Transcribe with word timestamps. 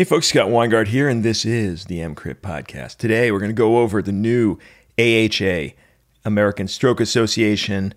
Hey 0.00 0.04
folks, 0.04 0.28
Scott 0.28 0.48
Weingart 0.48 0.86
here, 0.86 1.10
and 1.10 1.22
this 1.22 1.44
is 1.44 1.84
the 1.84 1.98
EMCrit 1.98 2.36
podcast. 2.36 2.96
Today 2.96 3.30
we're 3.30 3.38
going 3.38 3.50
to 3.50 3.54
go 3.54 3.80
over 3.80 4.00
the 4.00 4.12
new 4.12 4.58
AHA, 4.98 5.74
American 6.24 6.68
Stroke 6.68 7.00
Association, 7.00 7.92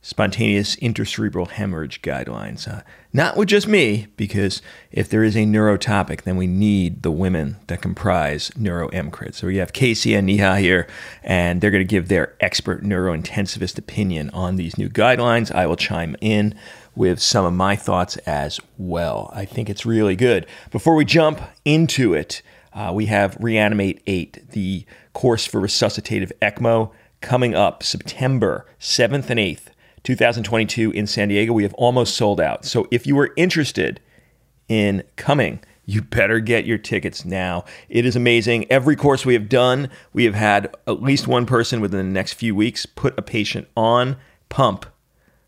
spontaneous 0.00 0.76
intracerebral 0.76 1.50
hemorrhage 1.50 2.00
guidelines. 2.00 2.66
Uh, 2.66 2.80
not 3.12 3.36
with 3.36 3.50
just 3.50 3.68
me, 3.68 4.06
because 4.16 4.62
if 4.90 5.10
there 5.10 5.22
is 5.22 5.36
a 5.36 5.44
neuro 5.44 5.76
topic, 5.76 6.22
then 6.22 6.38
we 6.38 6.46
need 6.46 7.02
the 7.02 7.10
women 7.10 7.56
that 7.66 7.82
comprise 7.82 8.50
NeuroEMCrit. 8.52 9.34
So 9.34 9.46
we 9.46 9.58
have 9.58 9.74
Casey 9.74 10.14
and 10.14 10.26
Neha 10.26 10.56
here, 10.56 10.88
and 11.22 11.60
they're 11.60 11.70
going 11.70 11.80
to 11.80 11.84
give 11.84 12.08
their 12.08 12.34
expert 12.40 12.82
neurointensivist 12.82 13.76
opinion 13.76 14.30
on 14.30 14.56
these 14.56 14.78
new 14.78 14.88
guidelines. 14.88 15.54
I 15.54 15.66
will 15.66 15.76
chime 15.76 16.16
in 16.22 16.54
with 16.96 17.20
some 17.20 17.44
of 17.44 17.52
my 17.52 17.76
thoughts 17.76 18.16
as 18.18 18.58
well. 18.78 19.30
I 19.34 19.44
think 19.44 19.70
it's 19.70 19.86
really 19.86 20.16
good. 20.16 20.46
Before 20.72 20.96
we 20.96 21.04
jump 21.04 21.40
into 21.64 22.14
it, 22.14 22.42
uh, 22.72 22.90
we 22.92 23.06
have 23.06 23.36
Reanimate 23.38 24.02
8, 24.06 24.50
the 24.50 24.84
course 25.12 25.46
for 25.46 25.60
resuscitative 25.60 26.32
ECMO, 26.42 26.90
coming 27.20 27.54
up 27.54 27.82
September 27.82 28.66
7th 28.80 29.30
and 29.30 29.38
8th 29.40 29.68
2022 30.02 30.92
in 30.92 31.06
San 31.06 31.28
Diego. 31.28 31.52
We 31.52 31.64
have 31.64 31.74
almost 31.74 32.16
sold 32.16 32.40
out. 32.40 32.64
So 32.64 32.86
if 32.90 33.06
you 33.06 33.18
are 33.18 33.32
interested 33.36 34.00
in 34.68 35.02
coming, 35.16 35.60
you 35.84 36.02
better 36.02 36.40
get 36.40 36.66
your 36.66 36.78
tickets 36.78 37.24
now. 37.24 37.64
It 37.88 38.04
is 38.04 38.16
amazing. 38.16 38.70
Every 38.70 38.96
course 38.96 39.24
we 39.24 39.34
have 39.34 39.48
done, 39.48 39.88
we 40.12 40.24
have 40.24 40.34
had 40.34 40.74
at 40.86 41.02
least 41.02 41.26
one 41.26 41.46
person 41.46 41.80
within 41.80 42.06
the 42.06 42.12
next 42.12 42.34
few 42.34 42.54
weeks 42.54 42.86
put 42.86 43.18
a 43.18 43.22
patient 43.22 43.68
on 43.76 44.16
pump 44.48 44.86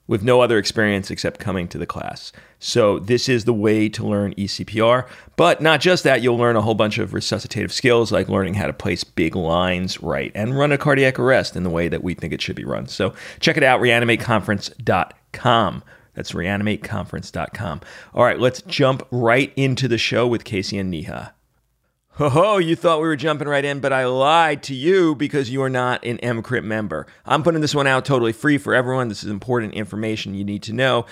with 0.09 0.25
no 0.25 0.41
other 0.41 0.59
experience 0.59 1.13
except 1.13 1.39
coming 1.39 1.69
to 1.69 1.79
the 1.79 1.87
class. 1.87 2.33
So, 2.59 2.99
this 2.99 3.29
is 3.29 3.45
the 3.45 3.53
way 3.53 3.89
to 3.91 4.05
learn 4.05 4.35
ECPR. 4.35 5.07
But 5.37 5.61
not 5.61 5.81
just 5.81 6.03
that, 6.03 6.23
you'll 6.23 6.37
learn 6.37 6.57
a 6.57 6.63
whole 6.63 6.75
bunch 6.75 6.99
of 6.99 7.13
resuscitative 7.13 7.71
skills 7.71 8.11
like 8.11 8.29
learning 8.29 8.55
how 8.55 8.67
to 8.67 8.73
place 8.73 9.05
big 9.05 9.37
lines 9.37 10.03
right 10.03 10.33
and 10.35 10.59
run 10.59 10.73
a 10.73 10.79
cardiac 10.79 11.21
arrest 11.21 11.55
in 11.55 11.63
the 11.63 11.71
way 11.71 11.87
that 11.87 12.03
we 12.03 12.15
think 12.15 12.33
it 12.33 12.43
should 12.43 12.57
be 12.57 12.65
run. 12.65 12.89
So, 12.89 13.15
check 13.39 13.57
it 13.57 13.63
out 13.63 13.81
reanimateconference.com. 13.81 15.85
That's 16.15 16.33
reanimateconference.com. 16.33 17.81
All 18.13 18.25
right, 18.25 18.41
let's 18.41 18.63
jump 18.63 19.07
right 19.13 19.53
into 19.55 19.87
the 19.87 19.99
show 19.99 20.27
with 20.27 20.43
Casey 20.43 20.79
and 20.79 20.91
Neha. 20.91 21.33
Ho 22.19 22.29
ho, 22.29 22.59
you 22.59 22.75
thought 22.75 23.01
we 23.01 23.07
were 23.07 23.15
jumping 23.15 23.47
right 23.47 23.65
in, 23.65 23.79
but 23.79 23.93
I 23.93 24.07
lied 24.07 24.65
to 24.65 24.75
you 24.75 25.15
because 25.15 25.51
you 25.51 25.63
are 25.63 25.71
not 25.71 26.05
an 26.05 26.19
EMCrit 26.19 26.65
member. 26.65 27.07
I'm 27.25 27.45
putting 27.45 27.61
this 27.61 27.77
one 27.77 27.87
out 27.87 28.05
totally 28.05 28.33
free 28.33 28.59
for 28.59 28.75
everyone. 28.75 29.07
This 29.07 29.23
is 29.23 29.31
important 29.31 29.75
information 29.75 30.35
you 30.35 30.43
need 30.43 30.65
to 30.65 30.73
know, 30.73 31.07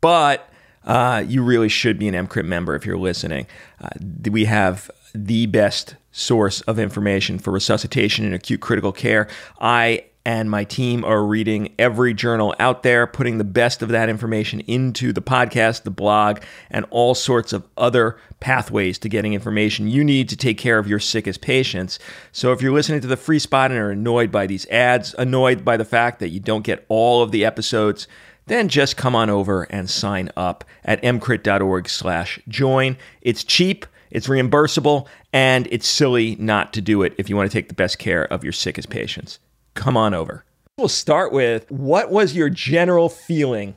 but 0.00 0.48
uh, 0.84 1.24
you 1.26 1.42
really 1.42 1.68
should 1.68 1.98
be 1.98 2.06
an 2.06 2.14
EMCrit 2.14 2.44
member 2.44 2.76
if 2.76 2.86
you're 2.86 2.96
listening. 2.96 3.48
Uh, 3.82 3.88
we 4.30 4.44
have 4.44 4.88
the 5.12 5.46
best 5.46 5.96
source 6.12 6.60
of 6.60 6.78
information 6.78 7.40
for 7.40 7.50
resuscitation 7.50 8.24
and 8.24 8.32
acute 8.32 8.60
critical 8.60 8.92
care. 8.92 9.26
I 9.60 10.04
and 10.24 10.50
my 10.50 10.64
team 10.64 11.04
are 11.04 11.24
reading 11.24 11.74
every 11.78 12.14
journal 12.14 12.54
out 12.60 12.82
there, 12.82 13.06
putting 13.06 13.38
the 13.38 13.44
best 13.44 13.82
of 13.82 13.88
that 13.88 14.08
information 14.08 14.60
into 14.60 15.12
the 15.12 15.22
podcast, 15.22 15.82
the 15.82 15.90
blog, 15.90 16.40
and 16.70 16.86
all 16.90 17.14
sorts 17.14 17.52
of 17.52 17.66
other 17.76 18.16
pathways 18.38 18.98
to 18.98 19.08
getting 19.08 19.34
information 19.34 19.88
you 19.88 20.04
need 20.04 20.28
to 20.28 20.36
take 20.36 20.58
care 20.58 20.78
of 20.78 20.86
your 20.86 21.00
sickest 21.00 21.40
patients. 21.40 21.98
So 22.30 22.52
if 22.52 22.62
you're 22.62 22.72
listening 22.72 23.00
to 23.00 23.06
the 23.08 23.16
free 23.16 23.38
spot 23.38 23.70
and 23.70 23.80
are 23.80 23.90
annoyed 23.90 24.30
by 24.30 24.46
these 24.46 24.66
ads, 24.68 25.14
annoyed 25.18 25.64
by 25.64 25.76
the 25.76 25.84
fact 25.84 26.20
that 26.20 26.28
you 26.28 26.40
don't 26.40 26.64
get 26.64 26.84
all 26.88 27.22
of 27.22 27.32
the 27.32 27.44
episodes, 27.44 28.06
then 28.46 28.68
just 28.68 28.96
come 28.96 29.14
on 29.14 29.30
over 29.30 29.64
and 29.64 29.88
sign 29.90 30.30
up 30.36 30.64
at 30.84 31.02
emcrit.org 31.02 31.88
slash 31.88 32.40
join. 32.48 32.96
It's 33.22 33.44
cheap, 33.44 33.86
it's 34.10 34.28
reimbursable, 34.28 35.06
and 35.32 35.66
it's 35.70 35.86
silly 35.86 36.36
not 36.36 36.72
to 36.74 36.80
do 36.80 37.02
it 37.02 37.14
if 37.18 37.28
you 37.28 37.36
want 37.36 37.50
to 37.50 37.56
take 37.56 37.68
the 37.68 37.74
best 37.74 37.98
care 37.98 38.24
of 38.24 38.44
your 38.44 38.52
sickest 38.52 38.88
patients 38.88 39.38
come 39.74 39.96
on 39.96 40.14
over. 40.14 40.44
We'll 40.78 40.88
start 40.88 41.32
with 41.32 41.70
what 41.70 42.10
was 42.10 42.34
your 42.34 42.48
general 42.48 43.08
feeling 43.08 43.76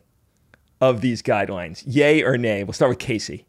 of 0.81 1.01
these 1.01 1.21
guidelines? 1.21 1.83
Yay 1.85 2.23
or 2.23 2.37
nay? 2.37 2.63
We'll 2.63 2.73
start 2.73 2.89
with 2.89 2.99
Casey. 2.99 3.45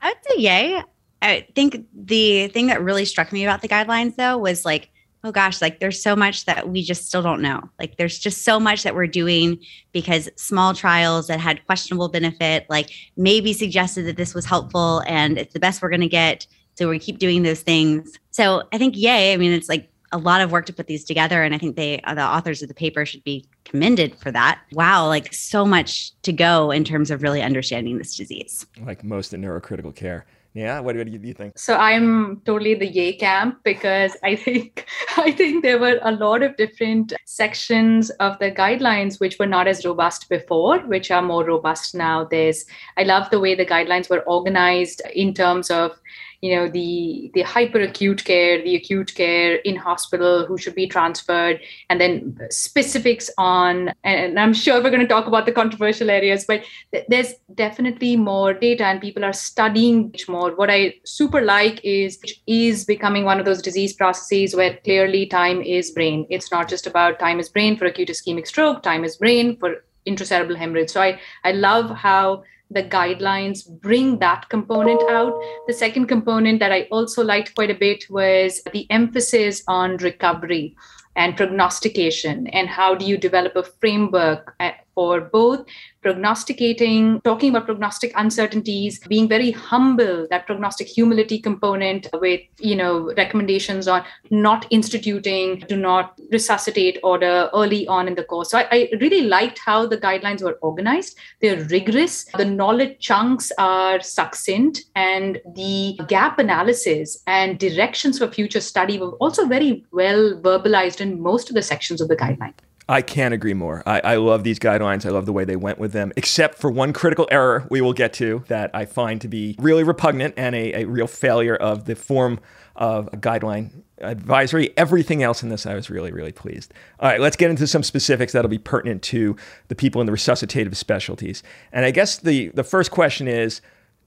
I 0.00 0.08
would 0.08 0.16
say 0.28 0.42
yay. 0.42 0.82
I 1.20 1.46
think 1.54 1.86
the 1.94 2.48
thing 2.48 2.66
that 2.66 2.82
really 2.82 3.04
struck 3.04 3.32
me 3.32 3.44
about 3.44 3.62
the 3.62 3.68
guidelines 3.68 4.16
though 4.16 4.36
was 4.38 4.64
like, 4.64 4.90
oh 5.24 5.30
gosh, 5.30 5.62
like 5.62 5.78
there's 5.78 6.02
so 6.02 6.16
much 6.16 6.46
that 6.46 6.68
we 6.68 6.82
just 6.82 7.06
still 7.06 7.22
don't 7.22 7.40
know. 7.40 7.60
Like 7.78 7.96
there's 7.96 8.18
just 8.18 8.42
so 8.42 8.58
much 8.58 8.82
that 8.82 8.94
we're 8.96 9.06
doing 9.06 9.60
because 9.92 10.28
small 10.36 10.74
trials 10.74 11.28
that 11.28 11.38
had 11.38 11.64
questionable 11.66 12.08
benefit, 12.08 12.66
like 12.68 12.90
maybe 13.16 13.52
suggested 13.52 14.02
that 14.06 14.16
this 14.16 14.34
was 14.34 14.44
helpful 14.44 15.02
and 15.06 15.38
it's 15.38 15.52
the 15.52 15.60
best 15.60 15.80
we're 15.80 15.90
going 15.90 16.00
to 16.00 16.08
get. 16.08 16.46
So 16.74 16.88
we 16.88 16.98
keep 16.98 17.18
doing 17.18 17.44
those 17.44 17.60
things. 17.60 18.18
So 18.30 18.64
I 18.72 18.78
think 18.78 18.96
yay. 18.96 19.32
I 19.32 19.36
mean, 19.36 19.52
it's 19.52 19.68
like 19.68 19.91
a 20.12 20.18
lot 20.18 20.40
of 20.40 20.52
work 20.52 20.66
to 20.66 20.72
put 20.72 20.86
these 20.86 21.04
together 21.04 21.42
and 21.42 21.54
i 21.54 21.58
think 21.58 21.76
they 21.76 22.00
uh, 22.02 22.14
the 22.14 22.22
authors 22.22 22.62
of 22.62 22.68
the 22.68 22.74
paper 22.74 23.04
should 23.04 23.24
be 23.24 23.44
commended 23.64 24.14
for 24.16 24.30
that. 24.30 24.60
Wow 24.72 25.06
like 25.06 25.32
so 25.32 25.64
much 25.64 26.12
to 26.22 26.32
go 26.32 26.70
in 26.70 26.84
terms 26.84 27.10
of 27.10 27.22
really 27.22 27.42
understanding 27.42 27.98
this 27.98 28.16
disease. 28.16 28.66
Like 28.80 29.02
most 29.02 29.32
in 29.32 29.42
neurocritical 29.42 29.94
care. 29.94 30.26
Yeah 30.54 30.80
what, 30.80 30.96
what 30.96 31.06
do 31.06 31.12
you 31.12 31.32
think? 31.32 31.58
So 31.58 31.76
i'm 31.76 32.40
totally 32.44 32.74
the 32.74 32.86
yay 32.86 33.14
camp 33.14 33.60
because 33.64 34.16
i 34.22 34.36
think 34.36 34.86
i 35.16 35.32
think 35.32 35.62
there 35.62 35.78
were 35.78 35.98
a 36.02 36.12
lot 36.12 36.42
of 36.42 36.56
different 36.56 37.14
sections 37.24 38.10
of 38.26 38.38
the 38.38 38.50
guidelines 38.50 39.18
which 39.18 39.38
were 39.38 39.46
not 39.46 39.66
as 39.66 39.86
robust 39.86 40.28
before 40.28 40.80
which 40.80 41.10
are 41.10 41.22
more 41.22 41.44
robust 41.44 41.94
now. 41.94 42.24
There's 42.24 42.66
i 42.98 43.04
love 43.04 43.30
the 43.30 43.40
way 43.40 43.54
the 43.54 43.66
guidelines 43.66 44.10
were 44.10 44.22
organized 44.22 45.00
in 45.14 45.32
terms 45.32 45.70
of 45.70 45.98
you 46.42 46.54
know 46.54 46.68
the 46.68 47.30
the 47.34 47.42
hyper 47.42 47.80
acute 47.80 48.24
care 48.24 48.62
the 48.62 48.76
acute 48.76 49.14
care 49.14 49.56
in 49.56 49.76
hospital 49.76 50.44
who 50.44 50.58
should 50.58 50.74
be 50.74 50.86
transferred 50.86 51.60
and 51.88 52.00
then 52.00 52.36
specifics 52.50 53.30
on 53.38 53.92
and 54.04 54.38
i'm 54.38 54.52
sure 54.52 54.82
we're 54.82 54.90
going 54.90 55.00
to 55.00 55.06
talk 55.06 55.26
about 55.26 55.46
the 55.46 55.52
controversial 55.52 56.10
areas 56.10 56.44
but 56.44 56.62
th- 56.92 57.04
there's 57.08 57.34
definitely 57.54 58.16
more 58.16 58.52
data 58.52 58.84
and 58.84 59.00
people 59.00 59.24
are 59.24 59.32
studying 59.32 60.10
much 60.10 60.28
more. 60.28 60.54
What 60.54 60.70
i 60.70 60.94
super 61.04 61.40
like 61.40 61.80
is 61.84 62.18
is 62.46 62.84
becoming 62.84 63.24
one 63.24 63.38
of 63.38 63.46
those 63.46 63.62
disease 63.62 63.92
processes 63.92 64.56
where 64.56 64.76
clearly 64.84 65.26
time 65.26 65.62
is 65.62 65.90
brain. 65.90 66.26
It's 66.30 66.50
not 66.50 66.68
just 66.68 66.86
about 66.86 67.18
time 67.18 67.40
is 67.40 67.48
brain 67.48 67.76
for 67.76 67.86
acute 67.86 68.08
ischemic 68.08 68.46
stroke 68.46 68.82
time 68.82 69.04
is 69.04 69.16
brain 69.16 69.56
for 69.56 69.84
intracerebral 70.06 70.56
hemorrhage. 70.56 70.90
So 70.90 71.02
i 71.02 71.20
i 71.44 71.52
love 71.52 71.90
how 71.90 72.42
the 72.72 72.84
guidelines 72.84 73.68
bring 73.80 74.18
that 74.18 74.48
component 74.48 75.02
out. 75.10 75.38
The 75.66 75.72
second 75.72 76.06
component 76.06 76.58
that 76.60 76.72
I 76.72 76.82
also 76.90 77.22
liked 77.22 77.54
quite 77.54 77.70
a 77.70 77.74
bit 77.74 78.04
was 78.10 78.62
the 78.72 78.86
emphasis 78.90 79.62
on 79.68 79.96
recovery 79.98 80.76
and 81.16 81.36
prognostication 81.36 82.46
and 82.48 82.68
how 82.68 82.94
do 82.94 83.04
you 83.04 83.18
develop 83.18 83.54
a 83.56 83.62
framework 83.62 84.56
for 84.94 85.20
both 85.20 85.64
prognosticating, 86.02 87.20
talking 87.22 87.50
about 87.50 87.66
prognostic 87.66 88.12
uncertainties, 88.16 88.98
being 89.08 89.28
very 89.28 89.50
humble, 89.50 90.26
that 90.30 90.46
prognostic 90.46 90.88
humility 90.88 91.38
component 91.38 92.08
with, 92.14 92.40
you 92.58 92.74
know, 92.74 93.12
recommendations 93.16 93.86
on 93.86 94.04
not 94.30 94.66
instituting, 94.70 95.60
do 95.68 95.76
not 95.76 96.18
resuscitate 96.30 96.98
order 97.02 97.48
early 97.54 97.86
on 97.86 98.08
in 98.08 98.14
the 98.14 98.24
course. 98.24 98.50
So 98.50 98.58
I, 98.58 98.68
I 98.72 98.88
really 99.00 99.22
liked 99.22 99.58
how 99.58 99.86
the 99.86 99.98
guidelines 99.98 100.42
were 100.42 100.58
organized. 100.60 101.16
They're 101.40 101.64
rigorous. 101.64 102.24
The 102.36 102.44
knowledge 102.44 102.98
chunks 102.98 103.52
are 103.58 104.00
succinct 104.00 104.84
and 104.96 105.40
the 105.54 105.98
gap 106.08 106.38
analysis 106.38 107.22
and 107.26 107.58
directions 107.58 108.18
for 108.18 108.28
future 108.28 108.60
study 108.60 108.98
were 108.98 109.12
also 109.12 109.46
very 109.46 109.84
well 109.92 110.40
verbalized 110.40 111.00
in 111.00 111.22
most 111.22 111.48
of 111.48 111.54
the 111.54 111.62
sections 111.62 112.00
of 112.00 112.08
the 112.08 112.16
guideline. 112.16 112.54
I 112.88 113.00
can't 113.00 113.32
agree 113.32 113.54
more. 113.54 113.82
I, 113.86 114.00
I, 114.00 114.16
love 114.16 114.42
these 114.42 114.58
guidelines. 114.58 115.06
I 115.06 115.10
love 115.10 115.24
the 115.24 115.32
way 115.32 115.44
they 115.44 115.56
went 115.56 115.78
with 115.78 115.92
them, 115.92 116.12
except 116.16 116.58
for 116.58 116.70
one 116.70 116.92
critical 116.92 117.28
error 117.30 117.66
we 117.70 117.80
will 117.80 117.92
get 117.92 118.12
to 118.14 118.44
that 118.48 118.70
I 118.74 118.86
find 118.86 119.20
to 119.20 119.28
be 119.28 119.54
really 119.58 119.84
repugnant 119.84 120.34
and 120.36 120.54
a, 120.54 120.82
a 120.82 120.84
real 120.86 121.06
failure 121.06 121.54
of 121.54 121.84
the 121.84 121.94
form 121.94 122.40
of 122.74 123.08
a 123.12 123.16
guideline 123.16 123.70
advisory. 123.98 124.72
Everything 124.76 125.22
else 125.22 125.42
in 125.42 125.48
this, 125.48 125.64
I 125.64 125.74
was 125.74 125.90
really, 125.90 126.10
really 126.10 126.32
pleased. 126.32 126.74
All 126.98 127.08
right, 127.08 127.20
let's 127.20 127.36
get 127.36 127.50
into 127.50 127.66
some 127.66 127.82
specifics 127.82 128.32
that'll 128.32 128.48
be 128.48 128.58
pertinent 128.58 129.02
to 129.04 129.36
the 129.68 129.74
people 129.74 130.00
in 130.00 130.06
the 130.06 130.12
resuscitative 130.12 130.74
specialties. 130.74 131.42
And 131.72 131.84
I 131.84 131.92
guess 131.92 132.18
the, 132.18 132.48
the 132.48 132.64
first 132.64 132.90
question 132.90 133.28
is, 133.28 133.60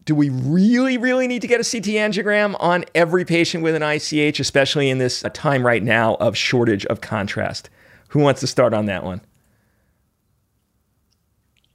do 0.03 0.13
we 0.13 0.29
really, 0.29 0.97
really 0.97 1.27
need 1.27 1.41
to 1.41 1.47
get 1.47 1.59
a 1.59 1.63
CT 1.63 1.95
angiogram 1.95 2.55
on 2.59 2.85
every 2.93 3.25
patient 3.25 3.63
with 3.63 3.73
an 3.73 3.81
ICH, 3.81 4.39
especially 4.39 4.89
in 4.89 4.99
this 4.99 5.23
time 5.33 5.65
right 5.65 5.81
now 5.81 6.15
of 6.15 6.37
shortage 6.37 6.85
of 6.87 7.01
contrast? 7.01 7.69
Who 8.15 8.21
wants 8.21 8.39
to 8.39 8.47
start 8.47 8.73
on 8.73 8.85
that 8.85 9.03
one? 9.03 9.19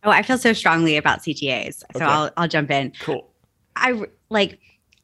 Oh, 0.03 0.11
I 0.11 0.23
feel 0.23 0.39
so 0.39 0.55
strongly 0.55 0.97
about 0.97 1.19
CTAs, 1.21 1.81
so 1.81 1.87
okay. 1.97 2.05
I'll 2.07 2.31
I'll 2.39 2.49
jump 2.49 2.71
in. 2.71 2.95
Cool. 2.99 3.31
I 3.77 4.07
like 4.31 4.59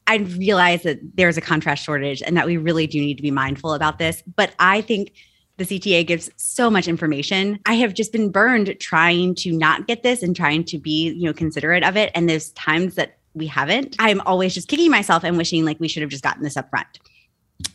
I 0.07 0.17
realize 0.17 0.83
that 0.85 0.99
there's 1.15 1.37
a 1.37 1.43
contrast 1.43 1.85
shortage 1.85 2.23
and 2.23 2.39
that 2.39 2.47
we 2.47 2.57
really 2.57 2.87
do 2.87 2.99
need 2.99 3.17
to 3.17 3.23
be 3.23 3.31
mindful 3.31 3.75
about 3.75 3.99
this, 3.99 4.23
but 4.35 4.55
I 4.61 4.81
think 4.81 5.13
the 5.59 5.65
CTA 5.65 6.07
gives 6.07 6.31
so 6.39 6.71
much 6.71 6.89
information. 6.89 7.61
I 7.67 7.75
have 7.75 7.93
just 7.93 8.13
been 8.13 8.33
burned 8.33 8.75
trying 8.81 9.35
to 9.35 9.53
not 9.53 9.87
get 9.87 10.03
this 10.03 10.23
and 10.23 10.35
trying 10.35 10.65
to 10.65 10.79
be, 10.79 11.11
you 11.11 11.27
know, 11.27 11.35
considerate 11.35 11.85
of 11.85 11.99
it 11.99 12.11
and 12.15 12.31
there's 12.31 12.53
times 12.53 12.95
that 12.95 13.19
we 13.35 13.47
haven't. 13.47 13.95
I'm 13.99 14.23
always 14.23 14.55
just 14.55 14.69
kicking 14.69 14.91
myself 14.91 15.23
and 15.23 15.37
wishing 15.37 15.67
like 15.67 15.79
we 15.81 15.89
should 15.89 16.01
have 16.01 16.11
just 16.11 16.25
gotten 16.25 16.43
this 16.43 16.57
up 16.57 16.71
front. 16.71 16.99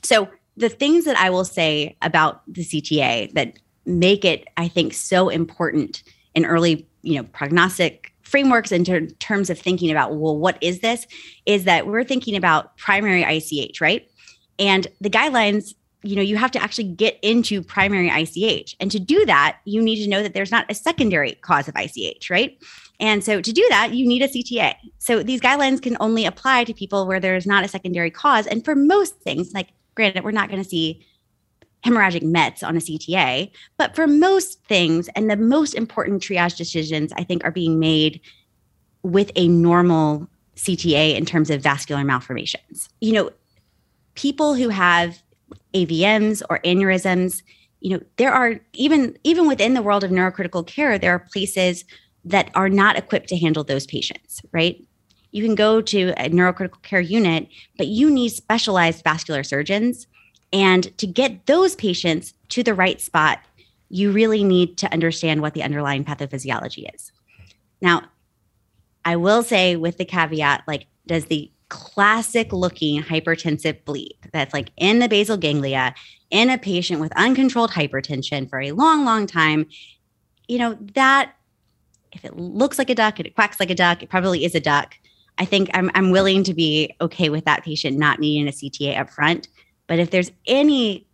So 0.02 0.30
the 0.58 0.70
things 0.70 1.06
that 1.06 1.18
I 1.18 1.30
will 1.30 1.46
say 1.46 1.96
about 2.02 2.42
the 2.48 2.64
CTA 2.64 3.34
that 3.34 3.58
make 3.86 4.26
it, 4.26 4.48
I 4.58 4.68
think, 4.68 4.94
so 4.94 5.30
important 5.30 6.04
in 6.36 6.46
early, 6.46 6.88
you 7.02 7.16
know, 7.16 7.24
prognostic 7.24 8.14
frameworks 8.24 8.72
in 8.72 8.84
ter- 8.84 9.08
terms 9.08 9.50
of 9.50 9.60
thinking 9.60 9.92
about, 9.92 10.16
well, 10.16 10.38
what 10.38 10.58
is 10.62 10.80
this? 10.80 11.06
Is 11.46 11.66
that 11.66 11.88
we're 11.88 12.04
thinking 12.04 12.36
about 12.36 12.78
primary 12.78 13.24
ICH, 13.24 13.82
right? 13.82 14.08
And 14.60 14.88
the 15.02 15.10
guidelines, 15.10 15.74
you 16.04 16.16
know, 16.16 16.22
you 16.22 16.38
have 16.38 16.52
to 16.52 16.62
actually 16.62 16.86
get 16.86 17.18
into 17.22 17.62
primary 17.62 18.10
ICH. 18.10 18.76
And 18.80 18.92
to 18.92 19.00
do 19.00 19.26
that, 19.26 19.58
you 19.66 19.82
need 19.82 20.04
to 20.04 20.10
know 20.10 20.24
that 20.24 20.34
there's 20.34 20.52
not 20.52 20.66
a 20.70 20.74
secondary 20.74 21.34
cause 21.36 21.68
of 21.68 21.76
ICH, 21.76 22.30
right? 22.30 22.58
And 23.00 23.24
so 23.24 23.42
to 23.42 23.52
do 23.52 23.66
that, 23.70 23.94
you 23.94 24.08
need 24.08 24.22
a 24.22 24.28
CTA. 24.28 24.76
So 25.00 25.24
these 25.24 25.42
guidelines 25.42 25.82
can 25.82 25.98
only 26.00 26.26
apply 26.26 26.64
to 26.66 26.74
people 26.74 27.08
where 27.08 27.20
there's 27.20 27.48
not 27.48 27.66
a 27.66 27.68
secondary 27.68 28.12
cause. 28.12 28.48
And 28.48 28.64
for 28.64 28.76
most 28.76 29.20
things, 29.22 29.54
like 29.54 29.70
granted, 29.96 30.24
we're 30.24 30.32
not 30.32 30.50
going 30.50 30.62
to 30.62 30.68
see 30.68 31.06
hemorrhagic 31.86 32.24
METs 32.24 32.64
on 32.64 32.78
a 32.78 32.80
CTA. 32.80 33.52
But 33.78 33.96
for 33.96 34.08
most 34.08 34.64
things, 34.66 35.10
and 35.16 35.30
the 35.30 35.38
most 35.38 35.74
important 35.74 36.22
triage 36.22 36.58
decisions, 36.58 37.12
I 37.18 37.24
think, 37.24 37.44
are 37.44 37.52
being 37.52 37.80
made 37.80 38.22
with 39.04 39.32
a 39.36 39.48
normal 39.48 40.28
CTA 40.56 41.16
in 41.16 41.26
terms 41.26 41.50
of 41.50 41.62
vascular 41.62 42.04
malformations. 42.04 42.90
You 43.00 43.14
know, 43.14 43.32
people 44.16 44.54
who 44.54 44.70
have 44.70 45.22
AVMs 45.74 46.44
or 46.50 46.60
aneurysms, 46.60 47.42
you 47.80 47.98
know, 47.98 48.04
there 48.18 48.32
are 48.32 48.60
even 48.74 49.18
even 49.24 49.48
within 49.48 49.74
the 49.74 49.82
world 49.82 50.04
of 50.04 50.12
neurocritical 50.12 50.68
care, 50.68 51.00
there 51.00 51.14
are 51.14 51.28
places 51.34 51.84
that 52.26 52.52
are 52.54 52.70
not 52.70 52.98
equipped 52.98 53.30
to 53.30 53.38
handle 53.38 53.64
those 53.64 53.88
patients, 53.88 54.42
right? 54.52 54.86
You 55.32 55.44
can 55.44 55.56
go 55.56 55.82
to 55.82 56.10
a 56.18 56.30
neurocritical 56.30 56.82
care 56.82 57.02
unit, 57.02 57.48
but 57.78 57.88
you 57.88 58.10
need 58.10 58.30
specialized 58.30 59.04
vascular 59.04 59.44
surgeons 59.44 60.08
and 60.54 60.96
to 60.98 61.08
get 61.08 61.46
those 61.46 61.76
patients 61.76 62.34
to 62.50 62.64
the 62.64 62.74
right 62.74 63.00
spot, 63.00 63.40
you 63.90 64.12
really 64.12 64.44
need 64.44 64.78
to 64.80 64.92
understand 64.92 65.42
what 65.42 65.54
the 65.54 65.64
underlying 65.64 66.04
pathophysiology 66.04 66.94
is. 66.94 67.12
Now, 67.82 68.04
I 69.06 69.16
will 69.16 69.44
say 69.44 69.76
with 69.76 69.98
the 69.98 70.06
caveat 70.06 70.64
like, 70.68 70.88
does 71.08 71.26
the 71.26 71.52
classic 71.70 72.52
looking 72.52 73.02
hypertensive 73.02 73.84
bleed 73.86 74.18
that's 74.34 74.54
like 74.54 74.72
in 74.76 75.00
the 75.00 75.08
basal 75.08 75.38
ganglia 75.38 75.96
in 76.30 76.50
a 76.50 76.58
patient 76.58 77.00
with 77.00 77.14
uncontrolled 77.16 77.72
hypertension 77.72 78.50
for 78.50 78.60
a 78.60 78.74
long, 78.74 79.06
long 79.06 79.26
time, 79.26 79.66
you 80.48 80.58
know, 80.58 80.78
that 80.96 81.34
if 82.12 82.26
it 82.26 82.36
looks 82.36 82.78
like 82.78 82.90
a 82.90 82.96
duck 82.96 83.20
and 83.20 83.26
it 83.26 83.36
quacks 83.36 83.60
like 83.60 83.70
a 83.70 83.76
duck, 83.76 84.04
it 84.04 84.10
probably 84.10 84.44
is 84.44 84.54
a 84.54 84.60
duck. 84.60 84.96
I 85.42 85.46
think 85.46 85.70
I'm, 85.74 85.92
I'm 85.96 86.12
willing 86.12 86.44
to 86.46 86.54
be 86.54 86.96
okay 87.02 87.30
with 87.30 87.46
that 87.46 87.64
patient 87.64 87.98
not 87.98 88.20
needing 88.20 88.48
a 88.48 88.52
CTA 88.52 89.00
up 89.00 89.10
front 89.10 89.48
but 89.92 90.00
if 90.00 90.10
there's 90.10 90.32
any, 90.48 91.06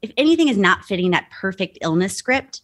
if 0.00 0.10
anything 0.16 0.48
is 0.48 0.56
not 0.56 0.86
fitting 0.86 1.10
that 1.10 1.28
perfect 1.30 1.76
illness 1.82 2.16
script, 2.16 2.62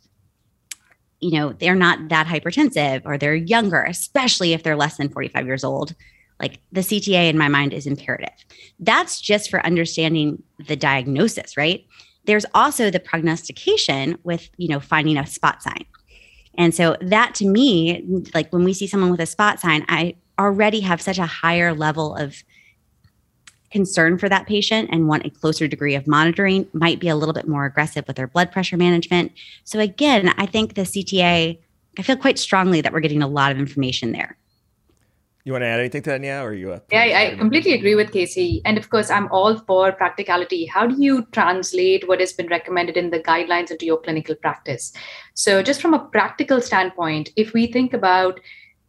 you 1.21 1.33
know, 1.33 1.53
they're 1.53 1.75
not 1.75 2.09
that 2.09 2.27
hypertensive 2.27 3.03
or 3.05 3.19
they're 3.19 3.35
younger, 3.35 3.83
especially 3.83 4.55
if 4.55 4.63
they're 4.63 4.75
less 4.75 4.97
than 4.97 5.11
45 5.11 5.45
years 5.45 5.65
old. 5.65 5.95
Like 6.41 6.61
the 6.73 6.81
CTA 6.81 7.29
in 7.29 7.37
my 7.37 7.49
mind 7.49 7.75
is 7.75 7.87
imperative. 7.87 8.33
That's 8.81 9.21
just 9.21 9.51
for 9.51 9.61
understanding 9.67 10.43
the 10.67 10.77
diagnosis, 10.77 11.59
right? 11.59 11.85
There's 12.25 12.47
also 12.55 12.91
the 12.91 13.01
prognostication 13.01 14.17
with, 14.25 14.49
you 14.57 14.69
know, 14.69 14.81
finding 14.81 15.19
a 15.19 15.27
spot 15.27 15.63
sign. 15.63 15.85
And 16.57 16.75
so 16.75 16.97
that 17.01 17.35
to 17.37 17.47
me, 17.47 18.25
like 18.35 18.53
when 18.53 18.65
we 18.65 18.75
see 18.75 18.87
someone 18.87 19.11
with 19.11 19.21
a 19.21 19.27
spot 19.27 19.61
sign, 19.61 19.85
I 19.89 20.17
already 20.39 20.81
have 20.81 21.01
such 21.01 21.19
a 21.19 21.27
higher 21.27 21.75
level 21.75 22.15
of 22.15 22.43
concern 23.71 24.19
for 24.19 24.29
that 24.29 24.47
patient 24.47 24.91
and 24.93 25.09
want 25.09 25.25
a 25.25 25.31
closer 25.31 25.67
degree 25.67 25.95
of 25.95 26.07
monitoring, 26.07 26.69
might 26.75 27.01
be 27.01 27.09
a 27.09 27.17
little 27.17 27.33
bit 27.33 27.49
more 27.49 27.65
aggressive 27.65 28.07
with 28.07 28.17
their 28.17 28.27
blood 28.27 28.53
pressure 28.53 28.77
management. 28.77 29.33
So, 29.65 29.81
again, 29.81 30.33
I 30.37 30.47
think 30.47 30.75
the 30.75 30.83
CTA, 30.83 31.59
I 31.99 32.03
feel 32.03 32.17
quite 32.17 32.39
strongly 32.39 32.83
that 32.83 32.93
we're 32.93 33.01
getting 33.01 33.23
a 33.23 33.29
lot 33.29 33.51
of 33.51 33.59
information 33.59 34.13
there. 34.13 34.37
You 35.45 35.53
want 35.53 35.63
to 35.63 35.67
add 35.67 35.81
anything 35.81 36.03
to 36.03 36.11
that, 36.11 36.21
Neha, 36.21 36.43
or 36.43 36.51
are 36.51 36.55
you? 36.55 36.73
Uh, 36.73 36.79
yeah, 36.93 37.33
I 37.33 37.37
completely 37.37 37.73
agree 37.73 37.97
with 37.97 38.13
Casey. 38.13 38.63
And 38.65 38.79
of 38.79 38.91
course, 38.91 39.11
I'm 39.11 39.27
all 39.33 39.59
for 39.59 39.91
practicality. 39.91 40.67
How 40.67 40.87
do 40.87 40.95
you 41.03 41.27
translate 41.33 42.07
what 42.07 42.21
has 42.21 42.33
been 42.33 42.47
recommended 42.47 42.97
in 42.97 43.11
the 43.11 43.19
guidelines 43.19 43.73
into 43.73 43.85
your 43.85 44.01
clinical 44.01 44.37
practice? 44.37 44.93
So, 45.35 45.61
just 45.61 45.83
from 45.83 45.95
a 45.95 45.99
practical 45.99 46.61
standpoint, 46.61 47.31
if 47.35 47.53
we 47.53 47.67
think 47.67 47.93
about 47.93 48.39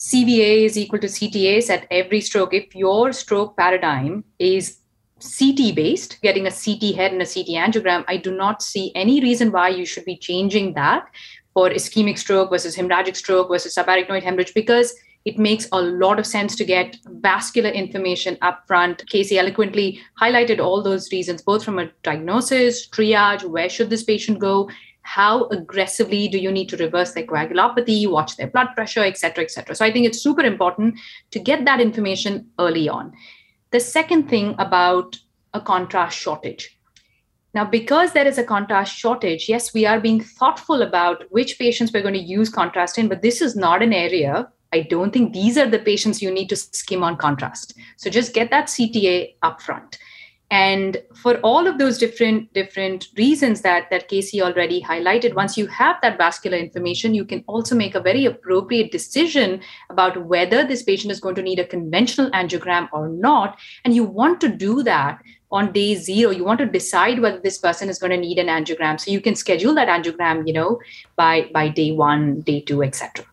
CVA 0.04 0.66
is 0.66 0.78
equal 0.78 1.00
to 1.00 1.08
CTAs 1.08 1.70
at 1.70 1.88
every 1.90 2.20
stroke. 2.20 2.54
If 2.54 2.76
your 2.76 3.14
stroke 3.14 3.56
paradigm 3.56 4.26
is 4.38 4.80
CT 5.22 5.74
based, 5.76 6.22
getting 6.22 6.46
a 6.46 6.52
CT 6.52 6.96
head 6.96 7.14
and 7.14 7.22
a 7.22 7.26
CT 7.26 7.48
angiogram, 7.56 8.04
I 8.10 8.18
do 8.18 8.36
not 8.36 8.62
see 8.62 8.92
any 8.96 9.22
reason 9.22 9.54
why 9.54 9.70
you 9.70 9.86
should 9.86 10.04
be 10.04 10.18
changing 10.18 10.74
that 10.74 11.06
for 11.54 11.70
ischemic 11.70 12.18
stroke 12.18 12.50
versus 12.50 12.76
hemorrhagic 12.76 13.16
stroke 13.16 13.48
versus 13.48 13.76
subarachnoid 13.76 14.24
hemorrhage 14.24 14.54
because 14.54 14.94
it 15.26 15.40
makes 15.40 15.68
a 15.72 15.82
lot 15.82 16.20
of 16.20 16.26
sense 16.26 16.56
to 16.56 16.66
get 16.66 16.98
vascular 17.06 17.70
information 17.70 18.38
up 18.42 18.64
front. 18.68 19.08
Casey 19.10 19.40
eloquently 19.40 20.00
highlighted 20.22 20.60
all 20.60 20.82
those 20.82 21.12
reasons, 21.12 21.42
both 21.42 21.64
from 21.64 21.80
a 21.80 21.90
diagnosis, 22.04 22.90
triage, 22.90 23.44
where 23.44 23.70
should 23.70 23.90
this 23.90 24.04
patient 24.04 24.40
go, 24.40 24.70
how 25.04 25.46
aggressively 25.46 26.28
do 26.28 26.38
you 26.38 26.52
need 26.52 26.70
to 26.70 26.78
reverse 26.78 27.14
their 27.14 27.26
coagulopathy, 27.26 28.10
watch 28.10 28.38
their 28.38 28.48
blood 28.48 28.68
pressure, 28.76 29.02
et 29.02 29.18
cetera, 29.18 29.44
et 29.44 29.52
cetera. 29.52 29.76
So 29.76 29.86
I 29.86 29.92
think 29.92 30.06
it's 30.06 30.22
super 30.22 30.44
important 30.44 31.00
to 31.32 31.40
get 31.40 31.66
that 31.66 31.82
information 31.82 32.48
early 32.60 32.90
on. 32.90 33.14
The 33.72 33.80
second 33.80 34.30
thing 34.30 34.56
about 34.60 35.18
a 35.54 35.62
contrast 35.62 36.18
shortage. 36.18 36.78
Now, 37.54 37.66
because 37.66 38.14
there 38.14 38.28
is 38.28 38.38
a 38.38 38.44
contrast 38.44 38.96
shortage, 38.96 39.48
yes, 39.48 39.74
we 39.74 39.86
are 39.86 40.00
being 40.00 40.22
thoughtful 40.22 40.82
about 40.82 41.26
which 41.30 41.60
patients 41.60 41.94
we're 41.94 42.02
going 42.02 42.16
to 42.16 42.20
use 42.20 42.50
contrast 42.50 42.98
in, 42.98 43.08
but 43.08 43.22
this 43.22 43.42
is 43.42 43.56
not 43.56 43.84
an 43.84 43.94
area. 43.94 44.50
I 44.74 44.82
don't 44.82 45.14
think 45.14 45.34
these 45.34 45.58
are 45.58 45.70
the 45.70 45.80
patients 45.80 46.22
you 46.22 46.32
need 46.32 46.50
to 46.50 46.56
skim 46.56 47.04
on 47.04 47.16
contrast. 47.16 47.76
So 47.98 48.10
just 48.10 48.34
get 48.34 48.50
that 48.50 48.66
CTA 48.66 49.36
upfront. 49.44 49.98
And 50.50 51.02
for 51.16 51.38
all 51.38 51.68
of 51.68 51.78
those 51.80 51.98
different 51.98 52.54
different 52.54 53.08
reasons 53.18 53.62
that 53.62 53.90
that 53.90 54.08
casey 54.08 54.42
already 54.42 54.84
highlighted 54.84 55.34
once 55.34 55.58
you 55.58 55.66
have 55.68 55.96
that 56.04 56.18
vascular 56.18 56.58
information 56.58 57.16
you 57.16 57.26
can 57.26 57.44
also 57.48 57.76
make 57.76 57.96
a 57.96 58.00
very 58.00 58.26
appropriate 58.26 58.92
decision 58.92 59.62
about 59.90 60.28
whether 60.28 60.64
this 60.64 60.84
patient 60.84 61.12
is 61.12 61.20
going 61.20 61.34
to 61.36 61.42
need 61.42 61.58
a 61.58 61.66
conventional 61.66 62.30
angiogram 62.32 62.88
or 62.94 63.10
not. 63.10 63.58
And 63.84 63.96
you 63.96 64.04
want 64.04 64.42
to 64.42 64.50
do 64.50 64.84
that 64.84 65.20
on 65.52 65.72
day 65.72 65.96
zero. 65.96 66.32
You 66.32 66.44
want 66.44 66.60
to 66.60 66.66
decide 66.78 67.20
whether 67.20 67.40
this 67.40 67.58
person 67.58 67.90
is 67.90 67.98
going 67.98 68.12
to 68.12 68.18
need 68.18 68.38
an 68.38 68.48
angiogram. 68.48 69.00
So 69.00 69.12
you 69.12 69.22
can 69.22 69.36
schedule 69.36 69.74
that 69.76 69.88
angiogram 69.88 70.48
you 70.48 70.54
know 70.54 70.80
by 71.16 71.50
by 71.54 71.70
day 71.70 71.92
one 71.92 72.42
day 72.42 72.60
two 72.62 72.84
etc 72.84 73.26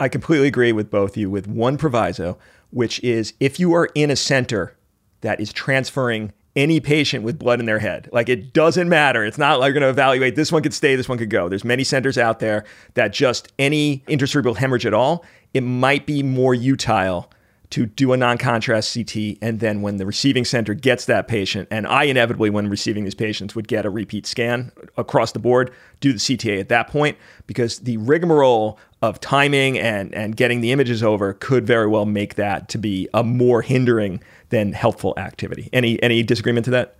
i 0.00 0.08
completely 0.08 0.48
agree 0.48 0.72
with 0.72 0.90
both 0.90 1.16
you 1.16 1.30
with 1.30 1.46
one 1.46 1.76
proviso 1.76 2.38
which 2.70 3.02
is 3.02 3.32
if 3.40 3.60
you 3.60 3.72
are 3.74 3.88
in 3.94 4.10
a 4.10 4.16
center 4.16 4.76
that 5.20 5.40
is 5.40 5.52
transferring 5.52 6.32
any 6.56 6.80
patient 6.80 7.22
with 7.22 7.38
blood 7.38 7.60
in 7.60 7.66
their 7.66 7.78
head. 7.78 8.08
Like 8.12 8.28
it 8.28 8.52
doesn't 8.54 8.88
matter. 8.88 9.24
It's 9.24 9.38
not 9.38 9.60
like 9.60 9.68
you're 9.68 9.74
going 9.74 9.82
to 9.82 9.90
evaluate 9.90 10.34
this 10.34 10.50
one 10.50 10.62
could 10.62 10.74
stay, 10.74 10.96
this 10.96 11.08
one 11.08 11.18
could 11.18 11.30
go. 11.30 11.48
There's 11.48 11.64
many 11.64 11.84
centers 11.84 12.16
out 12.16 12.40
there 12.40 12.64
that 12.94 13.12
just 13.12 13.52
any 13.58 14.02
intracerebral 14.08 14.56
hemorrhage 14.56 14.86
at 14.86 14.94
all, 14.94 15.24
it 15.52 15.60
might 15.60 16.06
be 16.06 16.22
more 16.22 16.54
utile 16.54 17.30
to 17.70 17.86
do 17.86 18.12
a 18.12 18.16
non-contrast 18.16 18.94
CT 18.94 19.38
and 19.42 19.60
then 19.60 19.82
when 19.82 19.96
the 19.96 20.06
receiving 20.06 20.44
center 20.44 20.74
gets 20.74 21.04
that 21.06 21.26
patient 21.28 21.68
and 21.70 21.86
I 21.86 22.04
inevitably 22.04 22.50
when 22.50 22.68
receiving 22.68 23.04
these 23.04 23.14
patients 23.14 23.54
would 23.54 23.68
get 23.68 23.84
a 23.84 23.90
repeat 23.90 24.26
scan 24.26 24.72
across 24.96 25.32
the 25.32 25.38
board 25.38 25.72
do 26.00 26.12
the 26.12 26.18
CTA 26.18 26.60
at 26.60 26.68
that 26.68 26.88
point 26.88 27.16
because 27.46 27.80
the 27.80 27.96
rigmarole 27.96 28.78
of 29.02 29.20
timing 29.20 29.78
and 29.78 30.14
and 30.14 30.36
getting 30.36 30.60
the 30.60 30.72
images 30.72 31.02
over 31.02 31.32
could 31.34 31.66
very 31.66 31.86
well 31.86 32.06
make 32.06 32.34
that 32.36 32.68
to 32.68 32.78
be 32.78 33.08
a 33.14 33.22
more 33.22 33.62
hindering 33.62 34.20
than 34.48 34.72
helpful 34.72 35.14
activity. 35.16 35.68
Any 35.72 36.02
any 36.02 36.22
disagreement 36.22 36.64
to 36.66 36.70
that? 36.72 36.96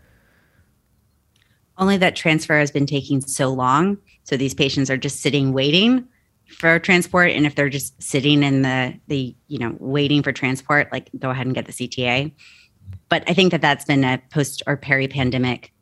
Only 1.78 1.96
that 1.98 2.16
transfer 2.16 2.58
has 2.58 2.70
been 2.70 2.86
taking 2.86 3.20
so 3.20 3.48
long, 3.48 3.98
so 4.24 4.36
these 4.36 4.54
patients 4.54 4.90
are 4.90 4.96
just 4.96 5.20
sitting 5.20 5.52
waiting 5.52 6.08
for 6.48 6.78
transport 6.78 7.30
and 7.30 7.44
if 7.44 7.54
they're 7.54 7.68
just 7.68 8.00
sitting 8.02 8.42
in 8.42 8.62
the 8.62 8.94
the 9.08 9.34
you 9.48 9.58
know 9.58 9.76
waiting 9.78 10.22
for 10.22 10.32
transport 10.32 10.88
like 10.92 11.10
go 11.18 11.30
ahead 11.30 11.46
and 11.46 11.54
get 11.54 11.66
the 11.66 11.72
CTA. 11.72 12.32
But 13.08 13.24
I 13.28 13.34
think 13.34 13.52
that 13.52 13.60
that's 13.60 13.84
been 13.84 14.04
a 14.04 14.20
post 14.30 14.62
or 14.66 14.76
peri 14.76 15.08
pandemic 15.08 15.72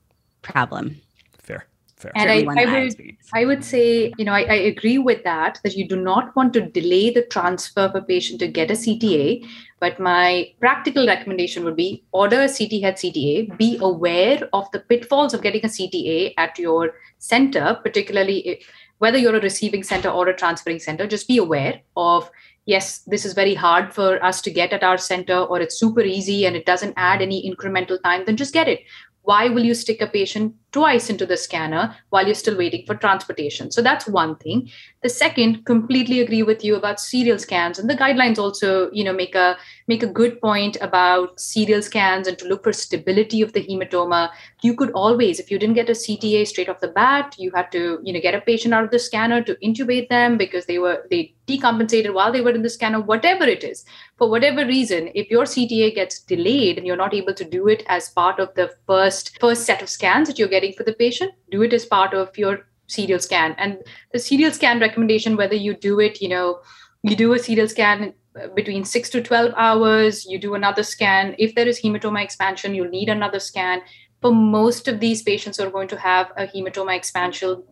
problem. 0.43 1.01
Fair. 1.39 1.67
Fair 1.97 2.13
and 2.17 2.31
I, 2.31 2.45
I, 2.61 2.83
would, 2.83 3.17
I 3.33 3.45
would 3.45 3.65
say, 3.65 4.13
you 4.19 4.25
know, 4.25 4.33
I, 4.33 4.43
I, 4.43 4.55
agree 4.55 4.99
with 4.99 5.25
that, 5.25 5.59
that 5.65 5.75
you 5.75 5.89
do 5.89 5.97
not 5.97 6.37
want 6.37 6.53
to 6.55 6.61
delay 6.61 7.11
the 7.11 7.23
transfer 7.23 7.81
of 7.81 7.95
a 7.95 8.03
patient 8.03 8.41
to 8.41 8.49
get 8.49 8.71
a 8.71 8.75
CTA. 8.75 9.47
But 9.81 9.99
my 10.01 10.53
practical 10.61 11.07
recommendation 11.07 11.65
would 11.65 11.77
be 11.77 12.05
order 12.13 12.43
a 12.43 12.49
CT 12.49 12.83
head 12.83 12.97
CTA, 12.97 13.57
be 13.57 13.79
aware 13.81 14.49
of 14.53 14.71
the 14.73 14.81
pitfalls 14.81 15.35
of 15.35 15.43
getting 15.43 15.65
a 15.65 15.69
CTA 15.69 16.35
at 16.37 16.59
your 16.59 16.95
center, 17.19 17.79
particularly 17.83 18.49
if, 18.49 18.67
whether 18.99 19.19
you're 19.19 19.37
a 19.37 19.41
receiving 19.41 19.83
center 19.83 20.09
or 20.09 20.29
a 20.29 20.37
transferring 20.37 20.79
center, 20.79 21.07
just 21.07 21.29
be 21.29 21.39
aware 21.39 21.81
of 21.97 22.31
yes, 22.67 22.99
this 23.01 23.25
is 23.25 23.35
very 23.35 23.55
hard 23.55 23.93
for 23.93 24.25
us 24.25 24.41
to 24.43 24.51
get 24.51 24.73
at 24.73 24.83
our 24.83 24.99
center, 24.99 25.39
or 25.39 25.61
it's 25.61 25.79
super 25.79 26.01
easy 26.01 26.47
and 26.47 26.57
it 26.57 26.67
doesn't 26.67 26.95
add 26.97 27.21
any 27.21 27.49
incremental 27.49 28.03
time, 28.03 28.25
then 28.25 28.37
just 28.37 28.55
get 28.55 28.69
it. 28.69 28.81
Why 29.23 29.49
will 29.49 29.65
you 29.65 29.75
stick 29.75 30.01
a 30.01 30.07
patient 30.07 30.55
twice 30.75 31.09
into 31.09 31.25
the 31.25 31.37
scanner 31.37 31.97
while 32.11 32.27
you're 32.27 32.35
still 32.35 32.59
waiting 32.59 32.85
for 32.85 32.97
transportation? 32.97 33.71
So 33.71 33.81
that's 33.81 34.07
one 34.07 34.37
thing. 34.37 34.71
The 35.03 35.09
second, 35.09 35.65
completely 35.65 36.21
agree 36.21 36.43
with 36.43 36.65
you 36.65 36.75
about 36.75 37.01
serial 37.01 37.39
scans, 37.39 37.79
and 37.79 37.89
the 37.89 37.95
guidelines 37.95 38.39
also, 38.39 38.91
you 38.91 39.05
know, 39.05 39.13
make 39.13 39.35
a 39.35 39.57
make 39.87 40.03
a 40.03 40.07
good 40.07 40.41
point 40.41 40.77
about 40.81 41.39
serial 41.39 41.83
scans 41.83 42.27
and 42.27 42.39
to 42.39 42.49
look 42.49 42.65
for 42.65 42.73
stability 42.73 43.41
of 43.43 43.53
the 43.53 43.65
hematoma. 43.65 44.31
You 44.63 44.75
could 44.75 44.91
always, 44.93 45.39
if 45.39 45.51
you 45.51 45.59
didn't 45.59 45.75
get 45.75 45.91
a 45.91 45.93
CTA 45.93 46.47
straight 46.47 46.69
off 46.69 46.81
the 46.81 46.89
bat, 46.89 47.37
you 47.39 47.51
had 47.55 47.71
to, 47.73 48.01
you 48.03 48.13
know, 48.13 48.21
get 48.21 48.35
a 48.35 48.41
patient 48.41 48.75
out 48.75 48.85
of 48.85 48.91
the 48.91 48.99
scanner 48.99 49.43
to 49.43 49.55
intubate 49.57 50.09
them 50.09 50.39
because 50.39 50.67
they 50.67 50.79
were 50.79 51.07
they 51.11 51.35
decompensated 51.47 52.15
while 52.15 52.33
they 52.33 52.41
were 52.41 52.51
in 52.51 52.63
the 52.63 52.71
scanner, 52.71 53.01
whatever 53.01 53.45
it 53.45 53.63
is. 53.63 53.85
For 54.17 54.31
whatever 54.31 54.65
reason, 54.65 55.11
if 55.15 55.31
your 55.31 55.45
CTA 55.45 55.95
gets 55.95 56.21
delayed 56.21 56.79
and 56.79 56.87
you're 56.87 56.97
not 56.97 57.13
able 57.13 57.35
to 57.35 57.45
do 57.45 57.69
it 57.69 57.83
as 57.89 58.09
part 58.09 58.41
of 58.41 58.55
the 58.55 58.75
first 58.87 59.39
first 59.41 59.67
set 59.67 59.83
of 59.83 59.89
scans 59.89 60.29
that 60.29 60.39
you're 60.39 60.49
getting 60.49 60.64
for 60.73 60.85
the 60.85 60.95
patient, 60.95 61.33
do 61.51 61.63
it 61.63 61.73
as 61.73 61.85
part 61.85 62.15
of 62.15 62.37
your 62.37 62.67
serial 62.87 63.19
scan. 63.19 63.55
And 63.59 63.79
the 64.13 64.19
serial 64.19 64.53
scan 64.53 64.81
recommendation, 64.81 65.37
whether 65.37 65.55
you 65.55 65.75
do 65.75 66.01
it, 66.01 66.21
you 66.21 66.29
know, 66.29 66.61
you 67.03 67.17
do 67.17 67.33
a 67.33 67.39
serial 67.39 67.69
scan 67.69 68.15
uh, 68.41 68.49
between 68.55 68.85
six 68.85 69.11
to 69.11 69.23
12 69.23 69.53
hours, 69.57 70.27
you 70.27 70.39
do 70.39 70.55
another 70.55 70.83
scan. 70.83 71.35
If 71.39 71.55
there 71.55 71.69
is 71.69 71.81
hematoma 71.81 72.23
expansion, 72.23 72.75
you'll 72.75 72.89
need 72.89 73.09
another 73.09 73.41
scan. 73.41 73.83
For 74.21 74.33
most 74.35 74.89
of 74.89 75.01
these 75.01 75.23
patients 75.23 75.59
who 75.59 75.65
are 75.65 75.71
going 75.71 75.89
to 75.89 75.99
have 75.99 76.33
a 76.37 76.47
hematoma 76.47 76.97
expansion, 76.97 77.63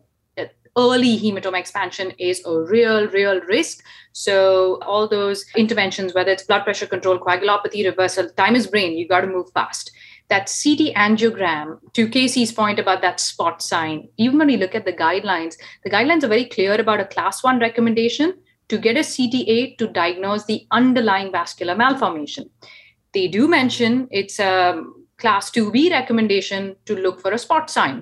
early 0.77 1.19
hematoma 1.19 1.59
expansion 1.59 2.11
is 2.17 2.43
a 2.45 2.61
real, 2.61 3.07
real 3.09 3.39
risk. 3.41 3.83
So, 4.11 4.79
all 4.83 5.07
those 5.07 5.45
interventions, 5.55 6.13
whether 6.13 6.31
it's 6.31 6.43
blood 6.43 6.63
pressure 6.63 6.85
control, 6.85 7.19
coagulopathy 7.19 7.85
reversal, 7.85 8.29
time 8.29 8.55
is 8.55 8.67
brain, 8.67 8.97
you 8.97 9.07
got 9.07 9.21
to 9.21 9.27
move 9.27 9.51
fast. 9.53 9.91
That 10.33 10.47
CT 10.47 10.95
angiogram, 10.95 11.77
to 11.93 12.07
Casey's 12.07 12.51
point 12.51 12.79
about 12.79 13.03
that 13.03 13.19
spot 13.19 13.61
sign, 13.61 14.09
even 14.17 14.39
when 14.39 14.47
we 14.47 14.57
look 14.57 14.73
at 14.73 14.83
the 14.83 14.91
guidelines, 14.91 15.57
the 15.83 15.91
guidelines 15.91 16.23
are 16.23 16.27
very 16.27 16.45
clear 16.45 16.73
about 16.73 16.99
a 16.99 17.05
class 17.05 17.43
one 17.43 17.59
recommendation 17.59 18.33
to 18.69 18.79
get 18.79 18.97
a 18.97 19.01
CTA 19.01 19.77
to 19.77 19.87
diagnose 19.87 20.45
the 20.45 20.65
underlying 20.71 21.31
vascular 21.31 21.75
malformation. 21.75 22.49
They 23.13 23.27
do 23.27 23.47
mention 23.47 24.07
it's 24.09 24.39
a 24.39 24.83
class 25.17 25.51
2B 25.51 25.91
recommendation 25.91 26.77
to 26.85 26.95
look 26.95 27.21
for 27.21 27.31
a 27.31 27.37
spot 27.37 27.69
sign. 27.69 28.01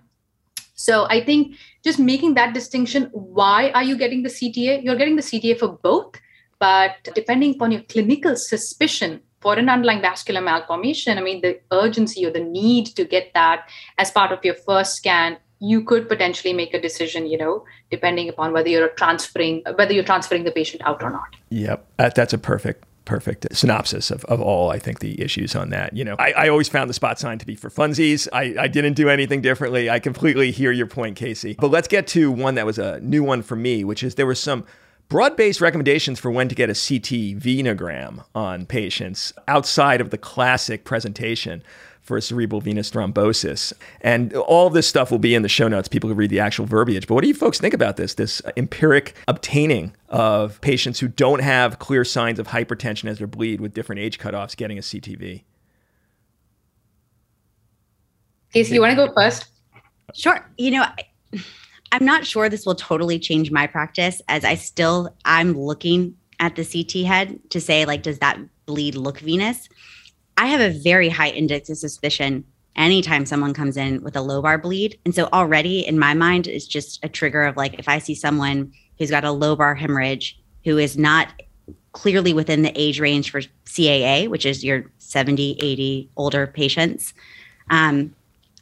So 0.76 1.08
I 1.10 1.26
think 1.26 1.58
just 1.84 2.00
making 2.00 2.36
that 2.36 2.54
distinction 2.54 3.10
why 3.12 3.72
are 3.72 3.84
you 3.84 3.98
getting 3.98 4.24
the 4.24 4.30
CTA? 4.30 4.86
You're 4.86 4.96
getting 4.96 5.18
the 5.18 5.22
CTA 5.22 5.60
for 5.60 5.78
both, 5.84 6.16
but 6.60 7.10
depending 7.14 7.56
upon 7.56 7.74
your 7.74 7.82
clinical 7.82 8.38
suspicion 8.38 9.20
for 9.42 9.58
an 9.58 9.70
underlying 9.70 10.02
vascular 10.02 10.42
malformation, 10.42 11.18
I 11.18 11.22
mean, 11.22 11.42
the 11.42 11.60
urgency 11.72 12.26
or 12.26 12.32
the 12.32 12.44
need 12.44 12.88
to 12.96 13.04
get 13.04 13.34
that 13.34 13.68
as 13.98 14.12
part 14.12 14.32
of 14.32 14.44
your 14.46 14.56
first 14.56 14.96
scan 14.96 15.38
you 15.64 15.84
could 15.84 16.10
potentially 16.10 16.54
make 16.54 16.74
a 16.74 16.82
decision 16.82 17.28
you 17.28 17.38
know 17.38 17.64
depending 17.92 18.28
upon 18.28 18.52
whether 18.52 18.68
you're 18.68 18.90
transferring 18.90 19.62
whether 19.76 19.94
you're 19.94 20.04
transferring 20.04 20.44
the 20.44 20.50
patient 20.52 20.82
out 20.86 21.04
or 21.04 21.12
not 21.12 21.36
yep 21.50 21.86
uh, 22.00 22.10
that's 22.10 22.34
a 22.34 22.38
perfect 22.40 22.84
perfect 23.06 23.48
synopsis 23.52 24.12
of, 24.12 24.24
of 24.26 24.40
all 24.42 24.70
I 24.70 24.80
think 24.80 25.00
the 25.00 25.22
issues 25.22 25.56
on 25.56 25.70
that. 25.72 25.96
You 25.96 26.06
know, 26.06 26.16
I, 26.20 26.32
I 26.34 26.50
always 26.50 26.70
found 26.70 26.90
the 26.90 26.94
spot 26.94 27.20
sign 27.20 27.40
to 27.40 27.46
be 27.46 27.56
for 27.56 27.70
funsies. 27.70 28.28
I, 28.32 28.56
I 28.58 28.68
didn't 28.68 28.94
do 28.94 29.10
anything 29.10 29.42
differently. 29.42 29.90
I 29.90 30.00
completely 30.00 30.52
hear 30.52 30.72
your 30.72 30.88
point, 30.88 31.18
Casey. 31.18 31.56
But 31.60 31.72
let's 31.72 31.88
get 31.88 32.08
to 32.08 32.32
one 32.32 32.56
that 32.56 32.66
was 32.66 32.78
a 32.78 33.00
new 33.02 33.24
one 33.24 33.42
for 33.42 33.56
me, 33.56 33.84
which 33.84 34.04
is 34.04 34.16
there 34.16 34.28
was 34.28 34.40
some 34.40 34.66
broad-based 35.12 35.60
recommendations 35.60 36.22
for 36.22 36.32
when 36.32 36.48
to 36.48 36.56
get 36.56 36.70
a 36.70 36.74
CT 36.74 37.38
venogram 37.38 38.24
on 38.34 38.66
patients 38.66 39.34
outside 39.46 40.00
of 40.00 40.10
the 40.10 40.18
classic 40.18 40.86
presentation 40.86 41.62
for 42.00 42.22
cerebral 42.22 42.62
venous 42.62 42.90
thrombosis. 42.90 43.74
And 44.00 44.34
all 44.34 44.70
this 44.70 44.88
stuff 44.88 45.12
will 45.12 45.20
be 45.20 45.36
in 45.36 45.42
the 45.42 45.50
show 45.50 45.68
notes. 45.68 45.90
People 45.90 46.10
can 46.10 46.16
read 46.16 46.30
the 46.30 46.40
actual 46.40 46.66
verbiage. 46.66 47.08
But 47.08 47.16
what 47.16 47.24
do 47.24 47.28
you 47.28 47.34
folks 47.34 47.60
think 47.60 47.74
about 47.74 47.98
this? 47.98 48.14
This 48.14 48.42
empiric 48.56 49.14
obtaining 49.28 49.94
of 50.08 50.62
patients 50.62 51.02
who 51.02 51.10
don't 51.10 51.42
have 51.42 51.78
clear 51.78 52.06
signs 52.06 52.40
of 52.40 52.48
hypertension 52.48 53.10
as 53.10 53.20
they 53.20 53.26
bleed 53.26 53.60
with 53.60 53.74
different 53.74 54.00
age 54.00 54.18
cutoffs 54.18 54.56
getting 54.56 54.78
a 54.78 54.82
CTV. 54.82 55.44
Casey, 58.54 58.76
you 58.76 58.80
want 58.80 58.92
to 58.92 59.08
go 59.08 59.14
first? 59.14 59.50
Sure. 60.14 60.50
You 60.58 60.72
know, 60.72 60.86
I'm 61.92 62.06
not 62.06 62.26
sure 62.26 62.48
this 62.48 62.66
will 62.66 62.76
totally 62.76 63.20
change 63.20 63.52
my 63.52 63.68
practice 63.68 64.22
as 64.28 64.46
I 64.46 64.56
still 64.56 65.14
I'm 65.26 65.54
looking 65.54 66.16
at 66.40 66.56
the 66.56 66.66
CT 66.66 67.06
head 67.06 67.40
to 67.50 67.60
say 67.60 67.86
like 67.86 68.02
does 68.02 68.20
that 68.20 68.40
bleed 68.66 68.96
look 68.96 69.20
venous? 69.20 69.68
I 70.38 70.48
have 70.48 70.62
a 70.62 70.78
very 70.80 71.10
high 71.10 71.30
index 71.30 71.70
of 71.70 71.78
suspicion 71.78 72.46
anytime 72.76 73.26
someone 73.26 73.54
comes 73.54 73.76
in 73.76 74.02
with 74.02 74.16
a 74.16 74.20
lobar 74.20 74.62
bleed. 74.62 74.98
And 75.06 75.14
so 75.14 75.28
already 75.34 75.86
in 75.86 76.00
my 76.00 76.14
mind, 76.14 76.48
it's 76.48 76.66
just 76.66 77.04
a 77.04 77.10
trigger 77.10 77.44
of 77.44 77.58
like, 77.58 77.78
if 77.78 77.90
I 77.90 78.00
see 78.00 78.16
someone 78.16 78.72
who's 78.98 79.12
got 79.12 79.26
a 79.26 79.28
lobar 79.28 79.78
hemorrhage 79.78 80.40
who 80.64 80.78
is 80.78 80.98
not 80.98 81.28
clearly 81.92 82.34
within 82.34 82.62
the 82.62 82.72
age 82.80 83.00
range 83.00 83.32
for 83.32 83.42
CAA, 83.66 84.30
which 84.30 84.46
is 84.46 84.64
your 84.64 84.86
70, 85.00 85.58
80 85.62 86.10
older 86.16 86.48
patients, 86.48 87.14
um, 87.70 88.16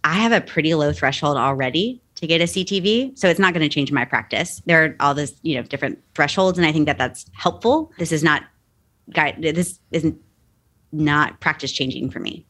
I 0.04 0.16
have 0.16 0.32
a 0.32 0.42
pretty 0.42 0.74
low 0.74 0.92
threshold 0.92 1.38
already 1.38 2.02
to 2.20 2.28
get 2.28 2.42
a 2.42 2.46
CTV. 2.46 3.18
So 3.18 3.28
it's 3.28 3.40
not 3.40 3.54
going 3.54 3.68
to 3.68 3.74
change 3.74 3.92
my 3.92 4.06
practice. 4.06 4.62
There 4.66 4.84
are 4.84 4.96
all 5.00 5.14
this, 5.14 5.34
you 5.42 5.56
know, 5.56 5.64
different 5.64 6.00
thresholds. 6.16 6.58
And 6.58 6.68
I 6.68 6.72
think 6.72 6.86
that 6.86 6.98
that's 6.98 7.26
helpful. 7.34 7.92
This 7.98 8.12
is 8.12 8.24
not, 8.24 8.44
guide, 9.12 9.38
this 9.40 9.80
isn't 9.92 10.18
not 10.92 11.40
practice 11.40 11.72
changing 11.72 12.10
for 12.10 12.20
me. 12.20 12.46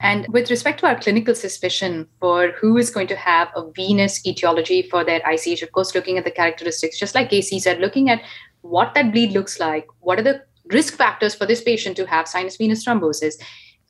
And 0.00 0.26
with 0.28 0.50
respect 0.50 0.80
to 0.80 0.86
our 0.86 0.98
clinical 0.98 1.34
suspicion 1.34 2.08
for 2.20 2.50
who 2.50 2.76
is 2.76 2.90
going 2.90 3.06
to 3.06 3.16
have 3.16 3.48
a 3.56 3.70
venous 3.70 4.26
etiology 4.26 4.82
for 4.82 5.04
their 5.04 5.22
ICH, 5.24 5.62
of 5.62 5.72
course, 5.72 5.94
looking 5.94 6.18
at 6.18 6.24
the 6.24 6.30
characteristics, 6.30 6.98
just 6.98 7.14
like 7.14 7.30
Casey 7.30 7.58
said, 7.58 7.78
looking 7.78 8.10
at 8.10 8.20
what 8.62 8.94
that 8.94 9.12
bleed 9.12 9.32
looks 9.32 9.60
like, 9.60 9.86
what 10.00 10.18
are 10.18 10.22
the 10.22 10.42
risk 10.70 10.94
factors 10.94 11.34
for 11.34 11.46
this 11.46 11.62
patient 11.62 11.96
to 11.96 12.06
have 12.06 12.28
sinus 12.28 12.56
venous 12.56 12.84
thrombosis. 12.84 13.34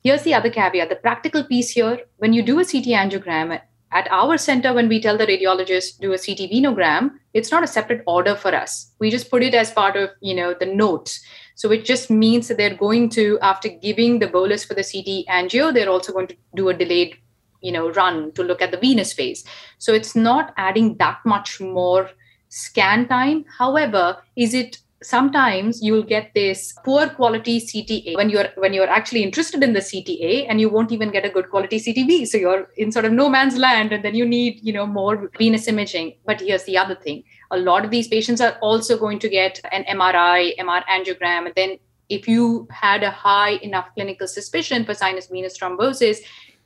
Here's 0.03 0.23
the 0.23 0.33
other 0.33 0.49
caveat 0.49 0.89
the 0.89 0.95
practical 0.95 1.43
piece 1.43 1.69
here 1.69 2.01
when 2.17 2.33
you 2.33 2.43
do 2.43 2.59
a 2.59 2.65
CT 2.65 2.85
angiogram, 2.85 3.59
at 3.91 4.07
our 4.11 4.37
center, 4.37 4.73
when 4.73 4.89
we 4.89 5.01
tell 5.01 5.17
the 5.17 5.25
radiologist 5.25 5.99
do 5.99 6.13
a 6.13 6.17
CT 6.17 6.51
venogram, 6.51 7.11
it's 7.33 7.51
not 7.51 7.63
a 7.63 7.67
separate 7.67 8.03
order 8.07 8.35
for 8.35 8.53
us. 8.53 8.91
We 8.99 9.09
just 9.09 9.29
put 9.29 9.43
it 9.43 9.53
as 9.53 9.71
part 9.71 9.95
of 9.95 10.09
you 10.21 10.35
know 10.35 10.55
the 10.59 10.65
notes. 10.65 11.23
So 11.55 11.71
it 11.71 11.85
just 11.85 12.09
means 12.09 12.49
that 12.49 12.57
they're 12.57 12.75
going 12.75 13.09
to, 13.11 13.39
after 13.41 13.69
giving 13.69 14.19
the 14.19 14.27
bolus 14.27 14.65
for 14.65 14.73
the 14.73 14.83
CT 14.83 15.25
angio, 15.33 15.73
they're 15.73 15.89
also 15.89 16.11
going 16.11 16.27
to 16.27 16.35
do 16.53 16.67
a 16.67 16.73
delayed, 16.73 17.15
you 17.61 17.71
know, 17.71 17.91
run 17.91 18.33
to 18.33 18.43
look 18.43 18.61
at 18.61 18.71
the 18.71 18.77
venous 18.77 19.13
phase. 19.13 19.45
So 19.77 19.93
it's 19.93 20.15
not 20.15 20.53
adding 20.57 20.97
that 20.97 21.19
much 21.25 21.61
more 21.61 22.09
scan 22.49 23.07
time. 23.07 23.45
However, 23.57 24.17
is 24.35 24.53
it 24.53 24.79
sometimes 25.05 25.81
you'll 25.83 26.03
get 26.03 26.33
this 26.33 26.73
poor 26.83 27.07
quality 27.09 27.59
CTA 27.61 28.15
when 28.15 28.29
you're 28.29 28.47
when 28.57 28.73
you're 28.73 28.89
actually 28.89 29.23
interested 29.23 29.63
in 29.63 29.73
the 29.73 29.79
CTA 29.79 30.45
and 30.49 30.59
you 30.59 30.69
won't 30.69 30.91
even 30.91 31.11
get 31.11 31.25
a 31.25 31.29
good 31.29 31.49
quality 31.49 31.79
CTV. 31.79 32.27
So 32.27 32.37
you're 32.37 32.67
in 32.77 32.91
sort 32.91 33.05
of 33.05 33.13
no 33.13 33.29
man's 33.29 33.57
land 33.57 33.93
and 33.93 34.03
then 34.03 34.15
you 34.15 34.25
need, 34.25 34.59
you 34.63 34.73
know, 34.73 34.85
more 34.85 35.29
venous 35.37 35.67
imaging. 35.67 36.15
But 36.25 36.41
here's 36.41 36.63
the 36.63 36.77
other 36.77 36.95
thing. 36.95 37.23
A 37.51 37.57
lot 37.57 37.85
of 37.85 37.91
these 37.91 38.07
patients 38.07 38.41
are 38.41 38.57
also 38.61 38.97
going 38.97 39.19
to 39.19 39.29
get 39.29 39.61
an 39.71 39.83
MRI, 39.85 40.57
MR 40.57 40.83
angiogram, 40.85 41.45
and 41.45 41.53
then 41.55 41.77
if 42.09 42.27
you 42.27 42.67
had 42.71 43.03
a 43.03 43.11
high 43.11 43.53
enough 43.69 43.87
clinical 43.93 44.27
suspicion 44.27 44.85
for 44.85 44.93
sinus 44.93 45.27
venous 45.27 45.57
thrombosis, 45.57 46.17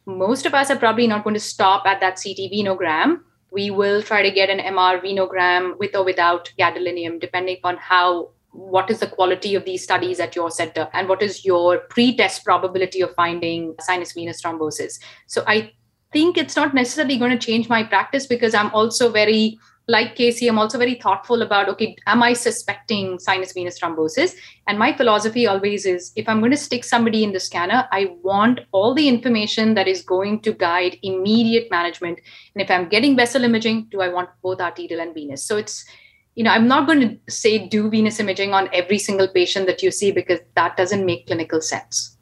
most 0.05 0.45
of 0.45 0.53
us 0.53 0.69
are 0.71 0.77
probably 0.77 1.07
not 1.07 1.23
going 1.23 1.33
to 1.33 1.39
stop 1.39 1.85
at 1.85 1.99
that 1.99 2.19
CT 2.21 2.51
venogram 2.51 3.19
we 3.51 3.71
will 3.71 4.01
try 4.01 4.21
to 4.21 4.31
get 4.31 4.49
an 4.49 4.59
MR 4.59 5.01
venogram 5.01 5.77
with 5.77 5.95
or 5.95 6.03
without 6.03 6.51
gadolinium, 6.59 7.19
depending 7.19 7.57
upon 7.57 7.77
how 7.77 8.29
what 8.51 8.89
is 8.89 8.99
the 8.99 9.07
quality 9.07 9.55
of 9.55 9.65
these 9.65 9.83
studies 9.83 10.19
at 10.19 10.35
your 10.35 10.49
center 10.49 10.87
and 10.93 11.07
what 11.07 11.21
is 11.21 11.45
your 11.45 11.77
pre-test 11.77 12.43
probability 12.43 13.01
of 13.01 13.13
finding 13.15 13.75
sinus 13.81 14.13
venous 14.13 14.41
thrombosis. 14.41 14.99
So 15.27 15.43
I 15.47 15.71
think 16.11 16.37
it's 16.37 16.55
not 16.55 16.73
necessarily 16.73 17.17
going 17.17 17.31
to 17.31 17.37
change 17.37 17.69
my 17.69 17.83
practice 17.83 18.25
because 18.25 18.55
I'm 18.55 18.71
also 18.71 19.11
very 19.11 19.59
like 19.89 20.15
Casey, 20.15 20.47
I'm 20.47 20.59
also 20.59 20.77
very 20.77 20.93
thoughtful 20.93 21.41
about 21.41 21.67
okay, 21.69 21.97
am 22.05 22.21
I 22.21 22.33
suspecting 22.33 23.17
sinus 23.17 23.53
venous 23.53 23.79
thrombosis? 23.79 24.35
And 24.67 24.77
my 24.77 24.95
philosophy 24.95 25.47
always 25.47 25.87
is 25.87 26.11
if 26.15 26.29
I'm 26.29 26.39
going 26.39 26.51
to 26.51 26.57
stick 26.57 26.83
somebody 26.83 27.23
in 27.23 27.33
the 27.33 27.39
scanner, 27.39 27.87
I 27.91 28.15
want 28.21 28.59
all 28.71 28.93
the 28.93 29.07
information 29.07 29.73
that 29.73 29.87
is 29.87 30.03
going 30.03 30.41
to 30.41 30.53
guide 30.53 30.97
immediate 31.01 31.71
management. 31.71 32.19
And 32.53 32.61
if 32.61 32.69
I'm 32.69 32.87
getting 32.87 33.15
vessel 33.15 33.43
imaging, 33.43 33.87
do 33.89 34.01
I 34.01 34.09
want 34.09 34.29
both 34.43 34.61
arterial 34.61 35.01
and 35.01 35.13
venous? 35.13 35.43
So 35.43 35.57
it's 35.57 35.83
you 36.35 36.43
know, 36.43 36.51
I'm 36.51 36.67
not 36.67 36.87
going 36.87 37.01
to 37.01 37.31
say 37.33 37.67
do 37.67 37.89
venous 37.89 38.19
imaging 38.19 38.53
on 38.53 38.69
every 38.71 38.99
single 38.99 39.27
patient 39.27 39.65
that 39.65 39.81
you 39.81 39.91
see 39.91 40.11
because 40.11 40.39
that 40.55 40.77
doesn't 40.77 41.05
make 41.05 41.25
clinical 41.25 41.59
sense. 41.61 42.15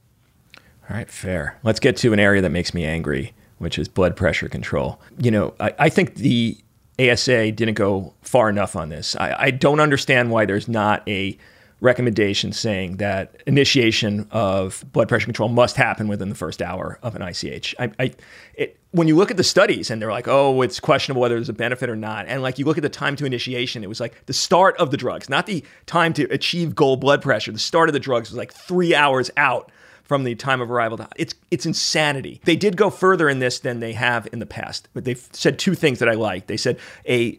All 0.89 0.95
right, 0.95 1.11
fair. 1.11 1.59
Let's 1.63 1.81
get 1.81 1.97
to 1.97 2.13
an 2.13 2.19
area 2.19 2.41
that 2.41 2.49
makes 2.49 2.73
me 2.73 2.85
angry, 2.85 3.33
which 3.57 3.77
is 3.77 3.89
blood 3.89 4.15
pressure 4.15 4.47
control. 4.47 4.99
You 5.19 5.29
know, 5.29 5.53
I, 5.59 5.73
I 5.77 5.89
think 5.89 6.15
the 6.15 6.57
ASA 6.99 7.51
didn't 7.51 7.75
go 7.75 8.13
far 8.21 8.49
enough 8.49 8.75
on 8.75 8.89
this. 8.89 9.15
I, 9.15 9.35
I 9.37 9.51
don't 9.51 9.79
understand 9.79 10.31
why 10.31 10.45
there's 10.45 10.67
not 10.67 11.07
a 11.07 11.37
recommendation 11.79 12.51
saying 12.51 12.97
that 12.97 13.43
initiation 13.45 14.27
of 14.31 14.83
blood 14.91 15.07
pressure 15.07 15.25
control 15.25 15.49
must 15.49 15.75
happen 15.75 16.07
within 16.07 16.29
the 16.29 16.35
first 16.35 16.61
hour 16.61 16.97
of 17.03 17.15
an 17.15 17.21
ICH. 17.21 17.75
I, 17.77 17.91
I 17.99 18.11
it, 18.55 18.79
when 18.91 19.07
you 19.07 19.15
look 19.15 19.29
at 19.29 19.37
the 19.37 19.43
studies 19.43 19.91
and 19.91 20.01
they're 20.01 20.11
like, 20.11 20.27
oh, 20.27 20.63
it's 20.63 20.79
questionable 20.79 21.21
whether 21.21 21.35
there's 21.35 21.49
a 21.49 21.53
benefit 21.53 21.87
or 21.87 21.95
not, 21.95 22.25
and 22.27 22.41
like 22.41 22.57
you 22.57 22.65
look 22.65 22.77
at 22.77 22.83
the 22.83 22.89
time 22.89 23.15
to 23.17 23.25
initiation, 23.25 23.83
it 23.83 23.87
was 23.87 23.99
like 23.99 24.25
the 24.25 24.33
start 24.33 24.75
of 24.77 24.89
the 24.89 24.97
drugs, 24.97 25.29
not 25.29 25.45
the 25.45 25.63
time 25.85 26.13
to 26.13 26.23
achieve 26.33 26.73
goal 26.73 26.97
blood 26.97 27.21
pressure. 27.21 27.51
The 27.51 27.59
start 27.59 27.89
of 27.89 27.93
the 27.93 27.99
drugs 27.99 28.31
was 28.31 28.37
like 28.37 28.51
three 28.51 28.95
hours 28.95 29.29
out 29.37 29.71
from 30.07 30.23
the 30.23 30.35
time 30.35 30.61
of 30.61 30.71
arrival. 30.71 30.99
It's 31.15 31.35
it's 31.51 31.65
insanity. 31.65 32.41
They 32.45 32.55
did 32.55 32.77
go 32.77 32.89
further 32.89 33.29
in 33.29 33.39
this 33.39 33.59
than 33.59 33.79
they 33.79 33.93
have 33.93 34.27
in 34.31 34.39
the 34.39 34.45
past, 34.45 34.87
but 34.93 35.05
they've 35.05 35.27
said 35.31 35.59
two 35.59 35.75
things 35.75 35.99
that 35.99 36.09
I 36.09 36.13
like. 36.13 36.47
They 36.47 36.57
said 36.57 36.79
a 37.07 37.37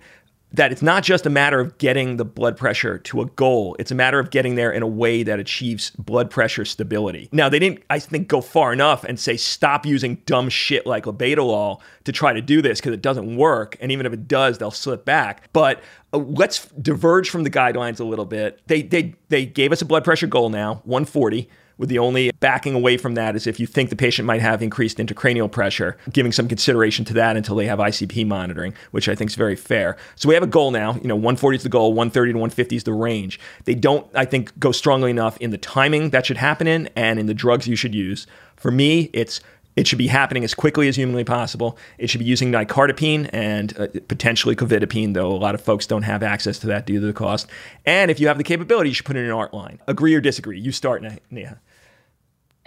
that 0.53 0.73
it's 0.73 0.83
not 0.83 1.03
just 1.03 1.27
a 1.27 1.31
matter 1.31 1.61
of 1.61 1.77
getting 1.79 2.17
the 2.17 2.25
blood 2.25 2.57
pressure 2.57 2.99
to 2.99 3.21
a 3.21 3.27
goal. 3.27 3.77
It's 3.79 3.91
a 3.91 3.95
matter 3.95 4.19
of 4.19 4.31
getting 4.31 4.55
there 4.55 4.71
in 4.71 4.83
a 4.83 4.87
way 4.87 5.23
that 5.23 5.39
achieves 5.39 5.91
blood 5.91 6.31
pressure 6.31 6.65
stability. 6.65 7.29
Now, 7.33 7.49
they 7.49 7.59
didn't, 7.59 7.83
I 7.91 7.99
think, 7.99 8.29
go 8.29 8.41
far 8.41 8.73
enough 8.73 9.05
and 9.05 9.21
say 9.21 9.37
stop 9.37 9.85
using 9.85 10.17
dumb 10.27 10.49
shit 10.49 10.87
like 10.87 11.05
labetalol 11.05 11.81
to 12.05 12.13
try 12.13 12.33
to 12.33 12.41
do 12.41 12.63
this 12.63 12.81
because 12.81 12.95
it 12.95 13.03
doesn't 13.03 13.37
work. 13.37 13.77
And 13.81 13.93
even 13.93 14.07
if 14.07 14.13
it 14.13 14.27
does, 14.27 14.57
they'll 14.57 14.71
slip 14.71 15.05
back. 15.05 15.53
But 15.53 15.83
uh, 16.15 16.19
let's 16.19 16.67
diverge 16.69 17.29
from 17.29 17.45
the 17.45 17.51
guidelines 17.51 18.01
a 18.01 18.05
little 18.05 18.25
bit. 18.25 18.61
They, 18.69 18.83
they, 18.83 19.15
they 19.29 19.45
gave 19.45 19.71
us 19.71 19.83
a 19.83 19.85
blood 19.85 20.05
pressure 20.05 20.27
goal 20.27 20.49
now, 20.49 20.81
140 20.85 21.49
with 21.79 21.89
the 21.89 21.99
only 21.99 22.31
backing 22.41 22.75
away 22.75 22.97
from 22.97 23.15
that 23.15 23.37
is 23.37 23.47
if 23.47 23.59
you 23.59 23.67
think 23.67 23.89
the 23.89 23.97
patient 23.97 24.27
might 24.27 24.43
have 24.43 24.63
increased 24.63 24.99
intracranial 24.99 25.51
pressure, 25.51 25.97
giving 26.13 26.33
some 26.33 26.49
consideration 26.49 27.05
to 27.07 27.15
that 27.15 27.37
until 27.37 27.57
they 27.57 27.67
have 27.67 27.79
ICP 27.79 28.27
monitoring, 28.27 28.75
which 28.91 29.09
I 29.09 29.15
think 29.15 29.31
is 29.31 29.37
very 29.37 29.57
fair. 29.57 29.97
So 30.17 30.29
we 30.29 30.35
have 30.35 30.43
a 30.43 30.49
goal 30.49 30.73
now. 30.73 30.95
You 30.95 31.09
know, 31.09 31.17
140 31.17 31.57
is 31.57 31.63
the 31.63 31.69
goal, 31.69 31.95
130 31.95 32.33
to 32.33 32.39
150 32.39 32.77
is 32.77 32.85
the 32.85 32.93
range. 32.93 33.41
They 33.65 33.75
don't, 33.75 34.07
I 34.15 34.25
think, 34.25 34.59
go 34.59 34.73
strongly 34.73 35.11
enough 35.11 35.39
in 35.39 35.51
the 35.51 35.59
timing 35.59 36.11
that 36.11 36.27
should 36.27 36.37
happen 36.37 36.67
in 36.67 36.89
and 36.97 37.19
in 37.19 37.27
the 37.27 37.35
drugs 37.35 37.69
you 37.69 37.77
should 37.77 37.95
use. 37.95 38.27
For 38.57 38.73
me, 38.73 39.11
it's 39.13 39.41
it 39.79 39.87
should 39.87 39.99
be 39.99 40.09
happening 40.09 40.43
as 40.43 40.55
quickly 40.55 40.89
as 40.89 40.97
humanly 40.97 41.23
possible. 41.23 41.79
It 41.99 42.11
should 42.11 42.19
be 42.19 42.25
using 42.25 42.51
nicardipine 42.51 43.31
and 43.33 43.79
uh, 43.79 43.87
potentially 44.09 44.57
clevidipine, 44.57 45.15
though 45.15 45.31
a 45.31 45.39
lot 45.39 45.55
of 45.55 45.61
folks 45.61 45.87
don't 45.87 46.03
have 46.03 46.25
access 46.25 46.59
to 46.61 46.67
that 46.67 46.85
due 46.85 46.99
to 46.99 47.07
the 47.07 47.13
cost. 47.13 47.47
And 47.87 48.11
if 48.11 48.19
you 48.19 48.27
have 48.27 48.39
the 48.39 48.45
capability, 48.45 48.91
you 48.91 48.95
should 48.95 49.07
put 49.07 49.15
it 49.15 49.21
in 49.21 49.27
an 49.27 49.31
art 49.31 49.55
line. 49.55 49.79
Agree 49.87 50.17
or 50.17 50.21
disagree? 50.21 50.59
You 50.59 50.73
start, 50.73 51.05
Neha. 51.31 51.61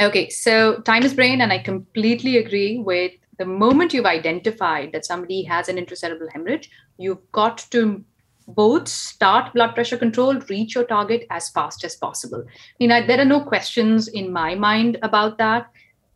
Okay, 0.01 0.29
so 0.29 0.81
time 0.81 1.03
is 1.03 1.13
brain, 1.13 1.41
and 1.41 1.53
I 1.53 1.59
completely 1.59 2.37
agree 2.37 2.79
with 2.79 3.11
the 3.37 3.45
moment 3.45 3.93
you've 3.93 4.05
identified 4.05 4.91
that 4.93 5.05
somebody 5.05 5.43
has 5.43 5.69
an 5.69 5.77
intracerebral 5.77 6.31
hemorrhage, 6.33 6.71
you've 6.97 7.31
got 7.31 7.59
to 7.69 8.03
both 8.47 8.87
start 8.87 9.53
blood 9.53 9.75
pressure 9.75 9.97
control, 9.97 10.39
reach 10.49 10.73
your 10.73 10.85
target 10.85 11.27
as 11.29 11.49
fast 11.49 11.83
as 11.83 11.95
possible. 11.95 12.43
I 12.47 12.73
mean, 12.79 12.91
I, 12.91 13.05
there 13.05 13.19
are 13.19 13.25
no 13.25 13.41
questions 13.41 14.07
in 14.07 14.33
my 14.33 14.55
mind 14.55 14.97
about 15.03 15.37
that. 15.37 15.67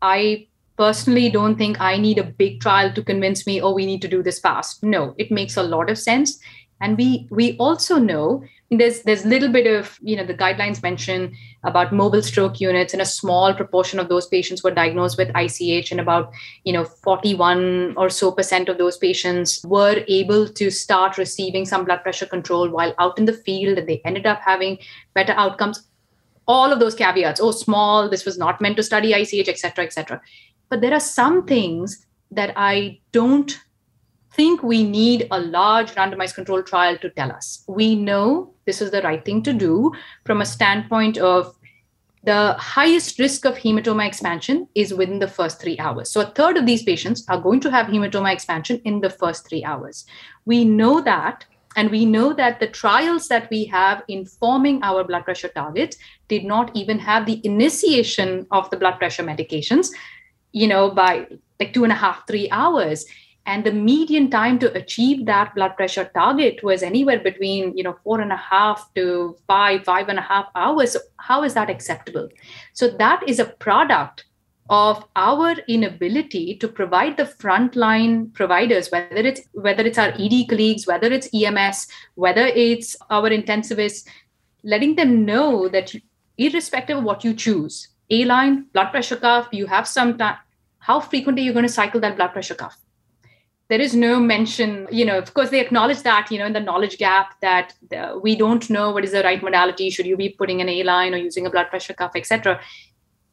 I 0.02 0.48
personally 0.76 1.30
don't 1.30 1.56
think 1.56 1.80
I 1.80 1.96
need 1.96 2.18
a 2.18 2.24
big 2.24 2.60
trial 2.60 2.92
to 2.92 3.04
convince 3.04 3.46
me, 3.46 3.60
oh, 3.60 3.72
we 3.72 3.86
need 3.86 4.02
to 4.02 4.08
do 4.08 4.20
this 4.20 4.40
fast. 4.40 4.82
No, 4.82 5.14
it 5.16 5.30
makes 5.30 5.56
a 5.56 5.62
lot 5.62 5.88
of 5.88 5.96
sense. 5.98 6.40
And 6.80 6.98
we 6.98 7.26
we 7.30 7.56
also 7.58 7.98
know 7.98 8.42
there's 8.70 9.02
there's 9.02 9.24
a 9.24 9.28
little 9.28 9.48
bit 9.48 9.66
of 9.66 9.98
you 10.02 10.16
know 10.16 10.24
the 10.24 10.34
guidelines 10.34 10.82
mention 10.82 11.32
about 11.62 11.92
mobile 11.92 12.22
stroke 12.22 12.60
units 12.60 12.92
and 12.92 13.00
a 13.00 13.06
small 13.06 13.54
proportion 13.54 14.00
of 14.00 14.08
those 14.08 14.26
patients 14.26 14.64
were 14.64 14.72
diagnosed 14.72 15.16
with 15.16 15.30
ICH 15.36 15.92
and 15.92 16.00
about 16.00 16.32
you 16.64 16.72
know 16.72 16.84
41 16.84 17.94
or 17.96 18.10
so 18.10 18.32
percent 18.32 18.68
of 18.68 18.78
those 18.78 18.96
patients 18.98 19.64
were 19.64 20.04
able 20.08 20.48
to 20.48 20.70
start 20.70 21.16
receiving 21.16 21.64
some 21.64 21.84
blood 21.84 22.02
pressure 22.02 22.26
control 22.26 22.68
while 22.68 22.94
out 22.98 23.18
in 23.18 23.24
the 23.24 23.32
field 23.32 23.78
and 23.78 23.88
they 23.88 24.02
ended 24.04 24.26
up 24.26 24.40
having 24.40 24.78
better 25.14 25.32
outcomes 25.34 25.86
all 26.48 26.72
of 26.72 26.80
those 26.80 26.94
caveats 26.96 27.40
oh 27.40 27.52
small 27.52 28.08
this 28.08 28.24
was 28.24 28.36
not 28.36 28.60
meant 28.60 28.76
to 28.76 28.82
study 28.82 29.12
ICH 29.12 29.48
etc 29.48 29.84
etc 29.84 30.20
but 30.68 30.80
there 30.80 30.92
are 30.92 31.00
some 31.00 31.46
things 31.46 32.04
that 32.32 32.52
I 32.56 32.98
don't 33.12 33.56
think 34.32 34.62
we 34.62 34.82
need 34.84 35.26
a 35.30 35.40
large 35.40 35.92
randomized 35.92 36.34
control 36.34 36.62
trial 36.62 36.98
to 36.98 37.10
tell 37.10 37.32
us. 37.32 37.64
We 37.68 37.94
know 37.94 38.52
this 38.66 38.82
is 38.82 38.90
the 38.90 39.02
right 39.02 39.24
thing 39.24 39.42
to 39.44 39.52
do 39.52 39.92
from 40.24 40.40
a 40.40 40.46
standpoint 40.46 41.16
of 41.18 41.56
the 42.24 42.54
highest 42.58 43.20
risk 43.20 43.44
of 43.46 43.54
hematoma 43.54 44.04
expansion 44.04 44.66
is 44.74 44.92
within 44.92 45.20
the 45.20 45.28
first 45.28 45.60
three 45.60 45.78
hours. 45.78 46.10
So, 46.10 46.22
a 46.22 46.26
third 46.26 46.56
of 46.56 46.66
these 46.66 46.82
patients 46.82 47.24
are 47.28 47.40
going 47.40 47.60
to 47.60 47.70
have 47.70 47.86
hematoma 47.86 48.32
expansion 48.32 48.80
in 48.84 49.00
the 49.00 49.10
first 49.10 49.48
three 49.48 49.62
hours. 49.64 50.04
We 50.44 50.64
know 50.64 51.00
that, 51.02 51.44
and 51.76 51.88
we 51.88 52.04
know 52.04 52.32
that 52.32 52.58
the 52.58 52.66
trials 52.66 53.28
that 53.28 53.48
we 53.48 53.64
have 53.66 54.02
informing 54.08 54.82
our 54.82 55.04
blood 55.04 55.24
pressure 55.24 55.48
targets 55.48 55.98
did 56.26 56.44
not 56.44 56.74
even 56.74 56.98
have 56.98 57.26
the 57.26 57.40
initiation 57.44 58.46
of 58.50 58.68
the 58.70 58.76
blood 58.76 58.98
pressure 58.98 59.22
medications, 59.22 59.90
you 60.50 60.66
know, 60.66 60.90
by 60.90 61.28
like 61.60 61.72
two 61.72 61.84
and 61.84 61.92
a 61.92 61.96
half, 61.96 62.26
three 62.26 62.50
hours 62.50 63.06
and 63.46 63.64
the 63.64 63.72
median 63.72 64.28
time 64.28 64.58
to 64.58 64.72
achieve 64.74 65.24
that 65.26 65.54
blood 65.54 65.76
pressure 65.76 66.10
target 66.12 66.62
was 66.64 66.82
anywhere 66.82 67.20
between 67.20 67.76
you 67.76 67.84
know 67.84 67.96
four 68.02 68.20
and 68.20 68.32
a 68.32 68.36
half 68.36 68.92
to 68.94 69.36
five 69.46 69.84
five 69.84 70.08
and 70.08 70.18
a 70.18 70.22
half 70.22 70.46
hours. 70.54 70.92
So 70.92 71.00
how 71.18 71.44
is 71.44 71.54
that 71.54 71.70
acceptable? 71.70 72.28
So 72.72 72.88
that 72.88 73.22
is 73.26 73.38
a 73.38 73.46
product 73.46 74.24
of 74.68 75.04
our 75.14 75.52
inability 75.68 76.56
to 76.56 76.66
provide 76.66 77.16
the 77.16 77.24
frontline 77.24 78.32
providers 78.34 78.90
whether 78.90 79.16
it's 79.16 79.40
whether 79.52 79.84
it's 79.84 79.98
our 79.98 80.08
ed 80.18 80.44
colleagues 80.48 80.88
whether 80.88 81.06
it's 81.06 81.28
ems 81.32 81.86
whether 82.16 82.46
it's 82.46 82.96
our 83.10 83.30
intensivists 83.30 84.08
letting 84.64 84.96
them 84.96 85.24
know 85.24 85.68
that 85.68 85.94
irrespective 86.36 86.98
of 86.98 87.04
what 87.04 87.22
you 87.22 87.32
choose 87.32 87.88
a 88.10 88.24
line 88.24 88.66
blood 88.72 88.90
pressure 88.90 89.14
cuff 89.14 89.46
you 89.52 89.66
have 89.66 89.86
some 89.86 90.18
time 90.18 90.36
how 90.80 90.98
frequently 90.98 91.42
you're 91.42 91.50
you 91.50 91.54
going 91.54 91.66
to 91.66 91.72
cycle 91.72 92.00
that 92.00 92.16
blood 92.16 92.32
pressure 92.32 92.56
cuff 92.56 92.76
there 93.68 93.80
is 93.80 93.94
no 93.94 94.20
mention 94.20 94.86
you 94.90 95.04
know 95.04 95.18
of 95.18 95.32
course 95.34 95.50
they 95.50 95.60
acknowledge 95.60 96.02
that 96.02 96.30
you 96.30 96.38
know 96.38 96.46
in 96.46 96.52
the 96.52 96.60
knowledge 96.60 96.98
gap 96.98 97.34
that 97.40 97.74
we 98.22 98.36
don't 98.36 98.70
know 98.70 98.90
what 98.90 99.04
is 99.04 99.12
the 99.12 99.22
right 99.22 99.42
modality 99.42 99.90
should 99.90 100.06
you 100.06 100.16
be 100.16 100.28
putting 100.28 100.60
an 100.60 100.68
a 100.68 100.82
line 100.82 101.14
or 101.14 101.18
using 101.18 101.46
a 101.46 101.50
blood 101.50 101.68
pressure 101.68 101.94
cuff 101.94 102.12
etc 102.14 102.60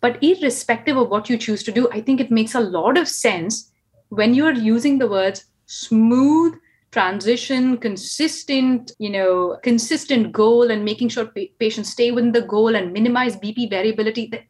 but 0.01 0.21
irrespective 0.23 0.97
of 0.97 1.09
what 1.09 1.29
you 1.29 1.37
choose 1.37 1.63
to 1.63 1.71
do 1.71 1.89
i 1.91 2.01
think 2.01 2.19
it 2.19 2.31
makes 2.31 2.55
a 2.55 2.59
lot 2.59 2.97
of 2.97 3.07
sense 3.07 3.71
when 4.09 4.33
you're 4.33 4.53
using 4.53 4.97
the 4.97 5.07
words 5.07 5.45
smooth 5.65 6.53
transition 6.91 7.77
consistent 7.77 8.91
you 8.99 9.09
know 9.09 9.57
consistent 9.63 10.31
goal 10.31 10.69
and 10.69 10.85
making 10.85 11.09
sure 11.09 11.25
pa- 11.25 11.53
patients 11.59 11.89
stay 11.89 12.11
within 12.11 12.31
the 12.31 12.41
goal 12.41 12.75
and 12.75 12.93
minimize 12.93 13.35
bp 13.37 13.69
variability 13.69 14.27
that, 14.27 14.43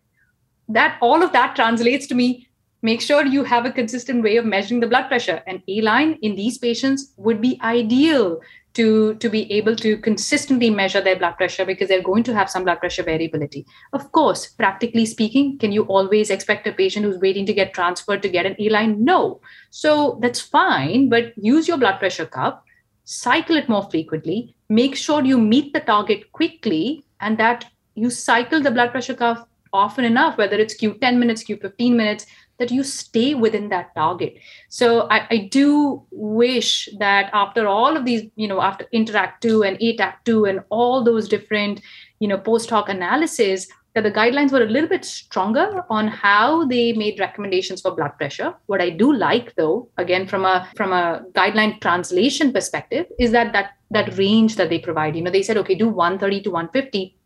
that 0.68 0.98
all 1.02 1.24
of 1.24 1.32
that 1.32 1.56
translates 1.56 2.08
to 2.08 2.16
me 2.16 2.48
make 2.84 3.02
sure 3.02 3.26
you 3.26 3.44
have 3.46 3.66
a 3.66 3.72
consistent 3.72 4.22
way 4.24 4.38
of 4.38 4.46
measuring 4.46 4.82
the 4.82 4.88
blood 4.88 5.08
pressure. 5.08 5.42
And 5.48 5.64
A 5.68 5.82
line 5.82 6.20
in 6.22 6.36
these 6.36 6.58
patients 6.60 7.14
would 7.18 7.42
be 7.42 7.60
ideal 7.64 8.40
to, 8.74 9.16
to 9.16 9.30
be 9.30 9.52
able 9.54 9.76
to 9.78 9.98
consistently 9.98 10.70
measure 10.70 11.00
their 11.00 11.16
blood 11.16 11.38
pressure 11.38 11.64
because 11.64 11.88
they're 11.88 12.02
going 12.02 12.24
to 12.24 12.34
have 12.34 12.50
some 12.50 12.64
blood 12.64 12.80
pressure 12.80 13.04
variability. 13.04 13.66
Of 13.94 14.12
course, 14.12 14.48
practically 14.48 15.06
speaking, 15.06 15.58
can 15.60 15.72
you 15.72 15.84
always 15.84 16.30
expect 16.30 16.68
a 16.68 16.74
patient 16.74 17.06
who's 17.06 17.20
waiting 17.20 17.46
to 17.46 17.54
get 17.54 17.74
transferred 17.74 18.22
to 18.24 18.30
get 18.30 18.46
an 18.46 18.56
A 18.60 18.70
line? 18.70 19.04
No. 19.04 19.40
So 19.70 20.20
that's 20.22 20.42
fine, 20.42 21.08
but 21.08 21.34
use 21.38 21.68
your 21.68 21.78
blood 21.78 22.00
pressure 22.00 22.26
cuff, 22.26 22.60
cycle 23.06 23.56
it 23.58 23.70
more 23.70 23.88
frequently, 23.90 24.56
make 24.70 24.96
sure 24.96 25.24
you 25.24 25.38
meet 25.38 25.74
the 25.74 25.80
target 25.80 26.32
quickly, 26.34 27.06
and 27.22 27.38
that 27.38 27.66
you 27.96 28.10
cycle 28.10 28.60
the 28.60 28.72
blood 28.72 28.92
pressure 28.92 29.14
cuff 29.14 29.46
often 29.74 30.06
enough, 30.06 30.38
whether 30.38 30.58
it's 30.58 30.80
Q10 30.80 31.18
minutes, 31.18 31.44
Q15 31.44 31.96
minutes, 31.96 32.26
that 32.60 32.72
you 32.72 32.84
stay 32.84 33.34
within 33.34 33.70
that 33.70 33.94
target. 33.96 34.36
So 34.70 35.08
I, 35.10 35.28
I, 35.30 35.38
do 35.52 36.04
wish 36.12 36.88
that 37.00 37.30
after 37.34 37.68
all 37.68 37.98
of 37.98 38.06
these 38.06 38.30
you 38.36 38.48
know 38.48 38.62
after 38.62 38.86
interact 38.92 39.42
2 39.42 39.64
and 39.64 39.78
ATACH 39.82 40.16
2 40.26 40.46
and 40.46 40.62
all 40.70 41.04
those 41.04 41.28
different 41.28 41.82
you 42.20 42.28
know 42.28 42.38
post 42.38 42.70
hoc 42.70 42.90
analysis 42.90 43.68
that 43.96 44.04
the 44.04 44.12
guidelines 44.12 44.52
were 44.52 44.64
a 44.64 44.70
little 44.70 44.90
bit 44.90 45.06
stronger 45.06 45.84
on 45.90 46.08
how 46.08 46.66
they 46.66 46.94
made 46.94 47.20
recommendations 47.20 47.82
for 47.82 47.96
blood 47.96 48.18
pressure. 48.18 48.54
What 48.68 48.82
i 48.82 48.90
do 48.90 49.14
like 49.14 49.56
though 49.56 49.90
again 49.98 50.28
from 50.28 50.46
a 50.46 50.68
from 50.76 50.94
a 50.94 51.24
guideline 51.34 51.82
translation 51.82 52.54
perspective 52.54 53.08
is 53.20 53.32
that 53.32 53.54
that 53.54 53.72
that 53.92 54.18
range 54.18 54.56
that 54.56 54.70
they 54.70 54.80
provide. 54.80 55.16
You 55.16 55.24
know 55.24 55.32
they 55.32 55.44
said 55.44 55.58
okay 55.58 55.76
do 55.76 55.90
130 55.90 56.42
to 56.44 56.52
150 56.52 57.18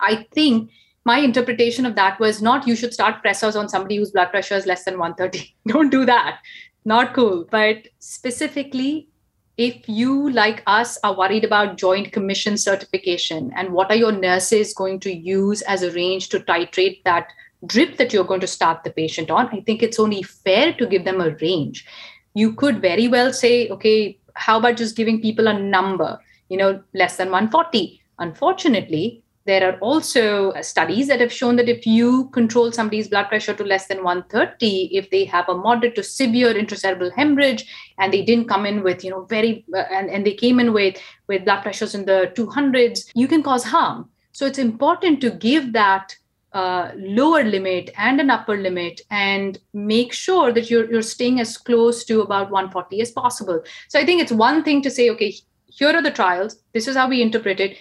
i 0.00 0.26
think 0.32 0.70
my 1.04 1.18
interpretation 1.18 1.84
of 1.86 1.94
that 1.96 2.18
was 2.18 2.40
not 2.40 2.66
you 2.66 2.74
should 2.74 2.94
start 2.94 3.22
pressors 3.22 3.58
on 3.58 3.68
somebody 3.68 3.96
whose 3.96 4.10
blood 4.10 4.30
pressure 4.30 4.54
is 4.54 4.66
less 4.66 4.84
than 4.84 4.98
130. 4.98 5.54
Don't 5.68 5.90
do 5.90 6.04
that. 6.06 6.40
Not 6.84 7.14
cool. 7.14 7.46
But 7.50 7.88
specifically, 7.98 9.08
if 9.56 9.88
you, 9.88 10.30
like 10.30 10.62
us, 10.66 10.98
are 11.04 11.16
worried 11.16 11.44
about 11.44 11.76
Joint 11.76 12.12
Commission 12.12 12.56
certification 12.56 13.52
and 13.56 13.72
what 13.72 13.90
are 13.90 13.96
your 13.96 14.12
nurses 14.12 14.74
going 14.74 14.98
to 15.00 15.14
use 15.14 15.62
as 15.62 15.82
a 15.82 15.92
range 15.92 16.28
to 16.30 16.40
titrate 16.40 17.02
that 17.04 17.28
drip 17.66 17.96
that 17.96 18.12
you're 18.12 18.24
going 18.24 18.40
to 18.40 18.46
start 18.46 18.82
the 18.82 18.90
patient 18.90 19.30
on, 19.30 19.48
I 19.48 19.60
think 19.60 19.82
it's 19.82 20.00
only 20.00 20.22
fair 20.22 20.72
to 20.74 20.86
give 20.86 21.04
them 21.04 21.20
a 21.20 21.36
range. 21.36 21.86
You 22.34 22.52
could 22.54 22.80
very 22.80 23.08
well 23.08 23.32
say, 23.32 23.68
okay, 23.68 24.18
how 24.34 24.58
about 24.58 24.76
just 24.76 24.96
giving 24.96 25.22
people 25.22 25.46
a 25.46 25.58
number, 25.58 26.18
you 26.48 26.56
know, 26.56 26.82
less 26.92 27.16
than 27.16 27.30
140? 27.30 28.02
Unfortunately, 28.18 29.23
there 29.46 29.70
are 29.70 29.78
also 29.80 30.52
studies 30.62 31.08
that 31.08 31.20
have 31.20 31.32
shown 31.32 31.56
that 31.56 31.68
if 31.68 31.86
you 31.86 32.28
control 32.30 32.72
somebody's 32.72 33.08
blood 33.08 33.28
pressure 33.28 33.52
to 33.54 33.64
less 33.64 33.86
than 33.86 34.02
130, 34.02 34.90
if 34.96 35.10
they 35.10 35.24
have 35.26 35.48
a 35.48 35.54
moderate 35.54 35.94
to 35.96 36.02
severe 36.02 36.54
intracerebral 36.54 37.12
hemorrhage 37.12 37.66
and 37.98 38.12
they 38.12 38.22
didn't 38.22 38.48
come 38.48 38.64
in 38.64 38.82
with, 38.82 39.04
you 39.04 39.10
know, 39.10 39.24
very, 39.24 39.64
uh, 39.74 39.84
and, 39.90 40.08
and 40.08 40.26
they 40.26 40.32
came 40.32 40.58
in 40.58 40.72
with, 40.72 40.96
with 41.28 41.44
blood 41.44 41.62
pressures 41.62 41.94
in 41.94 42.06
the 42.06 42.32
200s, 42.34 43.10
you 43.14 43.28
can 43.28 43.42
cause 43.42 43.64
harm. 43.64 44.08
So 44.32 44.46
it's 44.46 44.58
important 44.58 45.20
to 45.20 45.30
give 45.30 45.74
that 45.74 46.16
uh, 46.54 46.92
lower 46.96 47.44
limit 47.44 47.90
and 47.98 48.20
an 48.20 48.30
upper 48.30 48.56
limit 48.56 49.02
and 49.10 49.58
make 49.74 50.12
sure 50.12 50.52
that 50.52 50.70
you're, 50.70 50.90
you're 50.90 51.02
staying 51.02 51.40
as 51.40 51.58
close 51.58 52.04
to 52.04 52.22
about 52.22 52.50
140 52.50 53.00
as 53.00 53.10
possible. 53.10 53.62
So 53.88 53.98
I 53.98 54.06
think 54.06 54.22
it's 54.22 54.32
one 54.32 54.64
thing 54.64 54.80
to 54.82 54.90
say, 54.90 55.10
okay, 55.10 55.34
here 55.66 55.88
are 55.88 56.02
the 56.02 56.12
trials, 56.12 56.56
this 56.72 56.86
is 56.86 56.96
how 56.96 57.08
we 57.08 57.20
interpret 57.20 57.58
it 57.58 57.76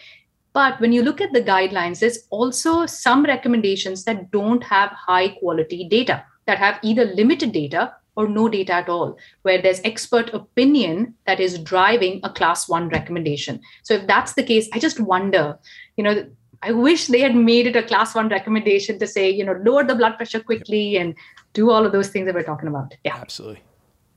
but 0.54 0.80
when 0.80 0.94
you 0.94 1.02
look 1.02 1.20
at 1.20 1.34
the 1.34 1.42
guidelines, 1.42 2.00
there's 2.00 2.20
also 2.30 2.86
some 2.86 3.24
recommendations 3.24 4.04
that 4.06 4.32
don't 4.32 4.64
have 4.64 4.90
high 4.92 5.30
quality 5.30 5.88
data, 5.90 6.24
that 6.46 6.60
have 6.60 6.80
either 6.84 7.06
limited 7.06 7.52
data 7.52 7.94
or 8.16 8.28
no 8.28 8.48
data 8.48 8.74
at 8.74 8.90
all, 8.90 9.18
where 9.42 9.60
there's 9.60 9.82
expert 9.84 10.32
opinion 10.34 11.16
that 11.26 11.40
is 11.40 11.58
driving 11.58 12.20
a 12.24 12.30
class 12.30 12.70
one 12.70 12.88
recommendation. 12.90 13.60
So 13.82 13.96
if 13.96 14.08
that's 14.08 14.34
the 14.34 14.44
case, 14.44 14.70
I 14.72 14.80
just 14.80 15.00
wonder, 15.00 15.58
you 15.98 16.04
know, 16.04 16.26
I 16.62 16.72
wish 16.72 17.08
they 17.08 17.20
had 17.20 17.36
made 17.36 17.68
it 17.68 17.76
a 17.76 17.84
class 17.84 18.14
one 18.14 18.30
recommendation 18.30 19.00
to 19.00 19.08
say, 19.08 19.30
you 19.30 19.44
know, 19.44 19.60
lower 19.64 19.84
the 19.84 19.96
blood 19.96 20.16
pressure 20.16 20.40
quickly 20.40 20.96
and 20.98 21.16
do 21.54 21.72
all 21.72 21.86
of 21.86 21.92
those 21.92 22.10
things 22.10 22.26
that 22.28 22.36
we're 22.36 22.44
talking 22.44 22.70
about. 22.70 22.96
Yeah. 23.04 23.16
Absolutely. 23.16 23.62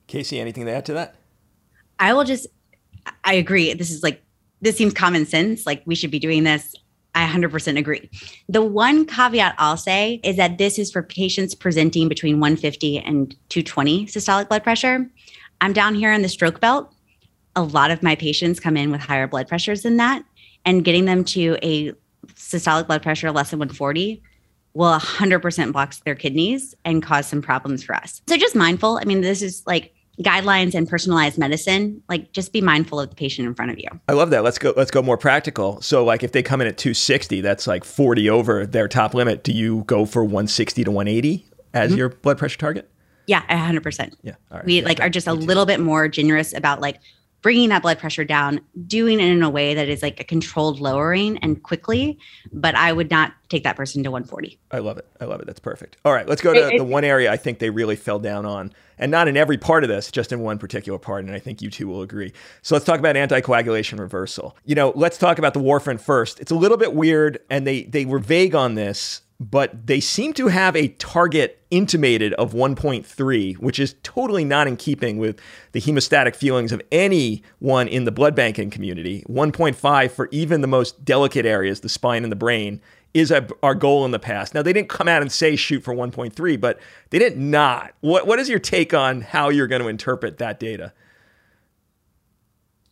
Casey, 0.07 0.39
anything 0.39 0.67
to 0.67 0.73
add 0.73 0.87
to 0.87 0.93
that? 0.93 1.17
I 1.99 2.13
will 2.13 2.25
just, 2.25 2.47
I 3.25 3.35
agree. 3.35 3.73
This 3.75 3.91
is 3.91 4.03
like 4.03 4.23
this 4.61 4.77
seems 4.77 4.93
common 4.93 5.27
sense. 5.27 5.67
Like 5.67 5.83
we 5.87 5.95
should 5.95 6.11
be 6.11 6.19
doing 6.19 6.45
this. 6.45 6.75
I 7.15 7.27
100% 7.27 7.79
agree. 7.79 8.11
The 8.49 8.63
one 8.63 9.07
caveat 9.07 9.55
I'll 9.57 9.79
say 9.79 10.21
is 10.23 10.37
that 10.37 10.59
this 10.59 10.79
is 10.79 10.93
for 10.93 11.03
patients 11.03 11.55
presenting 11.55 12.09
between 12.09 12.41
150 12.41 12.99
and 12.99 13.35
220 13.49 14.07
systolic 14.07 14.49
blood 14.49 14.63
pressure. 14.63 15.11
I'm 15.63 15.73
down 15.73 15.95
here 15.95 16.13
in 16.13 16.21
the 16.21 16.29
stroke 16.29 16.61
belt. 16.61 16.93
A 17.55 17.63
lot 17.63 17.91
of 17.91 18.03
my 18.03 18.17
patients 18.17 18.61
come 18.61 18.77
in 18.77 18.91
with 18.91 19.01
higher 19.01 19.27
blood 19.27 19.49
pressures 19.49 19.81
than 19.81 19.97
that, 19.97 20.23
and 20.67 20.85
getting 20.85 21.07
them 21.07 21.25
to 21.25 21.57
a 21.63 21.93
systolic 22.35 22.87
blood 22.87 23.03
pressure 23.03 23.33
less 23.33 23.51
than 23.51 23.61
140 23.61 24.23
will 24.75 24.99
100% 24.99 25.73
blocks 25.73 26.01
their 26.01 26.15
kidneys 26.15 26.75
and 26.85 27.03
cause 27.03 27.27
some 27.27 27.41
problems 27.41 27.83
for 27.83 27.95
us. 27.95 28.21
So 28.29 28.37
just 28.37 28.55
mindful. 28.55 28.99
I 28.99 29.05
mean, 29.05 29.23
this 29.23 29.41
is 29.41 29.63
like 29.67 29.95
guidelines 30.23 30.75
and 30.75 30.89
personalized 30.89 31.39
medicine 31.39 32.03
like 32.09 32.33
just 32.33 32.53
be 32.53 32.61
mindful 32.61 32.99
of 32.99 33.11
the 33.11 33.17
patient 33.17 33.47
in 33.47 33.55
front 33.55 33.71
of 33.71 33.79
you 33.79 33.89
i 34.09 34.13
love 34.13 34.31
that 34.31 34.43
let's 34.43 34.59
go 34.59 34.73
let's 34.77 34.91
go 34.91 35.03
more 35.03 35.19
practical 35.19 35.81
so 35.83 36.05
like 36.05 36.23
if 36.23 36.33
they 36.33 36.43
come 36.43 36.61
in 36.61 36.67
at 36.67 36.79
260 36.79 37.41
that's 37.43 37.67
like 37.67 37.85
40 37.85 38.31
over 38.31 38.67
their 38.67 38.89
top 38.89 39.15
limit 39.15 39.45
do 39.45 39.53
you 39.53 39.85
go 39.87 40.07
for 40.07 40.25
160 40.25 40.85
to 40.85 40.91
180 40.91 41.47
as 41.75 41.91
mm-hmm. 41.91 41.99
your 41.99 42.09
blood 42.09 42.39
pressure 42.39 42.59
target 42.59 42.91
yeah 43.27 43.43
100% 43.49 44.15
yeah 44.23 44.35
we 44.65 44.81
like 44.83 45.01
are 45.01 45.11
just 45.11 45.27
a 45.27 45.35
little 45.35 45.67
bit 45.67 45.81
more 45.81 46.09
generous 46.09 46.55
about 46.55 46.81
like 46.81 46.99
bringing 47.47 47.69
that 47.69 47.81
blood 47.81 47.97
pressure 47.97 48.25
down, 48.25 48.61
doing 48.89 49.21
it 49.21 49.29
in 49.29 49.41
a 49.41 49.49
way 49.49 49.73
that 49.73 49.89
is 49.89 50.03
like 50.03 50.19
a 50.19 50.25
controlled 50.25 50.81
lowering 50.81 51.39
and 51.39 51.63
quickly. 51.63 52.19
But 52.53 52.75
I 52.75 52.93
would 52.93 53.09
not 53.09 53.35
take 53.49 53.63
that 53.63 53.77
person 53.77 54.03
to 54.03 54.11
140. 54.11 54.59
I 54.73 54.79
love 54.79 54.99
it. 54.99 55.07
I 55.21 55.27
love 55.27 55.39
it. 55.41 55.47
That's 55.47 55.61
perfect. 55.61 55.97
All 56.05 56.13
right, 56.13 56.29
let's 56.29 56.43
go 56.43 56.53
to 56.53 56.77
the 56.77 56.83
one 56.83 57.05
area 57.05 57.31
I 57.31 57.37
think 57.37 57.61
they 57.61 57.71
really 57.71 57.95
fell 57.95 58.19
down 58.19 58.47
on, 58.47 58.73
and 58.99 59.11
not 59.11 59.29
in 59.29 59.37
every 59.37 59.59
part 59.59 59.85
of 59.85 59.89
this, 59.89 60.11
just 60.11 60.33
in 60.33 60.41
one 60.41 60.59
particular 60.59 60.99
part. 60.99 61.25
And 61.25 61.35
I 61.35 61.39
think 61.39 61.63
you 61.63 61.71
two 61.71 61.89
will 61.89 62.03
agree. 62.03 62.33
So 62.63 62.75
let's 62.75 62.85
talk 62.85 62.99
about 62.99 63.17
anticoagulation 63.17 63.99
reversal. 63.99 64.57
You 64.65 64.75
know, 64.75 64.93
let's 64.95 65.19
talk 65.19 65.39
about 65.39 65.55
the 65.55 65.61
warfarin 65.61 66.01
first. 66.01 66.41
It's 66.41 66.53
a 66.53 66.57
little 66.57 66.77
bit 66.77 66.95
weird, 66.95 67.39
and 67.51 67.67
they 67.67 67.85
they 67.85 68.05
were 68.05 68.19
vague 68.19 68.55
on 68.55 68.75
this 68.75 69.23
but 69.39 69.87
they 69.87 70.01
seem 70.01 70.33
to 70.35 70.49
have 70.49 70.75
a 70.77 70.89
target 70.89 71.63
intimated 71.71 72.33
of 72.35 72.53
1.3, 72.53 73.59
which 73.59 73.79
is 73.79 73.95
totally 74.03 74.45
not 74.45 74.67
in 74.67 74.77
keeping 74.77 75.19
with 75.19 75.39
the 75.73 75.81
hemostatic 75.81 76.35
feelings 76.35 76.73
of 76.73 76.81
anyone 76.91 77.89
in 77.89 78.05
the 78.05 78.13
blood 78.13 78.35
banking 78.35 78.71
community. 78.71 79.25
1.5 79.29 80.11
for 80.11 80.29
even 80.33 80.63
the 80.63 80.67
most 80.67 81.05
delicate 81.05 81.45
areas, 81.45 81.81
the 81.81 81.89
spine 81.89 82.23
and 82.23 82.33
the 82.33 82.37
brain, 82.37 82.81
is 83.17 83.31
a, 83.31 83.49
our 83.63 83.75
goal 83.75 84.05
in 84.05 84.11
the 84.11 84.19
past. 84.19 84.53
Now, 84.53 84.61
they 84.61 84.75
didn't 84.75 84.91
come 84.91 85.09
out 85.09 85.23
and 85.23 85.33
say 85.33 85.57
shoot 85.57 85.83
for 85.83 85.95
1.3, 85.95 86.61
but 86.61 86.79
they 87.11 87.19
did 87.19 87.39
not. 87.39 87.95
What, 88.01 88.27
what 88.27 88.39
is 88.39 88.49
your 88.49 88.59
take 88.59 88.93
on 88.93 89.23
how 89.23 89.49
you're 89.49 89.67
going 89.67 89.81
to 89.81 89.89
interpret 89.89 90.37
that 90.39 90.61
data? 90.61 90.93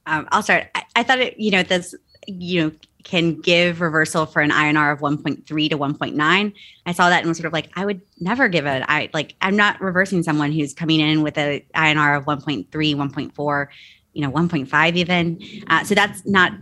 Um, 0.07 0.27
I'll 0.33 0.43
start. 0.43 0.69
I, 0.75 0.85
I 0.97 1.03
thought 1.03 1.19
it, 1.19 1.39
you 1.39 1.51
know, 1.51 1.63
this, 1.63 1.95
you 2.27 2.63
know, 2.63 2.73
can 3.03 3.39
give 3.43 3.83
reversal 3.83 4.25
for 4.25 4.41
an 4.41 4.51
INR 4.51 4.95
of 4.95 5.01
1.3 5.01 5.45
to 5.45 5.79
1.9. 5.79 6.55
I 6.87 6.93
saw 6.93 7.11
that 7.11 7.19
and 7.19 7.29
was 7.29 7.37
sort 7.37 7.47
of 7.47 7.53
like, 7.53 7.71
I 7.77 7.85
would 7.85 8.01
never 8.19 8.49
give 8.49 8.65
it. 8.65 8.83
I 8.89 9.11
like, 9.13 9.35
I'm 9.43 9.57
not 9.57 9.79
reversing 9.83 10.23
someone 10.23 10.53
who's 10.53 10.73
coming 10.73 11.01
in 11.01 11.23
with 11.23 11.37
an 11.37 11.61
INR 11.75 12.17
of 12.17 12.25
1.3, 12.25 12.67
1.4, 12.71 13.67
you 14.15 14.23
know, 14.23 14.31
1.5 14.33 14.97
even. 14.97 15.39
Uh, 15.67 15.85
so 15.85 15.95
that's 15.95 16.25
not 16.25 16.53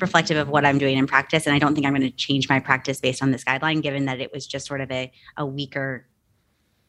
reflective 0.00 0.36
of 0.36 0.48
what 0.48 0.64
I'm 0.64 0.78
doing 0.78 0.98
in 0.98 1.06
practice. 1.06 1.46
And 1.46 1.54
I 1.54 1.58
don't 1.58 1.74
think 1.74 1.86
I'm 1.86 1.94
going 1.94 2.08
to 2.08 2.16
change 2.16 2.48
my 2.48 2.60
practice 2.60 3.00
based 3.00 3.22
on 3.22 3.30
this 3.30 3.44
guideline, 3.44 3.82
given 3.82 4.06
that 4.06 4.20
it 4.20 4.32
was 4.32 4.46
just 4.46 4.66
sort 4.66 4.80
of 4.80 4.90
a, 4.90 5.12
a 5.36 5.46
weaker 5.46 6.06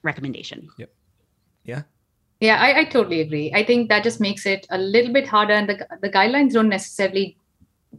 recommendation. 0.03 0.69
Yep. 0.77 0.93
Yeah. 1.63 1.81
Yeah, 2.39 2.59
I, 2.59 2.79
I 2.79 2.85
totally 2.85 3.21
agree. 3.21 3.51
I 3.53 3.63
think 3.63 3.89
that 3.89 4.03
just 4.03 4.19
makes 4.19 4.47
it 4.47 4.65
a 4.71 4.77
little 4.79 5.13
bit 5.13 5.27
harder, 5.27 5.53
and 5.53 5.69
the, 5.69 5.87
the 6.01 6.09
guidelines 6.09 6.53
don't 6.53 6.69
necessarily 6.69 7.37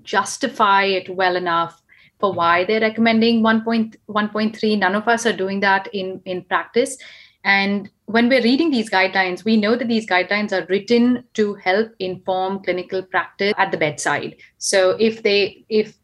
justify 0.02 0.84
it 0.84 1.08
well 1.14 1.36
enough 1.36 1.80
for 2.18 2.30
mm-hmm. 2.30 2.38
why 2.38 2.64
they're 2.64 2.80
recommending 2.80 3.42
1.1.3 3.42 4.78
none 4.78 4.94
of 4.94 5.06
us 5.06 5.26
are 5.26 5.36
doing 5.36 5.60
that 5.60 5.88
in 5.92 6.20
in 6.24 6.42
practice 6.44 6.96
and 7.44 7.90
when 8.06 8.28
we're 8.28 8.42
reading 8.42 8.70
these 8.70 8.90
guidelines 8.90 9.44
we 9.44 9.56
know 9.56 9.76
that 9.76 9.88
these 9.88 10.06
guidelines 10.06 10.52
are 10.52 10.66
written 10.66 11.24
to 11.34 11.54
help 11.54 11.90
inform 11.98 12.62
clinical 12.62 13.02
practice 13.02 13.52
at 13.56 13.70
the 13.70 13.76
bedside 13.76 14.36
so 14.58 14.90
if 14.98 15.22
they 15.22 15.64
if 15.68 15.96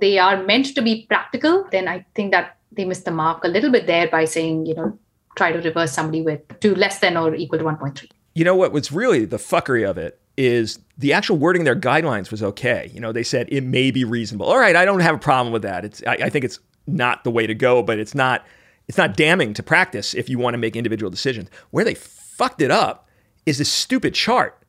they 0.00 0.18
are 0.18 0.42
meant 0.42 0.74
to 0.74 0.82
be 0.82 1.06
practical 1.06 1.66
then 1.70 1.88
i 1.88 2.04
think 2.14 2.32
that 2.32 2.56
they 2.72 2.84
miss 2.84 3.00
the 3.00 3.10
mark 3.10 3.44
a 3.44 3.48
little 3.48 3.70
bit 3.70 3.86
there 3.86 4.08
by 4.08 4.24
saying 4.24 4.66
you 4.66 4.74
know 4.74 4.98
try 5.36 5.50
to 5.52 5.60
reverse 5.60 5.92
somebody 5.92 6.22
with 6.22 6.40
to 6.60 6.74
less 6.74 6.98
than 6.98 7.16
or 7.16 7.34
equal 7.34 7.58
to 7.58 7.64
1.3 7.64 8.08
you 8.34 8.44
know 8.44 8.54
what 8.54 8.72
was 8.72 8.92
really 8.92 9.24
the 9.24 9.36
fuckery 9.36 9.88
of 9.88 9.96
it 9.98 10.20
is 10.36 10.78
the 10.98 11.12
actual 11.12 11.36
wording 11.36 11.60
in 11.60 11.64
their 11.64 11.76
guidelines 11.76 12.30
was 12.30 12.42
okay. 12.42 12.90
You 12.92 13.00
know, 13.00 13.12
they 13.12 13.22
said 13.22 13.48
it 13.50 13.62
may 13.62 13.90
be 13.90 14.04
reasonable. 14.04 14.46
All 14.46 14.58
right, 14.58 14.74
I 14.74 14.84
don't 14.84 15.00
have 15.00 15.14
a 15.14 15.18
problem 15.18 15.52
with 15.52 15.62
that. 15.62 15.84
It's 15.84 16.02
I, 16.06 16.14
I 16.14 16.30
think 16.30 16.44
it's 16.44 16.58
not 16.86 17.24
the 17.24 17.30
way 17.30 17.46
to 17.46 17.54
go, 17.54 17.82
but 17.82 17.98
it's 17.98 18.14
not 18.14 18.44
it's 18.88 18.98
not 18.98 19.16
damning 19.16 19.54
to 19.54 19.62
practice 19.62 20.14
if 20.14 20.28
you 20.28 20.38
want 20.38 20.54
to 20.54 20.58
make 20.58 20.76
individual 20.76 21.10
decisions. 21.10 21.48
Where 21.70 21.84
they 21.84 21.94
fucked 21.94 22.60
it 22.60 22.70
up 22.70 23.08
is 23.46 23.58
this 23.58 23.72
stupid 23.72 24.14
chart 24.14 24.62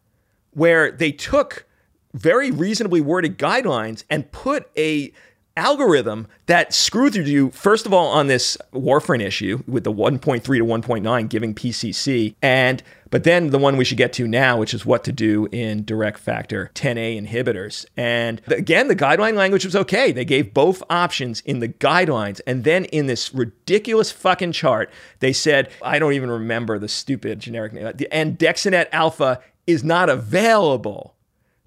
where 0.52 0.92
they 0.92 1.12
took 1.12 1.66
very 2.14 2.50
reasonably 2.50 3.02
worded 3.02 3.38
guidelines 3.38 4.04
and 4.10 4.32
put 4.32 4.70
a 4.78 5.12
algorithm 5.58 6.28
that 6.48 6.74
screwed 6.74 7.16
you 7.16 7.50
first 7.52 7.86
of 7.86 7.94
all 7.94 8.08
on 8.08 8.28
this 8.28 8.58
warfarin 8.74 9.22
issue 9.22 9.64
with 9.68 9.84
the 9.86 9.92
1.3 9.92 10.44
to 10.44 10.52
1.9 10.52 11.30
giving 11.30 11.56
PCC 11.56 12.36
and 12.42 12.84
but 13.10 13.24
then 13.24 13.52
the 13.52 13.58
one 13.58 13.78
we 13.78 13.86
should 13.86 13.98
get 13.98 14.12
to 14.12 14.28
now 14.28 14.60
which 14.60 14.74
is 14.74 14.86
what 14.86 15.06
to 15.06 15.14
do 15.14 15.48
in 15.54 15.86
direct 15.86 16.20
factor 16.20 16.72
10A 16.76 17.26
inhibitors. 17.26 17.86
And 17.96 18.42
again 18.48 18.90
the 18.90 18.96
guideline 18.96 19.36
language 19.36 19.64
was 19.64 19.76
okay. 19.76 20.12
They 20.12 20.26
gave 20.26 20.54
both 20.54 20.84
options 20.90 21.40
in 21.42 21.60
the 21.60 21.70
guidelines. 21.70 22.42
And 22.46 22.66
then 22.66 22.86
in 22.86 23.06
this 23.06 23.34
ridiculous 23.34 24.12
fucking 24.12 24.52
chart 24.52 24.92
they 25.20 25.32
said 25.32 25.70
I 25.82 26.00
don't 26.00 26.14
even 26.14 26.30
remember 26.30 26.78
the 26.78 26.90
stupid 26.90 27.40
generic 27.40 27.72
name 27.72 27.92
the 27.96 28.10
andexanet 28.12 28.88
alpha 28.92 29.40
is 29.66 29.84
not 29.84 30.10
available 30.10 31.16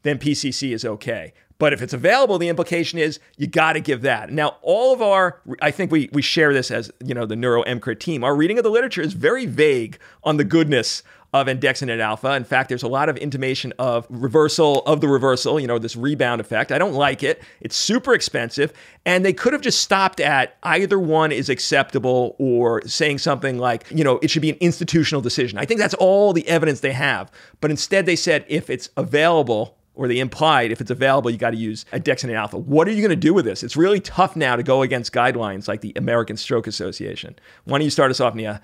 then 0.03 0.19
PCC 0.19 0.73
is 0.73 0.85
okay 0.85 1.33
but 1.59 1.73
if 1.73 1.83
it's 1.83 1.93
available, 1.93 2.39
the 2.39 2.49
implication 2.49 2.99
is 2.99 3.19
you 3.37 3.47
got 3.47 3.73
to 3.73 3.81
give 3.81 4.03
that. 4.03 4.31
Now, 4.31 4.57
all 4.63 4.95
of 4.95 5.03
our, 5.03 5.41
I 5.61 5.71
think 5.71 5.91
we, 5.91 6.09
we 6.13 6.23
share 6.23 6.53
this 6.53 6.71
as, 6.71 6.91
you 7.05 7.15
know, 7.15 7.27
the 7.27 7.37
Neuro 7.37 7.65
EMCrit 7.65 7.99
team. 7.99 8.23
Our 8.23 8.35
reading 8.35 8.59
of 8.59 8.65
the 8.65 8.71
literature 8.71 9.03
is 9.03 9.13
very 9.13 9.45
vague 9.47 9.99
on 10.23 10.37
the 10.37 10.45
goodness 10.45 11.03
of 11.35 11.47
andexanet 11.47 12.01
alpha. 12.01 12.33
In 12.35 12.45
fact, 12.45 12.69
there's 12.69 12.83
a 12.83 12.89
lot 12.89 13.09
of 13.09 13.17
intimation 13.19 13.75
of 13.79 14.07
reversal 14.09 14.83
of 14.87 15.01
the 15.01 15.09
reversal, 15.09 15.61
you 15.61 15.67
know, 15.67 15.79
this 15.79 15.95
rebound 15.95 16.41
effect. 16.41 16.73
I 16.73 16.79
don't 16.79 16.95
like 16.95 17.23
it. 17.23 17.43
It's 17.61 17.77
super 17.77 18.15
expensive. 18.15 18.73
And 19.05 19.25
they 19.25 19.35
could 19.35 19.53
have 19.53 19.61
just 19.61 19.81
stopped 19.83 20.21
at 20.21 20.57
either 20.63 20.99
one 20.99 21.33
is 21.33 21.51
acceptable 21.51 22.35
or 22.39 22.87
saying 22.87 23.19
something 23.19 23.59
like, 23.59 23.85
you 23.91 24.05
know, 24.05 24.19
it 24.23 24.31
should 24.31 24.43
be 24.43 24.51
an 24.51 24.57
institutional 24.61 25.21
decision. 25.21 25.59
I 25.59 25.67
think 25.67 25.81
that's 25.81 25.95
all 25.95 26.33
the 26.33 26.49
evidence 26.49 26.81
they 26.81 26.93
have. 26.93 27.31
But 27.61 27.71
instead, 27.71 28.07
they 28.07 28.17
said 28.17 28.47
if 28.49 28.71
it's 28.71 28.89
available, 28.97 29.78
or 29.99 30.07
they 30.07 30.21
implied 30.21 30.71
if 30.71 30.81
it's 30.81 30.93
available, 30.93 31.29
you 31.29 31.37
got 31.37 31.51
to 31.51 31.57
use 31.57 31.85
a 31.93 31.99
andexanet 31.99 32.37
alpha. 32.37 32.57
What 32.57 32.87
are 32.87 32.93
you 32.93 33.03
going 33.03 33.11
to 33.11 33.17
do 33.17 33.35
with 33.35 33.45
this? 33.45 33.65
It's 33.65 33.77
really 33.77 34.01
tough 34.01 34.37
now 34.37 34.55
to 34.55 34.63
go 34.63 34.83
against 34.83 35.13
guidelines 35.13 35.67
like 35.67 35.81
the 35.81 35.93
American 35.97 36.37
Stroke 36.37 36.69
Association. 36.69 37.37
Why 37.65 37.79
don't 37.79 37.85
you 37.85 37.91
start 37.91 38.13
us 38.13 38.21
off, 38.21 38.35
Neha? 38.35 38.63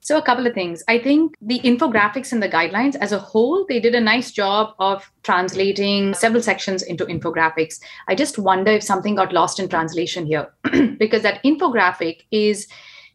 So, 0.00 0.16
a 0.16 0.22
couple 0.22 0.46
of 0.46 0.54
things. 0.54 0.82
I 0.88 0.98
think 0.98 1.34
the 1.42 1.60
infographics 1.60 2.32
and 2.32 2.42
the 2.42 2.48
guidelines 2.48 2.96
as 2.96 3.12
a 3.12 3.18
whole, 3.18 3.66
they 3.68 3.80
did 3.80 3.94
a 3.94 4.00
nice 4.00 4.32
job 4.32 4.74
of 4.78 5.12
translating 5.24 6.14
several 6.14 6.42
sections 6.42 6.82
into 6.82 7.04
infographics. 7.04 7.78
I 8.08 8.14
just 8.14 8.38
wonder 8.38 8.72
if 8.72 8.82
something 8.82 9.14
got 9.14 9.34
lost 9.34 9.60
in 9.60 9.68
translation 9.68 10.24
here 10.24 10.50
because 10.98 11.22
that 11.22 11.44
infographic 11.44 12.22
is 12.30 12.66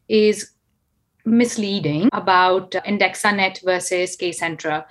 is 0.08 0.52
misleading 1.24 2.08
about 2.12 2.70
andexanet 2.70 3.64
versus 3.64 4.16
Kcentra. 4.16 4.84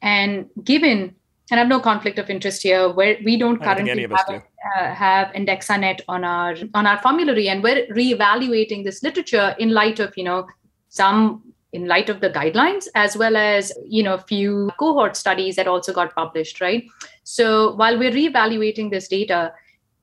And 0.00 0.48
given, 0.64 1.14
and 1.50 1.58
I 1.58 1.62
have 1.62 1.68
no 1.68 1.80
conflict 1.80 2.18
of 2.18 2.30
interest 2.30 2.62
here, 2.62 2.88
where 2.88 3.18
we 3.24 3.36
don't 3.36 3.62
currently 3.62 4.06
have, 4.08 4.26
do. 4.26 4.34
uh, 4.34 4.94
have 4.94 5.28
andexanet 5.34 6.00
on 6.08 6.24
our 6.24 6.54
on 6.74 6.86
our 6.86 6.98
formulary, 6.98 7.48
and 7.48 7.62
we're 7.62 7.86
reevaluating 7.88 8.84
this 8.84 9.02
literature 9.02 9.54
in 9.58 9.70
light 9.70 10.00
of 10.00 10.16
you 10.16 10.24
know 10.24 10.46
some 10.88 11.42
in 11.72 11.86
light 11.86 12.10
of 12.10 12.20
the 12.20 12.28
guidelines 12.28 12.86
as 12.94 13.16
well 13.16 13.34
as 13.34 13.72
you 13.86 14.02
know 14.02 14.14
a 14.14 14.18
few 14.18 14.70
cohort 14.78 15.16
studies 15.16 15.56
that 15.56 15.66
also 15.66 15.90
got 15.90 16.14
published 16.14 16.60
right 16.60 16.84
so 17.24 17.74
while 17.76 17.98
we're 17.98 18.10
reevaluating 18.10 18.90
this 18.90 19.08
data 19.08 19.50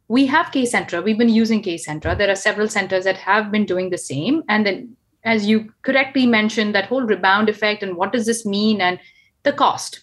we 0.09 0.25
have 0.25 0.47
Kcentra. 0.47 1.03
We've 1.03 1.17
been 1.17 1.29
using 1.29 1.61
Kcentra. 1.61 2.17
There 2.17 2.29
are 2.29 2.35
several 2.35 2.67
centers 2.67 3.03
that 3.05 3.17
have 3.17 3.51
been 3.51 3.65
doing 3.65 3.91
the 3.91 3.97
same. 3.97 4.43
And 4.49 4.65
then, 4.65 4.97
as 5.23 5.45
you 5.45 5.71
correctly 5.83 6.25
mentioned, 6.25 6.73
that 6.75 6.87
whole 6.87 7.03
rebound 7.03 7.47
effect 7.47 7.83
and 7.83 7.95
what 7.95 8.11
does 8.11 8.25
this 8.25 8.45
mean 8.45 8.81
and 8.81 8.99
the 9.43 9.53
cost. 9.53 10.01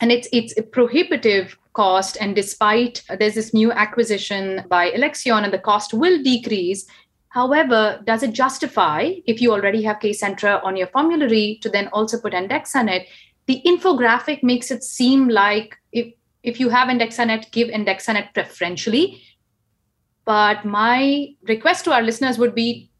And 0.00 0.12
it's 0.12 0.28
it's 0.32 0.56
a 0.56 0.62
prohibitive 0.62 1.58
cost. 1.72 2.16
And 2.20 2.34
despite 2.34 3.02
there's 3.18 3.34
this 3.34 3.54
new 3.54 3.72
acquisition 3.72 4.64
by 4.68 4.90
Alexion 4.92 5.44
and 5.44 5.52
the 5.52 5.58
cost 5.58 5.94
will 5.94 6.22
decrease. 6.22 6.86
However, 7.30 8.00
does 8.04 8.22
it 8.22 8.32
justify 8.32 9.12
if 9.26 9.40
you 9.40 9.52
already 9.52 9.82
have 9.82 9.98
Kcentra 9.98 10.64
on 10.64 10.76
your 10.76 10.86
formulary 10.88 11.58
to 11.62 11.68
then 11.68 11.88
also 11.88 12.18
put 12.18 12.32
andexanet? 12.32 13.06
The 13.46 13.62
infographic 13.64 14.42
makes 14.42 14.70
it 14.70 14.82
seem 14.82 15.28
like 15.28 15.76
if 15.92 16.12
if 16.42 16.60
you 16.60 16.68
have 16.68 16.88
andexanet, 16.88 17.50
give 17.50 17.68
andexanet 17.68 18.32
preferentially. 18.34 19.22
But 20.24 20.64
my 20.64 21.28
request 21.42 21.84
to 21.84 21.92
our 21.92 22.02
listeners 22.02 22.38
would 22.38 22.54
be 22.54 22.90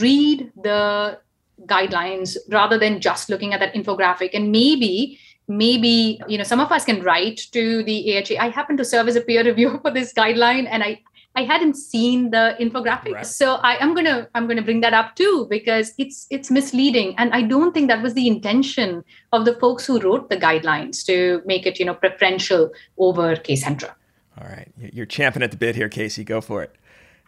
read 0.00 0.50
the 0.62 1.18
guidelines 1.64 2.36
rather 2.50 2.78
than 2.78 3.00
just 3.00 3.30
looking 3.30 3.54
at 3.54 3.60
that 3.60 3.74
infographic 3.74 4.30
and 4.34 4.52
maybe 4.52 5.18
maybe 5.48 6.20
you 6.28 6.38
know 6.38 6.44
some 6.44 6.60
of 6.60 6.72
us 6.72 6.84
can 6.84 7.02
write 7.02 7.40
to 7.52 7.82
the 7.84 8.18
AHA. 8.18 8.42
I 8.44 8.48
happen 8.48 8.76
to 8.76 8.84
serve 8.84 9.08
as 9.08 9.16
a 9.16 9.20
peer 9.20 9.44
reviewer 9.44 9.78
for 9.82 9.90
this 9.90 10.12
guideline, 10.12 10.66
and 10.70 10.82
I 10.82 11.02
I 11.36 11.44
hadn't 11.44 11.74
seen 11.74 12.30
the 12.30 12.56
infographic. 12.58 13.12
Right. 13.12 13.26
So 13.26 13.56
I 13.56 13.76
am 13.82 13.94
gonna 13.94 14.26
I'm 14.34 14.48
gonna 14.48 14.62
bring 14.62 14.80
that 14.80 14.94
up 14.94 15.16
too 15.16 15.46
because 15.50 15.92
it's 15.98 16.26
it's 16.30 16.50
misleading. 16.50 17.14
And 17.18 17.32
I 17.34 17.42
don't 17.42 17.74
think 17.74 17.88
that 17.88 18.02
was 18.02 18.14
the 18.14 18.26
intention 18.26 19.04
of 19.32 19.44
the 19.44 19.54
folks 19.56 19.86
who 19.86 20.00
wrote 20.00 20.30
the 20.30 20.38
guidelines 20.38 21.04
to 21.06 21.42
make 21.44 21.66
it, 21.66 21.78
you 21.78 21.84
know, 21.84 21.94
preferential 21.94 22.70
over 22.96 23.36
Kcentra. 23.36 23.92
All 24.40 24.48
right. 24.48 24.72
You're 24.78 25.06
champing 25.06 25.42
at 25.42 25.50
the 25.50 25.56
bit 25.58 25.76
here, 25.76 25.90
Casey. 25.90 26.24
Go 26.24 26.40
for 26.40 26.62
it. 26.62 26.74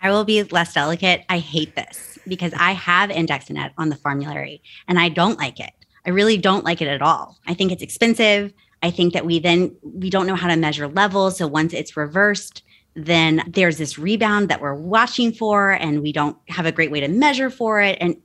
I 0.01 0.11
will 0.11 0.25
be 0.25 0.43
less 0.45 0.73
delicate. 0.73 1.25
I 1.29 1.39
hate 1.39 1.75
this 1.75 2.19
because 2.27 2.53
I 2.55 2.73
have 2.73 3.11
andexanet 3.11 3.73
on 3.77 3.91
the 3.91 3.97
formulary 3.97 4.63
and 4.87 4.99
I 4.99 5.09
don't 5.09 5.39
like 5.39 5.61
it. 5.61 5.73
I 6.09 6.11
really 6.11 6.39
don't 6.39 6.65
like 6.65 6.81
it 6.81 6.89
at 6.89 7.03
all. 7.03 7.37
I 7.47 7.53
think 7.53 7.71
it's 7.71 7.83
expensive. 7.83 8.55
I 8.83 8.91
think 8.91 9.13
that 9.13 9.27
we 9.27 9.41
then 9.41 9.77
we 9.83 10.09
don't 10.09 10.27
know 10.27 10.37
how 10.37 10.49
to 10.49 10.57
measure 10.57 10.89
levels. 10.89 11.37
So 11.37 11.47
once 11.47 11.75
it's 11.75 11.99
reversed, 11.99 12.63
then 12.97 13.43
there's 13.47 13.77
this 13.77 13.99
rebound 13.99 14.49
that 14.49 14.63
we're 14.63 14.73
watching 14.73 15.33
for 15.33 15.73
and 15.73 16.01
we 16.01 16.11
don't 16.11 16.39
have 16.49 16.65
a 16.65 16.73
great 16.73 16.91
way 16.91 17.01
to 17.01 17.09
measure 17.09 17.51
for 17.51 17.83
it 17.83 17.99
and 18.01 18.17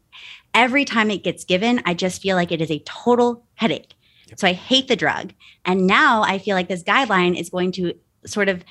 every 0.54 0.86
time 0.86 1.12
it 1.12 1.24
gets 1.24 1.44
given 1.44 1.80
i 1.86 1.94
just 1.94 2.22
feel 2.22 2.36
like 2.36 2.52
it 2.52 2.60
is 2.60 2.72
a 2.72 2.80
total 2.80 3.46
headache 3.54 3.94
yep. 4.28 4.40
so 4.40 4.48
i 4.48 4.54
hate 4.54 4.88
the 4.88 4.96
drug 4.96 5.32
and 5.66 5.86
now 5.86 6.24
i 6.24 6.40
feel 6.40 6.56
like 6.56 6.70
this 6.70 6.82
guideline 6.82 7.40
is 7.40 7.52
going 7.52 7.72
to 7.72 7.94
sort 8.26 8.50
of 8.50 8.64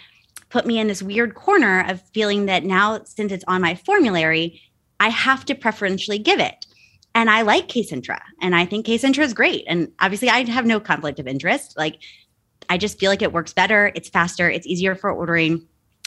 put 0.49 0.67
me 0.67 0.79
in 0.79 0.89
this 0.89 1.03
weird 1.03 1.37
corner 1.37 1.85
of 1.89 2.03
feeling 2.13 2.47
that 2.47 2.65
now 2.65 3.01
since 3.05 3.31
it's 3.31 3.45
on 3.47 3.61
my 3.61 3.77
formulary 3.77 4.61
i 4.99 5.09
have 5.09 5.45
to 5.45 5.55
preferentially 5.55 6.19
give 6.19 6.41
it 6.41 6.67
and 7.15 7.31
i 7.31 7.43
like 7.43 7.69
Kcentra 7.69 8.21
and 8.41 8.55
i 8.55 8.65
think 8.65 8.87
Kcentra 8.87 9.25
is 9.25 9.35
great 9.35 9.65
and 9.67 9.91
obviously 10.01 10.29
i 10.29 10.49
have 10.49 10.67
no 10.67 10.81
conflict 10.81 11.19
of 11.19 11.27
interest 11.27 11.75
like 11.77 11.99
i 12.69 12.79
just 12.79 12.99
feel 12.99 13.11
like 13.11 13.23
it 13.23 13.33
works 13.33 13.53
better 13.53 13.93
it's 13.95 14.09
faster 14.09 14.51
it's 14.51 14.67
easier 14.67 14.95
for 14.95 15.11
ordering 15.11 15.67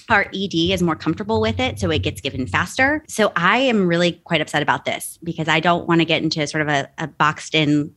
our 0.10 0.26
ED 0.34 0.54
is 0.54 0.84
more 0.84 0.96
comfortable 0.96 1.42
with 1.42 1.60
it, 1.60 1.80
so 1.80 1.90
it 1.90 2.00
gets 2.00 2.22
given 2.22 2.46
faster. 2.46 3.04
So 3.08 3.32
I 3.36 3.58
am 3.58 3.88
really 3.88 4.14
quite 4.24 4.42
upset 4.42 4.62
about 4.62 4.86
this 4.86 5.18
because 5.24 5.48
I 5.48 5.60
don't 5.60 5.88
want 5.88 6.02
to 6.02 6.06
get 6.06 6.22
into 6.22 6.46
sort 6.48 6.62
of 6.62 6.68
a, 6.68 6.90
a 6.98 7.08
boxed 7.08 7.56
in, 7.56 7.94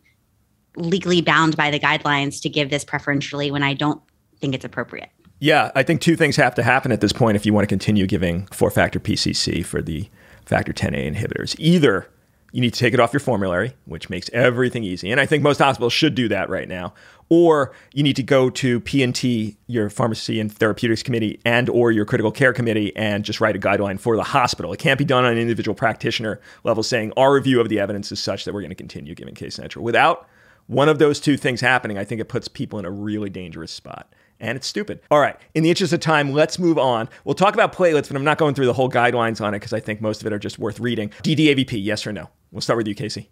legally 0.76 1.20
bound 1.20 1.56
by 1.56 1.70
the 1.70 1.78
guidelines 1.78 2.40
to 2.42 2.48
give 2.48 2.70
this 2.70 2.84
preferentially 2.84 3.50
when 3.50 3.62
I 3.62 3.74
don't 3.74 4.00
think 4.40 4.54
it's 4.54 4.64
appropriate. 4.64 5.10
Yeah, 5.40 5.70
I 5.74 5.82
think 5.82 6.00
two 6.00 6.16
things 6.16 6.36
have 6.36 6.54
to 6.56 6.62
happen 6.62 6.92
at 6.92 7.00
this 7.00 7.12
point 7.12 7.36
if 7.36 7.46
you 7.46 7.52
want 7.52 7.64
to 7.64 7.68
continue 7.68 8.06
giving 8.06 8.46
four 8.46 8.70
factor 8.70 8.98
PCC 8.98 9.64
for 9.64 9.82
the 9.82 10.08
factor 10.46 10.72
10A 10.72 11.14
inhibitors. 11.14 11.54
Either 11.58 12.08
you 12.52 12.60
need 12.60 12.72
to 12.72 12.78
take 12.78 12.94
it 12.94 13.00
off 13.00 13.12
your 13.12 13.20
formulary, 13.20 13.74
which 13.84 14.08
makes 14.08 14.30
everything 14.32 14.82
easy. 14.82 15.10
And 15.10 15.20
I 15.20 15.26
think 15.26 15.42
most 15.42 15.58
hospitals 15.58 15.92
should 15.92 16.14
do 16.14 16.28
that 16.28 16.48
right 16.48 16.68
now. 16.68 16.94
Or 17.28 17.72
you 17.92 18.02
need 18.02 18.16
to 18.16 18.22
go 18.22 18.48
to 18.48 18.80
P&T, 18.80 19.56
your 19.66 19.90
pharmacy 19.90 20.40
and 20.40 20.50
therapeutics 20.50 21.02
committee, 21.02 21.40
and 21.44 21.68
or 21.68 21.92
your 21.92 22.06
critical 22.06 22.32
care 22.32 22.54
committee, 22.54 22.96
and 22.96 23.22
just 23.22 23.40
write 23.42 23.54
a 23.54 23.58
guideline 23.58 24.00
for 24.00 24.16
the 24.16 24.22
hospital. 24.22 24.72
It 24.72 24.78
can't 24.78 24.98
be 24.98 25.04
done 25.04 25.26
on 25.26 25.32
an 25.32 25.38
individual 25.38 25.74
practitioner 25.74 26.40
level, 26.64 26.82
saying 26.82 27.12
our 27.18 27.34
review 27.34 27.60
of 27.60 27.68
the 27.68 27.80
evidence 27.80 28.10
is 28.10 28.18
such 28.18 28.46
that 28.46 28.54
we're 28.54 28.62
going 28.62 28.70
to 28.70 28.76
continue 28.76 29.14
giving 29.14 29.34
Kcentra. 29.34 29.82
Without 29.82 30.26
one 30.68 30.88
of 30.88 30.98
those 30.98 31.20
two 31.20 31.36
things 31.36 31.60
happening, 31.60 31.98
I 31.98 32.04
think 32.04 32.22
it 32.22 32.30
puts 32.30 32.48
people 32.48 32.78
in 32.78 32.86
a 32.86 32.90
really 32.90 33.28
dangerous 33.28 33.72
spot 33.72 34.10
and 34.40 34.56
it's 34.56 34.66
stupid. 34.66 35.00
All 35.10 35.20
right, 35.20 35.36
in 35.54 35.62
the 35.62 35.70
interest 35.70 35.92
of 35.92 36.00
time, 36.00 36.32
let's 36.32 36.58
move 36.58 36.78
on. 36.78 37.08
We'll 37.24 37.34
talk 37.34 37.54
about 37.54 37.72
platelets, 37.72 38.08
but 38.08 38.16
I'm 38.16 38.24
not 38.24 38.38
going 38.38 38.54
through 38.54 38.66
the 38.66 38.72
whole 38.72 38.90
guidelines 38.90 39.40
on 39.40 39.54
it 39.54 39.58
because 39.58 39.72
I 39.72 39.80
think 39.80 40.00
most 40.00 40.20
of 40.20 40.26
it 40.26 40.32
are 40.32 40.38
just 40.38 40.58
worth 40.58 40.80
reading. 40.80 41.10
DDAVP, 41.22 41.82
yes 41.82 42.06
or 42.06 42.12
no? 42.12 42.28
We'll 42.50 42.60
start 42.60 42.76
with 42.76 42.88
you, 42.88 42.94
Casey. 42.94 43.30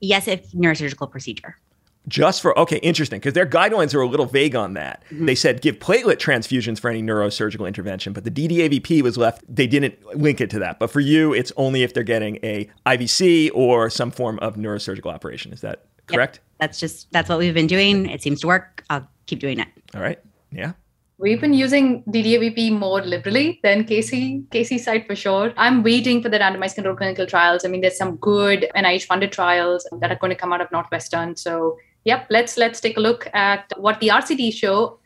Yes, 0.00 0.28
if 0.28 0.50
neurosurgical 0.52 1.10
procedure. 1.10 1.56
Just 2.08 2.40
for, 2.40 2.58
okay, 2.58 2.78
interesting, 2.78 3.20
because 3.20 3.34
their 3.34 3.46
guidelines 3.46 3.94
are 3.94 4.00
a 4.00 4.06
little 4.06 4.24
vague 4.24 4.56
on 4.56 4.72
that. 4.72 5.04
Mm-hmm. 5.10 5.26
They 5.26 5.34
said 5.34 5.60
give 5.60 5.78
platelet 5.78 6.16
transfusions 6.16 6.80
for 6.80 6.88
any 6.88 7.02
neurosurgical 7.02 7.68
intervention, 7.68 8.14
but 8.14 8.24
the 8.24 8.30
DDAVP 8.30 9.02
was 9.02 9.18
left, 9.18 9.44
they 9.54 9.66
didn't 9.66 10.02
link 10.16 10.40
it 10.40 10.48
to 10.50 10.58
that. 10.60 10.78
But 10.78 10.90
for 10.90 11.00
you, 11.00 11.34
it's 11.34 11.52
only 11.58 11.82
if 11.82 11.92
they're 11.92 12.02
getting 12.02 12.38
a 12.42 12.70
IVC 12.86 13.50
or 13.52 13.90
some 13.90 14.10
form 14.10 14.38
of 14.38 14.56
neurosurgical 14.56 15.12
operation. 15.12 15.52
Is 15.52 15.60
that 15.60 15.84
correct? 16.06 16.36
Yep. 16.36 16.44
That's 16.60 16.80
just, 16.80 17.12
that's 17.12 17.28
what 17.28 17.38
we've 17.38 17.54
been 17.54 17.66
doing. 17.66 18.08
It 18.08 18.22
seems 18.22 18.40
to 18.40 18.46
work. 18.46 18.82
I'll 18.88 19.06
keep 19.30 19.38
doing 19.38 19.60
it. 19.60 19.68
All 19.94 20.02
right. 20.02 20.18
Yeah. 20.50 20.72
We've 21.18 21.40
been 21.40 21.52
using 21.52 22.02
DDAVP 22.04 22.72
more 22.72 23.02
liberally 23.02 23.60
than 23.62 23.84
Casey 23.84 24.42
Casey's 24.50 24.84
side 24.84 25.06
for 25.06 25.14
sure. 25.14 25.52
I'm 25.56 25.82
waiting 25.82 26.22
for 26.22 26.30
the 26.30 26.38
randomized 26.38 26.76
controlled 26.76 26.96
clinical 26.96 27.26
trials. 27.26 27.64
I 27.64 27.68
mean, 27.68 27.82
there's 27.82 27.98
some 27.98 28.16
good 28.16 28.66
NIH 28.74 29.04
funded 29.04 29.30
trials 29.30 29.86
that 30.00 30.10
are 30.10 30.16
going 30.16 30.30
to 30.30 30.40
come 30.42 30.54
out 30.54 30.62
of 30.62 30.72
Northwestern. 30.72 31.36
So, 31.36 31.76
yep, 32.04 32.26
let's 32.30 32.56
let's 32.56 32.80
take 32.80 32.96
a 32.96 33.00
look 33.00 33.28
at 33.34 33.70
what 33.76 34.00
the 34.00 34.08
RCT 34.08 34.54
show. 34.54 34.98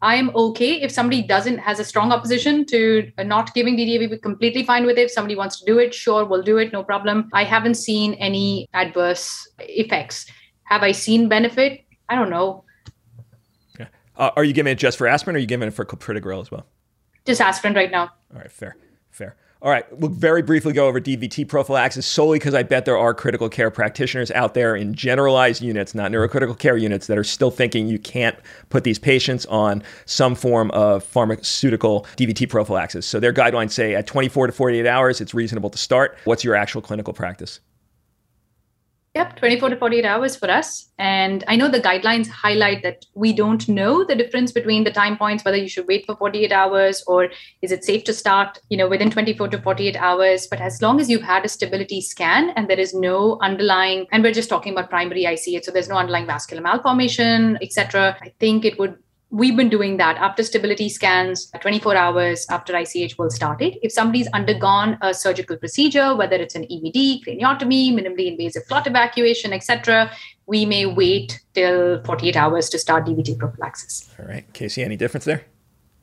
I 0.00 0.14
am 0.16 0.30
okay 0.34 0.72
if 0.80 0.90
somebody 0.90 1.22
doesn't 1.22 1.58
has 1.58 1.78
a 1.78 1.84
strong 1.84 2.12
opposition 2.12 2.64
to 2.72 3.12
not 3.18 3.52
giving 3.52 3.76
DDAVP. 3.76 4.22
Completely 4.22 4.64
fine 4.64 4.86
with 4.86 4.96
it. 4.96 5.10
If 5.10 5.10
somebody 5.10 5.36
wants 5.36 5.60
to 5.60 5.66
do 5.66 5.78
it, 5.78 5.94
sure, 5.94 6.24
we'll 6.24 6.48
do 6.50 6.56
it, 6.56 6.72
no 6.72 6.82
problem. 6.82 7.28
I 7.34 7.44
haven't 7.44 7.74
seen 7.74 8.14
any 8.14 8.68
adverse 8.72 9.46
effects. 9.58 10.26
Have 10.64 10.82
I 10.82 10.92
seen 10.92 11.28
benefit? 11.28 11.84
I 12.08 12.14
don't 12.14 12.30
know 12.30 12.64
uh, 14.16 14.30
are 14.36 14.44
you 14.44 14.52
giving 14.52 14.72
it 14.72 14.76
just 14.76 14.98
for 14.98 15.06
aspirin 15.06 15.36
or 15.36 15.38
are 15.38 15.40
you 15.40 15.46
giving 15.46 15.68
it 15.68 15.72
for 15.72 15.84
clopidogrel 15.84 16.40
as 16.40 16.50
well? 16.50 16.66
Just 17.24 17.40
aspirin 17.40 17.74
right 17.74 17.90
now. 17.90 18.10
All 18.32 18.40
right, 18.40 18.50
fair, 18.50 18.76
fair. 19.10 19.36
All 19.62 19.70
right, 19.70 19.86
we'll 19.96 20.10
very 20.10 20.42
briefly 20.42 20.72
go 20.72 20.88
over 20.88 21.00
DVT 21.00 21.46
prophylaxis 21.46 22.04
solely 22.04 22.40
because 22.40 22.52
I 22.52 22.64
bet 22.64 22.84
there 22.84 22.98
are 22.98 23.14
critical 23.14 23.48
care 23.48 23.70
practitioners 23.70 24.32
out 24.32 24.54
there 24.54 24.74
in 24.74 24.92
generalized 24.92 25.62
units, 25.62 25.94
not 25.94 26.10
neurocritical 26.10 26.58
care 26.58 26.76
units, 26.76 27.06
that 27.06 27.16
are 27.16 27.22
still 27.22 27.52
thinking 27.52 27.86
you 27.86 28.00
can't 28.00 28.36
put 28.70 28.82
these 28.82 28.98
patients 28.98 29.46
on 29.46 29.84
some 30.04 30.34
form 30.34 30.72
of 30.72 31.04
pharmaceutical 31.04 32.04
DVT 32.16 32.48
prophylaxis. 32.48 33.06
So 33.06 33.20
their 33.20 33.32
guidelines 33.32 33.70
say 33.70 33.94
at 33.94 34.08
24 34.08 34.48
to 34.48 34.52
48 34.52 34.84
hours, 34.84 35.20
it's 35.20 35.32
reasonable 35.32 35.70
to 35.70 35.78
start. 35.78 36.18
What's 36.24 36.42
your 36.42 36.56
actual 36.56 36.82
clinical 36.82 37.12
practice? 37.12 37.60
Yep, 39.14 39.36
24 39.36 39.68
to 39.68 39.76
48 39.76 40.06
hours 40.06 40.36
for 40.36 40.50
us. 40.50 40.90
And 40.98 41.44
I 41.46 41.54
know 41.54 41.68
the 41.68 41.82
guidelines 41.82 42.28
highlight 42.28 42.82
that 42.82 43.04
we 43.14 43.34
don't 43.34 43.68
know 43.68 44.04
the 44.04 44.14
difference 44.14 44.52
between 44.52 44.84
the 44.84 44.90
time 44.90 45.18
points, 45.18 45.44
whether 45.44 45.58
you 45.58 45.68
should 45.68 45.86
wait 45.86 46.06
for 46.06 46.16
48 46.16 46.50
hours 46.50 47.04
or 47.06 47.28
is 47.60 47.72
it 47.72 47.84
safe 47.84 48.04
to 48.04 48.14
start, 48.14 48.58
you 48.70 48.78
know, 48.78 48.88
within 48.88 49.10
24 49.10 49.48
to 49.48 49.60
48 49.60 49.96
hours. 49.96 50.46
But 50.46 50.62
as 50.62 50.80
long 50.80 50.98
as 50.98 51.10
you've 51.10 51.20
had 51.20 51.44
a 51.44 51.48
stability 51.48 52.00
scan 52.00 52.50
and 52.56 52.70
there 52.70 52.80
is 52.80 52.94
no 52.94 53.38
underlying, 53.42 54.06
and 54.12 54.22
we're 54.22 54.32
just 54.32 54.48
talking 54.48 54.72
about 54.72 54.88
primary 54.88 55.26
ICH, 55.26 55.66
so 55.66 55.72
there's 55.72 55.90
no 55.90 55.96
underlying 55.96 56.26
vascular 56.26 56.62
malformation, 56.62 57.58
etc. 57.60 58.16
I 58.22 58.32
think 58.40 58.64
it 58.64 58.78
would 58.78 58.96
we've 59.32 59.56
been 59.56 59.70
doing 59.70 59.96
that 59.96 60.16
after 60.18 60.44
stability 60.44 60.90
scans 60.90 61.50
24 61.60 61.96
hours 61.96 62.46
after 62.50 62.76
ICH 62.76 63.16
will 63.18 63.30
started. 63.30 63.78
If 63.82 63.90
somebody's 63.90 64.28
undergone 64.28 64.98
a 65.00 65.14
surgical 65.14 65.56
procedure, 65.56 66.14
whether 66.14 66.36
it's 66.36 66.54
an 66.54 66.64
EVD, 66.64 67.24
craniotomy, 67.24 67.92
minimally 67.92 68.30
invasive 68.30 68.66
clot 68.68 68.86
evacuation, 68.86 69.52
etc., 69.54 70.12
we 70.46 70.66
may 70.66 70.84
wait 70.84 71.40
till 71.54 72.02
48 72.04 72.36
hours 72.36 72.68
to 72.68 72.78
start 72.78 73.06
DVT 73.06 73.38
prophylaxis. 73.38 74.10
All 74.18 74.26
right. 74.26 74.44
Casey, 74.52 74.82
any 74.82 74.96
difference 74.96 75.24
there? 75.24 75.42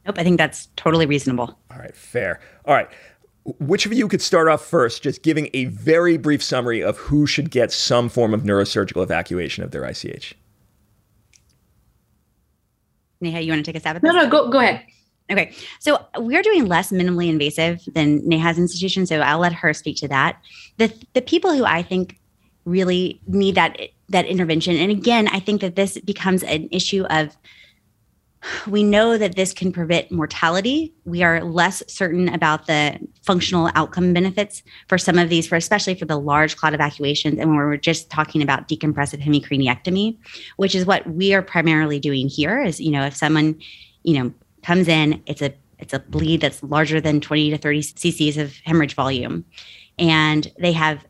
Nope, 0.05 0.17
I 0.17 0.23
think 0.23 0.37
that's 0.37 0.69
totally 0.75 1.05
reasonable. 1.05 1.57
All 1.71 1.77
right, 1.77 1.95
fair. 1.95 2.39
All 2.65 2.73
right. 2.73 2.89
Which 3.59 3.85
of 3.85 3.93
you 3.93 4.07
could 4.07 4.21
start 4.21 4.47
off 4.47 4.65
first, 4.65 5.03
just 5.03 5.21
giving 5.21 5.49
a 5.53 5.65
very 5.65 6.17
brief 6.17 6.41
summary 6.43 6.81
of 6.81 6.97
who 6.97 7.27
should 7.27 7.51
get 7.51 7.71
some 7.71 8.09
form 8.09 8.33
of 8.33 8.41
neurosurgical 8.41 9.03
evacuation 9.03 9.63
of 9.63 9.71
their 9.71 9.85
ICH? 9.85 10.35
Neha, 13.21 13.41
you 13.41 13.51
want 13.51 13.63
to 13.65 13.71
take 13.71 13.77
a 13.77 13.79
stab 13.79 13.95
at 13.97 14.03
No, 14.03 14.11
no, 14.11 14.29
go, 14.29 14.49
go 14.49 14.59
ahead. 14.59 14.83
Okay. 15.31 15.53
So 15.79 16.03
we're 16.17 16.41
doing 16.41 16.67
less 16.67 16.91
minimally 16.91 17.29
invasive 17.29 17.81
than 17.93 18.27
Neha's 18.27 18.57
institution. 18.57 19.05
So 19.05 19.19
I'll 19.19 19.39
let 19.39 19.53
her 19.53 19.73
speak 19.73 19.97
to 19.97 20.07
that. 20.07 20.41
The 20.77 20.91
the 21.13 21.21
people 21.21 21.55
who 21.55 21.65
I 21.65 21.83
think 21.83 22.19
really 22.65 23.21
need 23.27 23.55
that 23.55 23.77
that 24.09 24.25
intervention. 24.25 24.75
And 24.75 24.91
again, 24.91 25.27
I 25.27 25.39
think 25.39 25.61
that 25.61 25.75
this 25.75 25.99
becomes 25.99 26.43
an 26.43 26.67
issue 26.71 27.03
of 27.05 27.37
we 28.67 28.83
know 28.83 29.17
that 29.17 29.35
this 29.35 29.53
can 29.53 29.71
prevent 29.71 30.11
mortality. 30.11 30.93
We 31.05 31.23
are 31.23 31.43
less 31.43 31.83
certain 31.87 32.29
about 32.29 32.67
the 32.67 32.99
functional 33.23 33.69
outcome 33.75 34.13
benefits 34.13 34.63
for 34.87 34.97
some 34.97 35.17
of 35.17 35.29
these, 35.29 35.47
for 35.47 35.55
especially 35.55 35.95
for 35.95 36.05
the 36.05 36.19
large 36.19 36.55
clot 36.55 36.73
evacuations. 36.73 37.37
And 37.37 37.49
when 37.49 37.57
we're 37.57 37.77
just 37.77 38.09
talking 38.09 38.41
about 38.41 38.67
decompressive 38.67 39.21
hemicraniectomy, 39.21 40.17
which 40.57 40.73
is 40.75 40.85
what 40.85 41.09
we 41.09 41.33
are 41.33 41.41
primarily 41.41 41.99
doing 41.99 42.29
here, 42.29 42.61
is 42.61 42.79
you 42.79 42.91
know, 42.91 43.05
if 43.05 43.15
someone, 43.15 43.59
you 44.03 44.21
know, 44.21 44.33
comes 44.63 44.87
in, 44.87 45.21
it's 45.25 45.41
a 45.41 45.53
it's 45.77 45.93
a 45.93 45.99
bleed 45.99 46.41
that's 46.41 46.61
larger 46.61 46.99
than 46.99 47.21
20 47.21 47.51
to 47.51 47.57
30 47.57 47.79
cc's 47.81 48.37
of 48.37 48.55
hemorrhage 48.65 48.95
volume, 48.95 49.45
and 49.97 50.51
they 50.59 50.71
have 50.71 51.05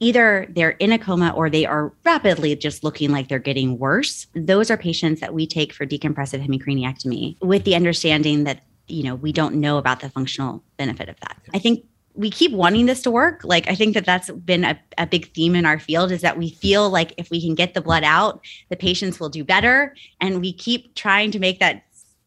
either 0.00 0.46
they're 0.50 0.70
in 0.70 0.92
a 0.92 0.98
coma 0.98 1.32
or 1.34 1.48
they 1.48 1.64
are 1.64 1.92
rapidly 2.04 2.54
just 2.56 2.84
looking 2.84 3.10
like 3.10 3.28
they're 3.28 3.38
getting 3.38 3.78
worse. 3.78 4.26
Those 4.34 4.70
are 4.70 4.76
patients 4.76 5.20
that 5.20 5.34
we 5.34 5.46
take 5.46 5.72
for 5.72 5.86
decompressive 5.86 6.46
hemicraniectomy 6.46 7.40
with 7.40 7.64
the 7.64 7.74
understanding 7.74 8.44
that, 8.44 8.62
you 8.88 9.02
know, 9.02 9.14
we 9.14 9.32
don't 9.32 9.54
know 9.54 9.78
about 9.78 10.00
the 10.00 10.10
functional 10.10 10.62
benefit 10.76 11.08
of 11.08 11.18
that. 11.20 11.38
I 11.54 11.58
think 11.58 11.84
we 12.14 12.30
keep 12.30 12.52
wanting 12.52 12.86
this 12.86 13.02
to 13.02 13.10
work. 13.10 13.42
Like, 13.44 13.68
I 13.68 13.74
think 13.74 13.94
that 13.94 14.06
that's 14.06 14.30
been 14.30 14.64
a, 14.64 14.78
a 14.96 15.06
big 15.06 15.32
theme 15.34 15.54
in 15.54 15.66
our 15.66 15.78
field 15.78 16.10
is 16.10 16.22
that 16.22 16.38
we 16.38 16.50
feel 16.50 16.88
like 16.88 17.12
if 17.18 17.30
we 17.30 17.42
can 17.42 17.54
get 17.54 17.74
the 17.74 17.82
blood 17.82 18.04
out, 18.04 18.40
the 18.70 18.76
patients 18.76 19.20
will 19.20 19.28
do 19.28 19.44
better. 19.44 19.94
And 20.20 20.40
we 20.40 20.52
keep 20.52 20.94
trying 20.94 21.30
to 21.32 21.38
make 21.38 21.60
that 21.60 21.82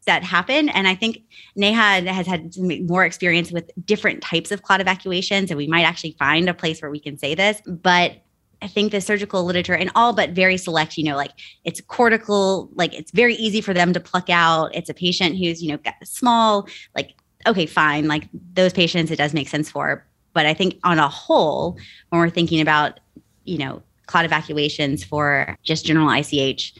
that 0.06 0.24
happen. 0.24 0.68
And 0.70 0.88
I 0.88 0.94
think 0.94 1.22
Neha 1.56 2.10
has 2.10 2.26
had 2.26 2.54
more 2.88 3.04
experience 3.04 3.52
with 3.52 3.70
different 3.84 4.22
types 4.22 4.50
of 4.50 4.62
clot 4.62 4.80
evacuations, 4.80 5.50
and 5.50 5.58
we 5.58 5.66
might 5.66 5.82
actually 5.82 6.16
find 6.18 6.48
a 6.48 6.54
place 6.54 6.80
where 6.80 6.90
we 6.90 7.00
can 7.00 7.18
say 7.18 7.34
this. 7.34 7.60
But 7.66 8.22
I 8.62 8.68
think 8.68 8.92
the 8.92 9.00
surgical 9.00 9.44
literature 9.44 9.74
and 9.74 9.90
all 9.94 10.12
but 10.12 10.30
very 10.30 10.56
select, 10.56 10.98
you 10.98 11.04
know, 11.04 11.16
like 11.16 11.32
it's 11.64 11.80
cortical, 11.80 12.70
like 12.74 12.92
it's 12.94 13.10
very 13.10 13.34
easy 13.34 13.60
for 13.60 13.72
them 13.72 13.92
to 13.92 14.00
pluck 14.00 14.28
out. 14.28 14.74
It's 14.74 14.90
a 14.90 14.94
patient 14.94 15.36
who's, 15.36 15.62
you 15.62 15.70
know, 15.70 15.78
got 15.78 15.94
small, 16.04 16.68
like, 16.94 17.14
okay, 17.46 17.66
fine. 17.66 18.06
Like 18.06 18.28
those 18.54 18.72
patients, 18.72 19.10
it 19.10 19.16
does 19.16 19.32
make 19.32 19.48
sense 19.48 19.70
for. 19.70 20.06
But 20.32 20.46
I 20.46 20.54
think 20.54 20.78
on 20.84 20.98
a 20.98 21.08
whole, 21.08 21.78
when 22.10 22.20
we're 22.20 22.30
thinking 22.30 22.60
about, 22.60 23.00
you 23.44 23.58
know, 23.58 23.82
clot 24.06 24.24
evacuations 24.24 25.04
for 25.04 25.56
just 25.62 25.86
general 25.86 26.10
ICH, 26.10 26.74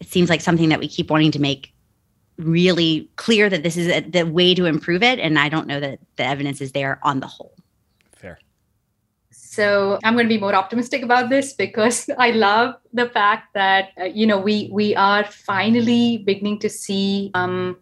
it 0.00 0.06
seems 0.06 0.30
like 0.30 0.40
something 0.40 0.68
that 0.68 0.78
we 0.78 0.88
keep 0.88 1.10
wanting 1.10 1.32
to 1.32 1.40
make 1.40 1.72
really 2.38 3.08
clear 3.16 3.48
that 3.48 3.62
this 3.62 3.76
is 3.76 3.88
a, 3.88 4.00
the 4.00 4.24
way 4.24 4.54
to 4.54 4.66
improve 4.66 5.02
it. 5.02 5.18
And 5.18 5.38
I 5.38 5.48
don't 5.48 5.66
know 5.66 5.80
that 5.80 5.98
the 6.16 6.24
evidence 6.24 6.60
is 6.60 6.72
there 6.72 6.98
on 7.02 7.20
the 7.20 7.26
whole. 7.26 7.54
Fair. 8.16 8.38
So 9.30 9.98
I'm 10.04 10.14
going 10.14 10.26
to 10.26 10.34
be 10.34 10.40
more 10.40 10.54
optimistic 10.54 11.02
about 11.02 11.30
this 11.30 11.52
because 11.52 12.08
I 12.18 12.30
love 12.30 12.74
the 12.92 13.08
fact 13.08 13.54
that 13.54 13.90
uh, 14.00 14.04
you 14.04 14.26
know 14.26 14.38
we 14.38 14.68
we 14.72 14.94
are 14.96 15.24
finally 15.24 16.18
beginning 16.18 16.58
to 16.60 16.68
see 16.68 17.30
um, 17.34 17.76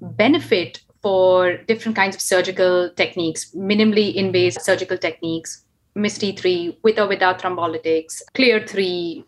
benefit 0.00 0.80
for 1.02 1.56
different 1.56 1.96
kinds 1.96 2.14
of 2.14 2.20
surgical 2.20 2.90
techniques, 2.96 3.50
minimally 3.54 4.14
invasive 4.14 4.62
surgical 4.62 4.98
techniques, 4.98 5.64
MISTIE 5.94 6.32
3 6.32 6.78
with 6.82 6.98
or 6.98 7.08
without 7.08 7.40
thrombolytics, 7.40 8.22
Clear 8.34 8.66
3, 8.66 9.24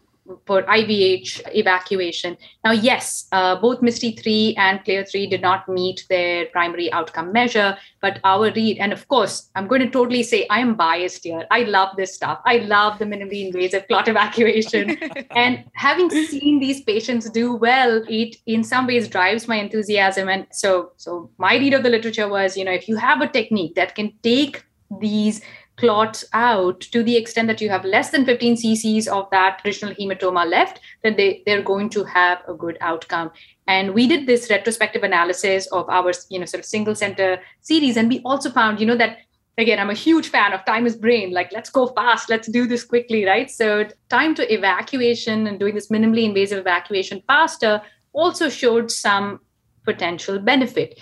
for 0.47 0.63
IVH 0.63 1.43
evacuation. 1.55 2.37
Now, 2.65 2.73
yes, 2.73 3.27
uh, 3.33 3.57
both 3.57 3.83
MISTIE 3.83 4.13
3 4.13 4.55
and 4.59 4.85
Clear 4.85 5.05
3 5.05 5.27
did 5.27 5.43
not 5.43 5.69
meet 5.69 6.05
their 6.09 6.47
primary 6.47 6.93
outcome 6.93 7.33
measure, 7.33 7.77
but 8.01 8.21
our 8.25 8.53
read, 8.53 8.79
and 8.79 8.93
of 8.93 9.07
course, 9.09 9.51
I'm 9.55 9.67
going 9.67 9.81
to 9.83 9.91
totally 9.91 10.23
say 10.23 10.47
I 10.51 10.61
am 10.61 10.75
biased 10.75 11.25
here. 11.25 11.47
I 11.51 11.65
love 11.65 11.97
this 11.97 12.15
stuff. 12.15 12.41
I 12.45 12.59
love 12.59 12.99
the 12.99 13.05
minimally 13.05 13.47
invasive 13.47 13.87
clot 13.89 14.09
evacuation. 14.09 14.99
and 15.31 15.65
having 15.75 16.11
seen 16.11 16.61
these 16.61 16.83
patients 16.83 17.31
do 17.31 17.55
well, 17.55 18.03
it 18.09 18.37
in 18.47 18.65
some 18.65 18.87
ways 18.87 19.09
drives 19.09 19.49
my 19.49 19.57
enthusiasm. 19.57 20.29
And 20.29 20.47
so, 20.53 20.93
so 20.97 21.31
my 21.39 21.57
read 21.57 21.75
of 21.75 21.83
the 21.83 21.91
literature 21.91 22.29
was, 22.29 22.57
you 22.57 22.65
know, 22.65 22.73
if 22.73 22.89
you 22.89 22.97
have 22.97 23.21
a 23.21 23.29
technique 23.29 23.75
that 23.75 23.95
can 23.95 24.13
take 24.23 24.65
these 25.01 25.41
clots 25.77 26.25
out 26.33 26.81
to 26.81 27.03
the 27.03 27.17
extent 27.17 27.49
that 27.49 27.61
you 27.61 27.69
have 27.71 27.85
less 27.85 28.11
than 28.11 28.25
15 28.25 28.57
cc's 28.57 29.09
of 29.09 29.29
that 29.31 29.61
original 29.65 29.95
hematoma 29.95 30.49
left, 30.49 30.81
then 31.03 31.17
they, 31.17 31.43
they're 31.47 31.63
going 31.63 31.89
to 31.91 32.05
have 32.05 32.43
a 32.47 32.55
good 32.55 32.77
outcome. 32.81 33.31
And 33.67 33.95
we 33.95 34.07
did 34.07 34.27
this 34.27 34.51
retrospective 34.51 35.03
analysis 35.03 35.67
of 35.69 35.89
our, 35.89 36.13
you 36.29 36.39
know, 36.39 36.45
sort 36.45 36.61
of 36.61 36.67
single 36.67 36.95
center 36.95 37.41
series. 37.61 37.97
And 37.97 38.09
we 38.09 38.21
also 38.25 38.51
found, 38.51 38.81
you 38.81 38.87
know, 38.87 38.97
that 38.97 39.19
again, 39.59 39.79
I'm 39.79 39.91
a 39.91 39.95
huge 39.95 40.29
fan 40.29 40.53
of 40.53 40.65
time 40.65 40.87
is 40.87 40.97
brain. 40.97 41.33
Like, 41.33 41.53
let's 41.53 41.71
go 41.71 41.87
fast, 41.89 42.29
let's 42.29 42.49
do 42.49 42.67
this 42.67 42.85
quickly, 42.85 43.25
right? 43.25 43.51
So 43.51 43.87
time 44.09 44.35
to 44.37 44.53
evacuation 44.53 45.47
and 45.47 45.59
doing 45.59 45.75
this 45.75 45.89
minimally 45.89 46.25
invasive 46.25 46.59
evacuation 46.59 47.23
faster 47.27 47.83
also 48.13 48.49
showed 48.49 48.91
some 48.91 49.41
potential 49.85 50.39
benefit 50.39 50.99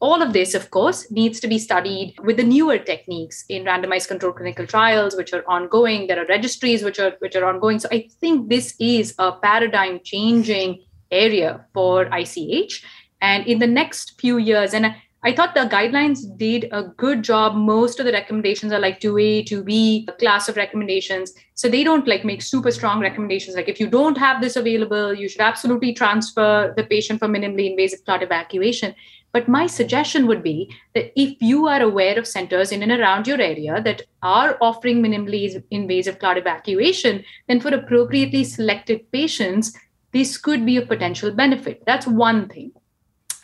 all 0.00 0.22
of 0.22 0.32
this, 0.32 0.54
of 0.54 0.70
course, 0.70 1.10
needs 1.10 1.40
to 1.40 1.48
be 1.48 1.58
studied 1.58 2.14
with 2.22 2.36
the 2.36 2.44
newer 2.44 2.78
techniques 2.78 3.44
in 3.48 3.64
randomized 3.64 4.08
controlled 4.08 4.36
clinical 4.36 4.66
trials, 4.66 5.16
which 5.16 5.32
are 5.32 5.44
ongoing. 5.48 6.06
There 6.06 6.22
are 6.22 6.26
registries 6.26 6.84
which 6.84 6.98
are 6.98 7.14
which 7.18 7.34
are 7.34 7.44
ongoing. 7.44 7.78
So 7.78 7.88
I 7.90 8.08
think 8.20 8.48
this 8.48 8.74
is 8.78 9.14
a 9.18 9.32
paradigm 9.32 10.00
changing 10.04 10.84
area 11.10 11.64
for 11.74 12.08
ICH. 12.12 12.84
And 13.20 13.46
in 13.46 13.58
the 13.58 13.66
next 13.66 14.20
few 14.20 14.38
years, 14.38 14.72
and 14.72 14.94
I 15.24 15.32
thought 15.34 15.54
the 15.54 15.62
guidelines 15.62 16.20
did 16.38 16.68
a 16.70 16.84
good 16.84 17.24
job. 17.24 17.56
Most 17.56 17.98
of 17.98 18.06
the 18.06 18.12
recommendations 18.12 18.72
are 18.72 18.78
like 18.78 19.00
2A, 19.00 19.48
2B 19.48 20.16
class 20.18 20.48
of 20.48 20.56
recommendations. 20.56 21.32
So 21.54 21.68
they 21.68 21.82
don't 21.82 22.06
like 22.06 22.24
make 22.24 22.40
super 22.40 22.70
strong 22.70 23.00
recommendations. 23.00 23.56
Like 23.56 23.68
if 23.68 23.80
you 23.80 23.88
don't 23.88 24.16
have 24.16 24.40
this 24.40 24.54
available, 24.54 25.12
you 25.12 25.28
should 25.28 25.40
absolutely 25.40 25.92
transfer 25.92 26.72
the 26.76 26.84
patient 26.84 27.18
for 27.18 27.26
minimally 27.26 27.68
invasive 27.68 28.04
clot 28.04 28.22
evacuation. 28.22 28.94
But 29.32 29.48
my 29.48 29.66
suggestion 29.66 30.26
would 30.26 30.42
be 30.42 30.74
that 30.94 31.12
if 31.14 31.36
you 31.40 31.66
are 31.68 31.82
aware 31.82 32.18
of 32.18 32.26
centers 32.26 32.72
in 32.72 32.82
and 32.82 32.92
around 32.92 33.26
your 33.26 33.40
area 33.40 33.80
that 33.82 34.02
are 34.22 34.56
offering 34.60 35.02
minimally 35.02 35.62
invasive 35.70 36.18
clot 36.18 36.38
evacuation, 36.38 37.24
then 37.46 37.60
for 37.60 37.68
appropriately 37.68 38.44
selected 38.44 39.10
patients, 39.12 39.76
this 40.12 40.38
could 40.38 40.64
be 40.64 40.78
a 40.78 40.86
potential 40.86 41.30
benefit. 41.30 41.82
That's 41.86 42.06
one 42.06 42.48
thing. 42.48 42.72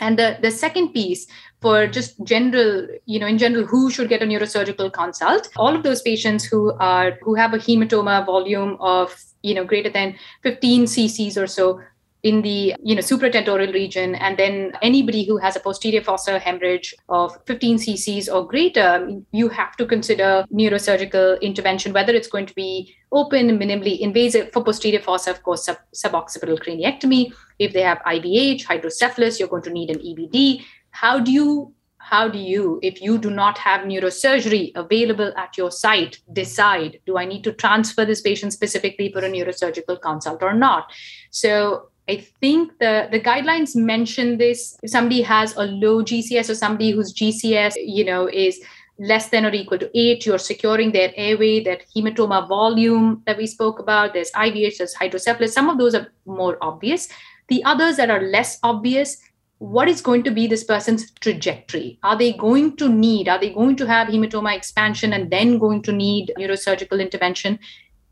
And 0.01 0.19
the, 0.19 0.39
the 0.41 0.51
second 0.51 0.93
piece 0.93 1.27
for 1.61 1.87
just 1.87 2.23
general, 2.25 2.89
you 3.07 3.19
know, 3.21 3.27
in 3.27 3.39
general, 3.39 3.65
who 3.65 3.91
should 3.91 4.09
get 4.09 4.23
a 4.23 4.27
neurosurgical 4.27 4.93
consult? 4.93 5.49
All 5.57 5.75
of 5.75 5.83
those 5.83 6.03
patients 6.03 6.45
who 6.45 6.73
are 6.81 7.19
who 7.23 7.35
have 7.35 7.55
a 7.55 7.59
hematoma 7.59 8.27
volume 8.27 8.77
of, 8.81 9.17
you 9.43 9.55
know, 9.55 9.65
greater 9.65 9.91
than 9.91 10.17
15 10.43 10.85
cc's 10.85 11.39
or 11.39 11.47
so 11.47 11.81
in 12.25 12.41
the 12.41 12.75
you 12.83 12.95
know 12.95 13.03
supratentorial 13.03 13.73
region 13.73 14.15
and 14.15 14.39
then 14.39 14.73
anybody 14.81 15.25
who 15.25 15.37
has 15.37 15.57
a 15.57 15.61
posterior 15.61 16.03
fossa 16.03 16.39
hemorrhage 16.39 16.95
of 17.11 17.37
15 17.47 17.77
cc's 17.79 18.29
or 18.31 18.47
greater 18.47 19.09
you 19.31 19.49
have 19.51 19.77
to 19.77 19.87
consider 19.87 20.47
neurosurgical 20.51 21.41
intervention 21.43 21.93
whether 21.93 22.15
it's 22.15 22.33
going 22.35 22.47
to 22.47 22.55
be 22.55 22.97
open 23.13 23.59
minimally 23.59 23.99
invasive 24.01 24.51
for 24.53 24.65
posterior 24.65 25.01
fossa 25.01 25.31
of 25.31 25.43
course 25.43 25.67
sub- 25.67 25.87
suboccipital 25.95 26.59
craniectomy. 26.59 27.33
If 27.59 27.75
they 27.75 27.83
have 27.83 27.99
ivh 28.07 28.65
hydrocephalus 28.65 29.39
you're 29.39 29.55
going 29.55 29.63
to 29.65 29.71
need 29.71 29.91
an 29.91 29.99
EVD 29.99 30.65
how 30.91 31.21
do 31.21 31.31
you 31.31 31.75
how 31.99 32.27
do 32.29 32.39
you 32.39 32.79
if 32.83 33.01
you 33.03 33.19
do 33.19 33.31
not 33.31 33.59
have 33.59 33.83
neurosurgery 33.83 34.73
available 34.75 35.33
at 35.37 35.57
your 35.59 35.71
site 35.71 36.19
decide 36.33 37.01
do 37.07 37.17
i 37.17 37.25
need 37.25 37.43
to 37.45 37.53
transfer 37.53 38.05
this 38.05 38.21
patient 38.21 38.53
specifically 38.53 39.11
for 39.13 39.21
a 39.21 39.31
neurosurgical 39.31 40.01
consult 40.01 40.43
or 40.43 40.55
not? 40.55 40.91
So 41.31 41.91
I 42.09 42.17
think 42.41 42.79
the, 42.79 43.09
the 43.11 43.21
guidelines 43.21 43.75
mention 43.75 44.37
this. 44.37 44.79
If 44.83 44.91
somebody 44.91 45.23
has 45.23 45.57
a 45.57 45.65
low 45.65 46.03
GCS 46.03 46.51
or 46.51 46.55
somebody 46.55 46.91
whose 46.91 47.15
GCS, 47.15 47.75
you 47.77 48.05
know, 48.05 48.29
is 48.29 48.61
less 48.99 49.31
than 49.31 49.47
or 49.47 49.53
equal 49.53 49.79
to 49.79 49.91
eight, 49.99 50.27
you're 50.27 50.39
securing 50.39 50.93
their 50.93 51.13
airway, 51.17 51.63
that 51.65 51.85
hematoma 51.97 52.47
volume 52.47 53.23
that 53.27 53.39
we 53.39 53.47
spoke 53.47 53.79
about. 53.79 54.13
There's 54.13 54.31
IVH, 54.33 54.79
there's 54.79 54.95
hydrocephalus. 54.95 55.55
Some 55.55 55.71
of 55.71 55.79
those 55.79 55.95
are 55.95 56.09
more 56.27 56.59
obvious. 56.61 57.09
The 57.49 57.65
others 57.65 57.97
that 57.97 58.11
are 58.11 58.23
less 58.23 58.59
obvious, 58.63 59.19
what 59.59 59.89
is 59.89 60.01
going 60.01 60.23
to 60.25 60.31
be 60.31 60.47
this 60.47 60.65
person's 60.65 61.11
trajectory? 61.21 61.99
Are 62.03 62.17
they 62.17 62.35
going 62.35 62.77
to 62.77 62.89
need, 62.89 63.29
are 63.29 63.41
they 63.41 63.51
going 63.51 63.77
to 63.77 63.87
have 63.87 64.09
hematoma 64.09 64.55
expansion 64.55 65.13
and 65.13 65.31
then 65.31 65.59
going 65.59 65.83
to 65.83 65.93
need 65.93 66.33
neurosurgical 66.39 67.01
intervention? 67.01 67.59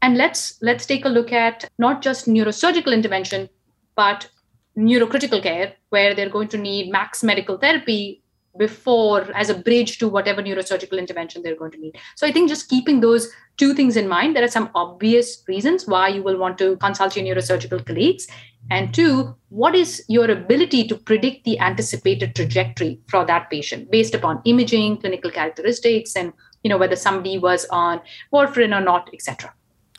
And 0.01 0.16
let's 0.16 0.59
let's 0.62 0.84
take 0.84 1.05
a 1.05 1.09
look 1.09 1.32
at 1.32 1.70
not 1.78 2.03
just 2.03 2.26
neurosurgical 2.26 2.93
intervention, 2.93 3.49
but 3.95 4.28
neurocritical 4.76 5.43
care, 5.43 5.74
where 5.90 6.14
they're 6.14 6.30
going 6.30 6.49
to 6.49 6.59
need 6.59 6.90
max 6.90 7.22
medical 7.22 7.59
therapy 7.59 8.22
before 8.59 9.26
as 9.34 9.49
a 9.49 9.55
bridge 9.55 9.99
to 9.99 10.09
whatever 10.09 10.43
neurosurgical 10.43 10.99
intervention 10.99 11.43
they're 11.43 11.57
going 11.57 11.70
to 11.70 11.78
need. 11.78 11.97
So 12.16 12.26
I 12.26 12.32
think 12.32 12.49
just 12.49 12.68
keeping 12.68 13.01
those 13.01 13.30
two 13.57 13.72
things 13.74 13.97
in 13.97 14.09
mind, 14.09 14.36
there 14.36 14.45
are 14.45 14.49
some 14.49 14.70
obvious 14.74 15.43
reasons 15.49 15.86
why 15.86 16.09
you 16.09 16.22
will 16.22 16.36
want 16.36 16.59
to 16.59 16.76
consult 16.76 17.16
your 17.16 17.24
neurosurgical 17.24 17.86
colleagues. 17.86 18.26
And 18.70 18.93
two, 18.93 19.34
what 19.49 19.74
is 19.74 20.05
your 20.09 20.30
ability 20.30 20.86
to 20.88 20.97
predict 20.97 21.45
the 21.45 21.59
anticipated 21.59 22.34
trajectory 22.34 23.01
for 23.09 23.24
that 23.24 23.51
patient 23.51 23.90
based 23.90 24.14
upon 24.14 24.43
imaging, 24.45 24.99
clinical 24.99 25.30
characteristics, 25.30 26.14
and 26.14 26.32
you 26.62 26.68
know 26.68 26.78
whether 26.78 26.95
somebody 26.95 27.38
was 27.38 27.66
on 27.70 28.01
warfarin 28.32 28.76
or 28.76 28.80
not, 28.80 29.11
etc. 29.12 29.53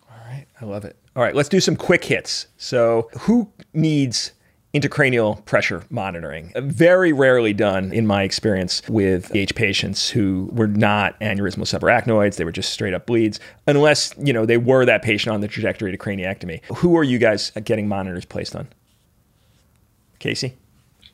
All 0.10 0.18
right, 0.30 0.46
I 0.62 0.66
love 0.66 0.86
it. 0.86 0.98
All 1.16 1.24
right, 1.24 1.36
let's 1.36 1.50
do 1.50 1.60
some 1.60 1.76
quick 1.76 2.06
hits. 2.06 2.48
So, 2.58 3.10
who 3.22 3.52
needs 3.74 4.32
intracranial 4.74 5.44
pressure 5.46 5.84
monitoring. 5.90 6.52
Uh, 6.56 6.62
very 6.62 7.14
rarely 7.14 7.54
done 7.54 7.94
in 7.94 8.08
my 8.08 8.24
experience 8.24 8.82
with 8.90 9.32
PH 9.32 9.54
patients 9.54 10.10
who 10.10 10.50
were 10.52 10.68
not 10.68 11.20
aneurysmal 11.20 11.68
subarachnoids, 11.68 12.38
they 12.38 12.44
were 12.44 12.52
just 12.52 12.74
straight 12.74 12.94
up 12.94 13.06
bleeds, 13.06 13.40
unless, 13.68 14.14
you 14.18 14.34
know, 14.34 14.46
they 14.46 14.58
were 14.58 14.84
that 14.86 15.04
patient 15.04 15.34
on 15.34 15.42
the 15.42 15.48
trajectory 15.48 15.92
to 15.92 15.98
craniectomy. 15.98 16.64
Who 16.78 16.98
are 16.98 17.04
you 17.04 17.20
guys 17.20 17.52
getting 17.64 17.88
monitors 17.88 18.26
placed 18.26 18.56
on? 18.56 18.68
Casey? 20.18 20.58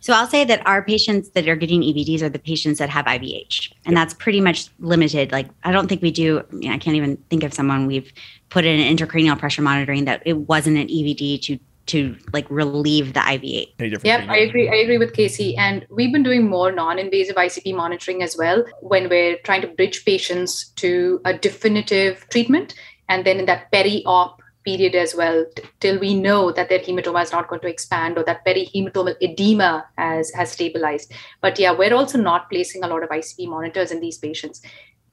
So 0.01 0.13
I'll 0.13 0.27
say 0.27 0.45
that 0.45 0.65
our 0.65 0.83
patients 0.83 1.29
that 1.31 1.47
are 1.47 1.55
getting 1.55 1.81
EVDs 1.81 2.21
are 2.21 2.29
the 2.29 2.39
patients 2.39 2.79
that 2.79 2.89
have 2.89 3.05
IVH, 3.05 3.73
and 3.85 3.95
that's 3.95 4.13
pretty 4.13 4.41
much 4.41 4.69
limited. 4.79 5.31
Like 5.31 5.47
I 5.63 5.71
don't 5.71 5.87
think 5.87 6.01
we 6.01 6.11
do. 6.11 6.39
I, 6.39 6.55
mean, 6.55 6.71
I 6.71 6.77
can't 6.77 6.95
even 6.95 7.17
think 7.29 7.43
of 7.43 7.53
someone 7.53 7.85
we've 7.85 8.11
put 8.49 8.65
in 8.65 8.79
intracranial 8.79 9.37
pressure 9.37 9.61
monitoring 9.61 10.05
that 10.05 10.21
it 10.25 10.33
wasn't 10.33 10.77
an 10.77 10.87
EVD 10.87 11.41
to 11.43 11.59
to 11.89 12.15
like 12.33 12.45
relieve 12.49 13.13
the 13.13 13.19
IVH. 13.19 14.03
Yep, 14.03 14.29
I 14.29 14.37
agree. 14.37 14.69
I 14.69 14.75
agree 14.75 14.99
with 14.99 15.13
Casey. 15.13 15.57
And 15.57 15.85
we've 15.89 16.11
been 16.11 16.23
doing 16.23 16.47
more 16.47 16.71
non-invasive 16.71 17.35
ICP 17.35 17.75
monitoring 17.75 18.21
as 18.21 18.37
well 18.37 18.63
when 18.81 19.09
we're 19.09 19.37
trying 19.43 19.61
to 19.61 19.67
bridge 19.67 20.05
patients 20.05 20.69
to 20.75 21.19
a 21.25 21.33
definitive 21.33 22.27
treatment. 22.29 22.75
And 23.09 23.25
then 23.25 23.39
in 23.39 23.45
that 23.47 23.71
peri-op 23.71 24.39
period 24.69 24.95
as 24.95 25.15
well, 25.15 25.45
t- 25.55 25.63
till 25.79 25.99
we 25.99 26.13
know 26.13 26.51
that 26.51 26.69
their 26.69 26.79
hematoma 26.79 27.23
is 27.23 27.31
not 27.31 27.47
going 27.47 27.61
to 27.61 27.67
expand 27.67 28.17
or 28.17 28.23
that 28.25 28.45
perihematomal 28.45 29.15
edema 29.21 29.85
has, 29.97 30.31
has 30.33 30.51
stabilized. 30.51 31.11
But 31.41 31.57
yeah, 31.59 31.71
we're 31.71 31.93
also 31.93 32.17
not 32.17 32.49
placing 32.49 32.83
a 32.83 32.87
lot 32.87 33.03
of 33.03 33.09
ICP 33.09 33.47
monitors 33.47 33.91
in 33.91 33.99
these 33.99 34.17
patients. 34.17 34.61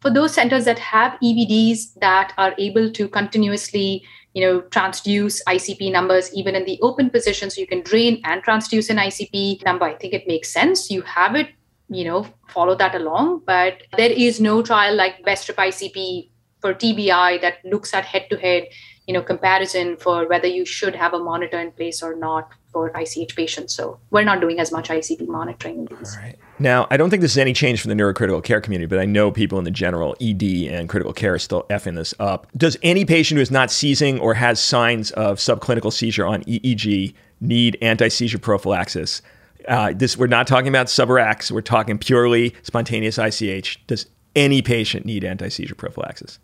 For 0.00 0.12
those 0.12 0.34
centers 0.34 0.66
that 0.66 0.78
have 0.78 1.18
EVDs 1.22 1.94
that 2.00 2.32
are 2.36 2.54
able 2.59 2.92
to 2.92 3.09
continuously 3.09 4.04
you 4.36 4.42
know, 4.42 4.61
transduce 4.61 5.40
ICP 5.48 5.90
numbers 5.90 6.30
even 6.34 6.54
in 6.54 6.66
the 6.66 6.78
open 6.82 7.09
position. 7.09 7.48
So 7.48 7.59
you 7.59 7.66
can 7.66 7.80
drain 7.80 8.20
and 8.24 8.44
transduce 8.44 8.90
an 8.90 8.98
ICP 8.98 9.64
number. 9.64 9.86
I 9.86 9.94
think 9.94 10.12
it 10.12 10.28
makes 10.28 10.50
sense. 10.52 10.90
You 10.90 11.00
have 11.00 11.34
it, 11.36 11.48
you 11.88 12.04
know, 12.04 12.26
follow 12.48 12.74
that 12.74 12.94
along. 12.94 13.44
But 13.46 13.84
there 13.96 14.11
is 14.11 14.38
no 14.38 14.61
trial 14.61 14.94
like 14.94 15.24
BEST 15.24 15.46
TRIP 15.46 15.57
ICP 15.57 16.28
for 16.61 16.74
TBI 16.74 17.40
that 17.40 17.64
looks 17.64 17.94
at 17.94 18.04
head 18.04 18.26
to 18.28 18.36
head, 18.36 18.64
you 19.07 19.14
know, 19.14 19.22
comparison 19.22 19.96
for 19.96 20.26
whether 20.28 20.48
you 20.48 20.64
should 20.64 20.94
have 20.94 21.14
a 21.14 21.18
monitor 21.18 21.61
in 21.61 21.70
place 21.72 22.02
or 22.02 22.16
not 22.16 22.50
for 22.72 22.90
ICH 22.94 23.36
patients. 23.36 23.72
So 23.74 24.00
we're 24.11 24.24
not 24.24 24.40
doing 24.40 24.59
as 24.59 24.72
much 24.72 24.88
ICP 24.88 25.28
monitoring 25.28 25.78
in 25.78 25.96
these. 25.96 26.16
Right. 26.20 26.36
Now, 26.59 26.86
I 26.90 26.96
don't 26.96 27.09
think 27.09 27.22
this 27.22 27.32
is 27.32 27.38
any 27.38 27.52
change 27.52 27.80
from 27.80 27.90
the 27.90 27.94
neurocritical 27.94 28.42
care 28.42 28.61
community, 28.61 28.86
but 28.86 28.98
I 28.98 29.04
know 29.04 29.30
people 29.30 29.59
in 29.59 29.64
the 29.64 29.70
general 29.70 30.16
ED 30.20 30.42
and 30.42 30.88
critical 30.88 31.12
care 31.12 31.34
are 31.34 31.38
still 31.38 31.64
effing 31.70 31.94
this 31.94 32.14
up. 32.18 32.48
Does 32.57 32.76
any 32.82 33.04
patient 33.04 33.36
who 33.36 33.42
is 33.42 33.50
not 33.50 33.70
seizing 33.70 34.18
or 34.18 34.34
has 34.34 34.59
signs 34.61 35.12
of 35.12 35.38
subclinical 35.38 35.92
seizure 35.92 36.26
on 36.26 36.42
EEG 36.44 37.14
need 37.40 37.78
anti-seizure 37.80 38.38
prophylaxis? 38.38 39.22
Uh, 39.68 39.92
this 39.94 40.16
we're 40.16 40.26
not 40.26 40.46
talking 40.46 40.68
about 40.68 40.86
subarachs. 40.86 41.50
We're 41.50 41.61
talking 41.61 41.98
purely 41.98 42.54
spontaneous 42.62 43.18
ICH. 43.18 43.86
Does 43.86 44.07
any 44.34 44.62
patient 44.62 45.07
need 45.07 45.24
anti-seizure 45.24 45.74
prophylaxis? 45.74 46.38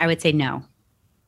I 0.00 0.06
would 0.06 0.20
say 0.20 0.32
no. 0.32 0.64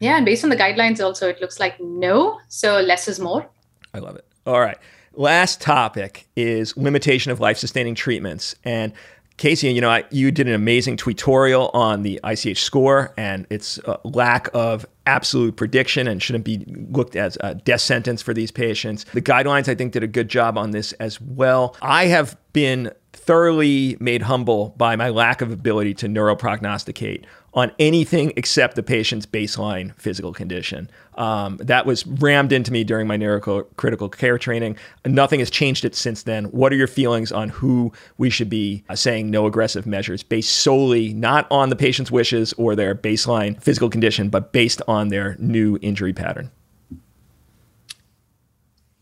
Yeah, 0.00 0.16
and 0.16 0.26
based 0.26 0.42
on 0.42 0.50
the 0.50 0.56
guidelines, 0.56 1.00
also 1.00 1.28
it 1.28 1.40
looks 1.40 1.60
like 1.60 1.78
no. 1.80 2.40
So 2.48 2.80
less 2.80 3.06
is 3.06 3.20
more. 3.20 3.48
I 3.94 3.98
love 3.98 4.16
it. 4.16 4.26
All 4.46 4.60
right. 4.60 4.78
Last 5.14 5.60
topic 5.60 6.26
is 6.34 6.76
limitation 6.76 7.30
of 7.30 7.38
life 7.38 7.58
sustaining 7.58 7.94
treatments. 7.94 8.56
And 8.64 8.92
Casey, 9.36 9.72
you 9.72 9.80
know, 9.80 9.90
I, 9.90 10.04
you 10.10 10.30
did 10.30 10.48
an 10.48 10.54
amazing 10.54 10.96
tutorial 10.96 11.70
on 11.74 12.02
the 12.02 12.20
ICH 12.24 12.62
score 12.62 13.12
and 13.16 13.46
its 13.50 13.78
uh, 13.80 13.98
lack 14.04 14.48
of 14.54 14.86
absolute 15.06 15.56
prediction 15.56 16.06
and 16.06 16.22
shouldn't 16.22 16.44
be 16.44 16.64
looked 16.90 17.16
at 17.16 17.26
as 17.26 17.38
a 17.40 17.54
death 17.54 17.80
sentence 17.80 18.22
for 18.22 18.34
these 18.34 18.50
patients. 18.50 19.04
The 19.12 19.22
guidelines, 19.22 19.68
I 19.68 19.74
think, 19.74 19.92
did 19.92 20.02
a 20.02 20.08
good 20.08 20.28
job 20.28 20.56
on 20.56 20.70
this 20.70 20.92
as 20.94 21.20
well. 21.20 21.76
I 21.82 22.06
have 22.06 22.36
been 22.52 22.92
thoroughly 23.12 23.96
made 24.00 24.22
humble 24.22 24.70
by 24.76 24.96
my 24.96 25.08
lack 25.08 25.40
of 25.40 25.52
ability 25.52 25.94
to 25.94 26.08
neuroprognosticate 26.08 27.24
on 27.54 27.70
anything 27.78 28.32
except 28.36 28.76
the 28.76 28.82
patient's 28.82 29.26
baseline 29.26 29.94
physical 29.98 30.32
condition. 30.32 30.90
Um, 31.16 31.58
that 31.58 31.84
was 31.84 32.06
rammed 32.06 32.52
into 32.52 32.72
me 32.72 32.84
during 32.84 33.06
my 33.06 33.18
neurocritical 33.18 34.10
care 34.16 34.38
training. 34.38 34.78
Nothing 35.04 35.40
has 35.40 35.50
changed 35.50 35.84
it 35.84 35.94
since 35.94 36.22
then. 36.22 36.46
What 36.46 36.72
are 36.72 36.76
your 36.76 36.86
feelings 36.86 37.30
on 37.30 37.50
who 37.50 37.92
we 38.16 38.30
should 38.30 38.48
be 38.48 38.84
uh, 38.88 38.96
saying 38.96 39.30
no 39.30 39.46
aggressive 39.46 39.86
measures 39.86 40.22
based 40.22 40.50
solely 40.50 41.12
not 41.12 41.46
on 41.50 41.68
the 41.68 41.76
patient's 41.76 42.10
wishes 42.10 42.54
or 42.54 42.74
their 42.74 42.94
baseline 42.94 43.62
physical 43.62 43.90
condition, 43.90 44.30
but 44.30 44.52
based 44.52 44.80
on 44.88 45.08
their 45.08 45.36
new 45.38 45.78
injury 45.82 46.14
pattern? 46.14 46.50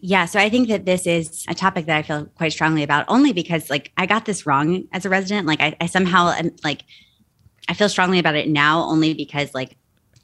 Yeah, 0.00 0.24
so 0.24 0.40
I 0.40 0.48
think 0.48 0.68
that 0.68 0.86
this 0.86 1.06
is 1.06 1.44
a 1.46 1.54
topic 1.54 1.86
that 1.86 1.96
I 1.96 2.02
feel 2.02 2.26
quite 2.36 2.52
strongly 2.52 2.82
about, 2.82 3.04
only 3.08 3.32
because 3.32 3.68
like 3.68 3.92
I 3.96 4.06
got 4.06 4.24
this 4.24 4.46
wrong 4.46 4.88
as 4.92 5.04
a 5.04 5.10
resident. 5.10 5.46
Like 5.46 5.60
I, 5.60 5.76
I 5.80 5.86
somehow 5.86 6.30
am 6.30 6.52
like 6.64 6.84
I 7.68 7.74
feel 7.74 7.88
strongly 7.88 8.18
about 8.18 8.34
it 8.34 8.48
now 8.48 8.82
only 8.82 9.14
because 9.14 9.54
like 9.54 9.76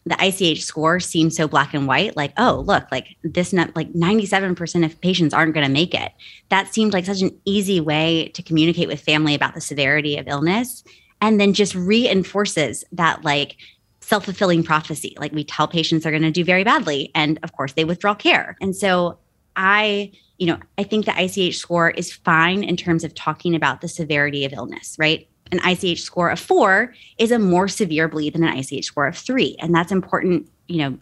the 0.07 0.17
ICH 0.21 0.63
score 0.63 1.01
seems 1.01 1.37
so 1.37 1.49
black 1.49 1.75
and 1.75 1.89
white. 1.89 2.17
Like, 2.17 2.33
oh, 2.39 2.63
look, 2.65 2.85
like 2.93 3.17
this, 3.25 3.53
like 3.53 3.93
97% 3.93 4.85
of 4.85 5.01
patients 5.01 5.35
aren't 5.35 5.53
going 5.53 5.67
to 5.67 5.73
make 5.73 5.95
it. 5.95 6.13
That 6.49 6.73
seemed 6.73 6.93
like 6.93 7.05
such 7.05 7.23
an 7.23 7.37
easy 7.45 7.81
way 7.81 8.31
to 8.35 8.43
communicate 8.43 8.87
with 8.87 9.01
family 9.01 9.35
about 9.35 9.55
the 9.55 9.61
severity 9.61 10.17
of 10.17 10.29
illness. 10.29 10.85
And 11.21 11.41
then 11.41 11.53
just 11.53 11.75
reinforces 11.75 12.85
that 12.93 13.25
like 13.25 13.57
self 14.01 14.25
fulfilling 14.27 14.63
prophecy. 14.63 15.17
Like 15.19 15.33
we 15.33 15.43
tell 15.43 15.67
patients 15.67 16.05
they're 16.05 16.13
going 16.13 16.23
to 16.23 16.31
do 16.31 16.45
very 16.45 16.63
badly. 16.63 17.11
And 17.15 17.41
of 17.43 17.53
course, 17.53 17.73
they 17.73 17.85
withdraw 17.85 18.15
care. 18.15 18.57
And 18.61 18.77
so 18.77 19.19
I, 19.57 20.13
you 20.39 20.47
know, 20.47 20.59
I 20.79 20.83
think 20.85 21.07
the 21.07 21.15
ICH 21.17 21.57
score 21.57 21.91
is 21.91 22.13
fine 22.13 22.63
in 22.63 22.77
terms 22.77 23.03
of 23.05 23.15
talking 23.15 23.55
about 23.55 23.81
the 23.81 23.89
severity 23.89 24.45
of 24.45 24.53
illness, 24.53 24.97
right? 24.99 25.27
an 25.53 25.61
ICH 25.65 26.01
score 26.01 26.31
of 26.31 26.41
four 26.41 26.95
is 27.19 27.31
a 27.31 27.39
more 27.39 27.69
severe 27.69 28.09
bleed 28.09 28.35
than 28.35 28.45
an 28.45 28.57
ICH 28.59 28.85
score 28.85 29.07
of 29.07 29.17
three. 29.17 29.57
And 29.61 29.75
that's 29.75 29.93
important, 29.93 30.51
you 30.69 30.79
know, 30.79 30.99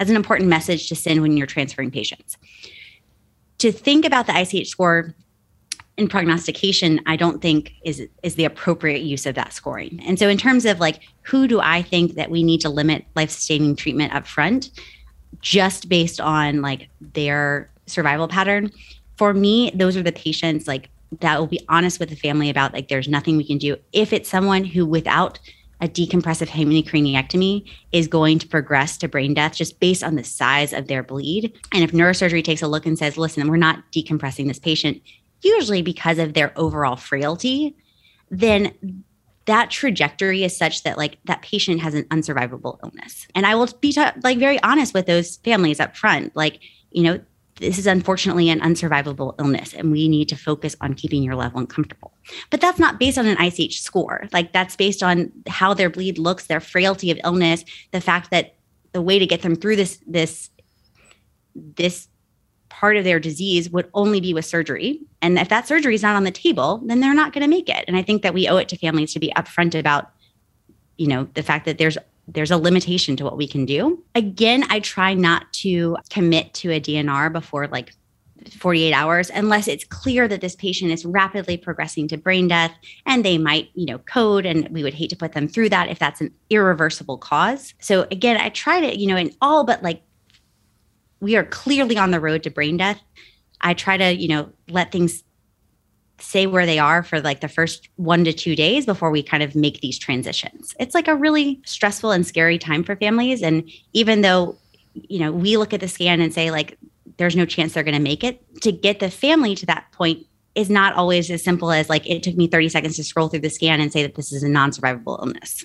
as 0.00 0.10
an 0.10 0.16
important 0.16 0.48
message 0.48 0.88
to 0.88 0.94
send 0.94 1.20
when 1.22 1.36
you're 1.36 1.46
transferring 1.46 1.90
patients. 1.90 2.36
To 3.58 3.70
think 3.70 4.04
about 4.04 4.26
the 4.26 4.40
ICH 4.40 4.68
score 4.68 5.14
in 5.96 6.08
prognostication, 6.08 7.00
I 7.06 7.16
don't 7.16 7.40
think 7.40 7.74
is 7.84 8.02
is 8.22 8.34
the 8.34 8.44
appropriate 8.44 9.02
use 9.02 9.26
of 9.26 9.34
that 9.34 9.52
scoring. 9.52 10.00
And 10.04 10.18
so 10.18 10.28
in 10.28 10.38
terms 10.38 10.64
of 10.64 10.80
like 10.80 11.00
who 11.20 11.46
do 11.46 11.60
I 11.60 11.82
think 11.82 12.14
that 12.14 12.30
we 12.30 12.42
need 12.42 12.60
to 12.62 12.70
limit 12.70 13.04
life-sustaining 13.14 13.76
treatment 13.76 14.14
up 14.14 14.26
front, 14.26 14.70
just 15.40 15.88
based 15.88 16.20
on 16.20 16.62
like 16.62 16.88
their 17.00 17.70
survival 17.86 18.28
pattern, 18.28 18.70
for 19.16 19.34
me, 19.34 19.70
those 19.74 19.96
are 19.96 20.02
the 20.02 20.12
patients 20.12 20.66
like 20.66 20.88
that 21.20 21.38
will 21.38 21.46
be 21.46 21.60
honest 21.68 22.00
with 22.00 22.08
the 22.08 22.16
family 22.16 22.48
about 22.48 22.72
like 22.72 22.88
there's 22.88 23.08
nothing 23.08 23.36
we 23.36 23.46
can 23.46 23.58
do 23.58 23.76
if 23.92 24.14
it's 24.14 24.30
someone 24.30 24.64
who 24.64 24.86
without 24.86 25.38
a 25.82 25.88
decompressive 25.88 26.48
hemicraniectomy 26.48 27.68
is 27.90 28.06
going 28.06 28.38
to 28.38 28.46
progress 28.46 28.96
to 28.96 29.08
brain 29.08 29.34
death 29.34 29.54
just 29.56 29.80
based 29.80 30.04
on 30.04 30.14
the 30.14 30.22
size 30.22 30.72
of 30.72 30.86
their 30.86 31.02
bleed. 31.02 31.52
And 31.72 31.82
if 31.82 31.90
neurosurgery 31.90 32.44
takes 32.44 32.62
a 32.62 32.68
look 32.68 32.86
and 32.86 32.96
says, 32.96 33.18
listen, 33.18 33.48
we're 33.50 33.56
not 33.56 33.82
decompressing 33.90 34.46
this 34.46 34.60
patient, 34.60 35.02
usually 35.42 35.82
because 35.82 36.18
of 36.18 36.34
their 36.34 36.52
overall 36.56 36.94
frailty, 36.94 37.76
then 38.30 39.04
that 39.46 39.70
trajectory 39.70 40.44
is 40.44 40.56
such 40.56 40.84
that 40.84 40.96
like 40.96 41.18
that 41.24 41.42
patient 41.42 41.80
has 41.80 41.94
an 41.94 42.04
unsurvivable 42.04 42.78
illness. 42.84 43.26
And 43.34 43.44
I 43.44 43.56
will 43.56 43.68
be 43.80 43.92
like 44.22 44.38
very 44.38 44.62
honest 44.62 44.94
with 44.94 45.06
those 45.06 45.38
families 45.38 45.80
up 45.80 45.96
front. 45.96 46.36
Like, 46.36 46.60
you 46.92 47.02
know, 47.02 47.20
this 47.56 47.78
is 47.78 47.86
unfortunately 47.86 48.48
an 48.48 48.60
unsurvivable 48.60 49.34
illness 49.38 49.74
and 49.74 49.92
we 49.92 50.08
need 50.08 50.28
to 50.28 50.36
focus 50.36 50.74
on 50.80 50.94
keeping 50.94 51.22
your 51.22 51.34
loved 51.34 51.54
one 51.54 51.66
comfortable 51.66 52.12
but 52.50 52.60
that's 52.60 52.78
not 52.78 52.98
based 52.98 53.18
on 53.18 53.26
an 53.26 53.40
ich 53.40 53.80
score 53.80 54.26
like 54.32 54.52
that's 54.52 54.76
based 54.76 55.02
on 55.02 55.30
how 55.46 55.74
their 55.74 55.90
bleed 55.90 56.18
looks 56.18 56.46
their 56.46 56.60
frailty 56.60 57.10
of 57.10 57.18
illness 57.24 57.64
the 57.90 58.00
fact 58.00 58.30
that 58.30 58.54
the 58.92 59.02
way 59.02 59.18
to 59.18 59.26
get 59.26 59.42
them 59.42 59.54
through 59.54 59.76
this 59.76 60.02
this 60.06 60.50
this 61.54 62.08
part 62.68 62.96
of 62.96 63.04
their 63.04 63.20
disease 63.20 63.70
would 63.70 63.88
only 63.94 64.20
be 64.20 64.34
with 64.34 64.44
surgery. 64.44 65.00
And 65.20 65.38
if 65.38 65.48
that 65.50 65.68
surgery 65.68 65.94
is 65.94 66.02
not 66.02 66.16
on 66.16 66.24
the 66.24 66.30
table, 66.30 66.80
then 66.84 67.00
they're 67.00 67.14
not 67.14 67.32
going 67.32 67.42
to 67.42 67.48
make 67.48 67.68
it. 67.68 67.84
And 67.86 67.96
I 67.96 68.02
think 68.02 68.22
that 68.22 68.34
we 68.34 68.48
owe 68.48 68.56
it 68.56 68.68
to 68.70 68.76
families 68.76 69.12
to 69.12 69.20
be 69.20 69.32
upfront 69.36 69.78
about, 69.78 70.10
you 70.96 71.06
know, 71.06 71.28
the 71.34 71.42
fact 71.42 71.66
that 71.66 71.78
there's 71.78 71.98
there's 72.28 72.50
a 72.50 72.56
limitation 72.56 73.16
to 73.16 73.24
what 73.24 73.36
we 73.36 73.48
can 73.48 73.64
do. 73.64 74.02
Again, 74.14 74.64
I 74.70 74.80
try 74.80 75.14
not 75.14 75.52
to 75.54 75.96
commit 76.10 76.54
to 76.54 76.70
a 76.70 76.80
DNR 76.80 77.32
before 77.32 77.66
like 77.68 77.92
48 78.50 78.92
hours 78.92 79.30
unless 79.30 79.68
it's 79.68 79.84
clear 79.84 80.26
that 80.28 80.40
this 80.40 80.56
patient 80.56 80.90
is 80.90 81.04
rapidly 81.04 81.56
progressing 81.56 82.08
to 82.08 82.16
brain 82.16 82.48
death 82.48 82.72
and 83.06 83.24
they 83.24 83.38
might 83.38 83.70
you 83.74 83.86
know 83.86 83.98
code 83.98 84.44
and 84.46 84.68
we 84.70 84.82
would 84.82 84.94
hate 84.94 85.10
to 85.10 85.16
put 85.16 85.32
them 85.32 85.46
through 85.46 85.68
that 85.68 85.88
if 85.88 85.98
that's 86.00 86.20
an 86.20 86.32
irreversible 86.50 87.16
cause 87.18 87.72
so 87.78 88.06
again 88.10 88.36
i 88.40 88.48
try 88.48 88.80
to 88.80 88.98
you 88.98 89.06
know 89.06 89.16
in 89.16 89.32
all 89.40 89.64
but 89.64 89.80
like 89.82 90.02
we 91.20 91.36
are 91.36 91.44
clearly 91.44 91.96
on 91.96 92.10
the 92.10 92.18
road 92.20 92.42
to 92.42 92.50
brain 92.50 92.76
death 92.76 93.00
i 93.60 93.72
try 93.72 93.96
to 93.96 94.12
you 94.12 94.26
know 94.26 94.50
let 94.68 94.90
things 94.90 95.22
stay 96.18 96.46
where 96.46 96.66
they 96.66 96.78
are 96.78 97.02
for 97.02 97.20
like 97.20 97.40
the 97.40 97.48
first 97.48 97.88
one 97.96 98.24
to 98.24 98.32
two 98.32 98.54
days 98.54 98.86
before 98.86 99.10
we 99.10 99.22
kind 99.22 99.42
of 99.42 99.54
make 99.54 99.80
these 99.80 99.98
transitions. 99.98 100.74
It's 100.78 100.94
like 100.94 101.08
a 101.08 101.16
really 101.16 101.60
stressful 101.64 102.12
and 102.12 102.26
scary 102.26 102.58
time 102.58 102.84
for 102.84 102.96
families. 102.96 103.42
And 103.42 103.68
even 103.92 104.20
though 104.22 104.56
you 104.94 105.18
know 105.18 105.32
we 105.32 105.56
look 105.56 105.72
at 105.72 105.80
the 105.80 105.88
scan 105.88 106.20
and 106.20 106.32
say 106.32 106.50
like 106.50 106.78
there's 107.16 107.36
no 107.36 107.46
chance 107.46 107.74
they're 107.74 107.82
going 107.82 107.94
to 107.94 108.00
make 108.00 108.24
it 108.24 108.42
to 108.62 108.72
get 108.72 109.00
the 109.00 109.10
family 109.10 109.54
to 109.54 109.66
that 109.66 109.90
point 109.92 110.26
is 110.54 110.68
not 110.68 110.94
always 110.94 111.30
as 111.30 111.42
simple 111.42 111.70
as 111.70 111.88
like 111.88 112.08
it 112.08 112.22
took 112.22 112.36
me 112.36 112.46
30 112.46 112.68
seconds 112.68 112.96
to 112.96 113.04
scroll 113.04 113.28
through 113.28 113.40
the 113.40 113.50
scan 113.50 113.80
and 113.80 113.92
say 113.92 114.02
that 114.02 114.14
this 114.14 114.32
is 114.32 114.42
a 114.42 114.48
non-survivable 114.48 115.18
illness. 115.20 115.64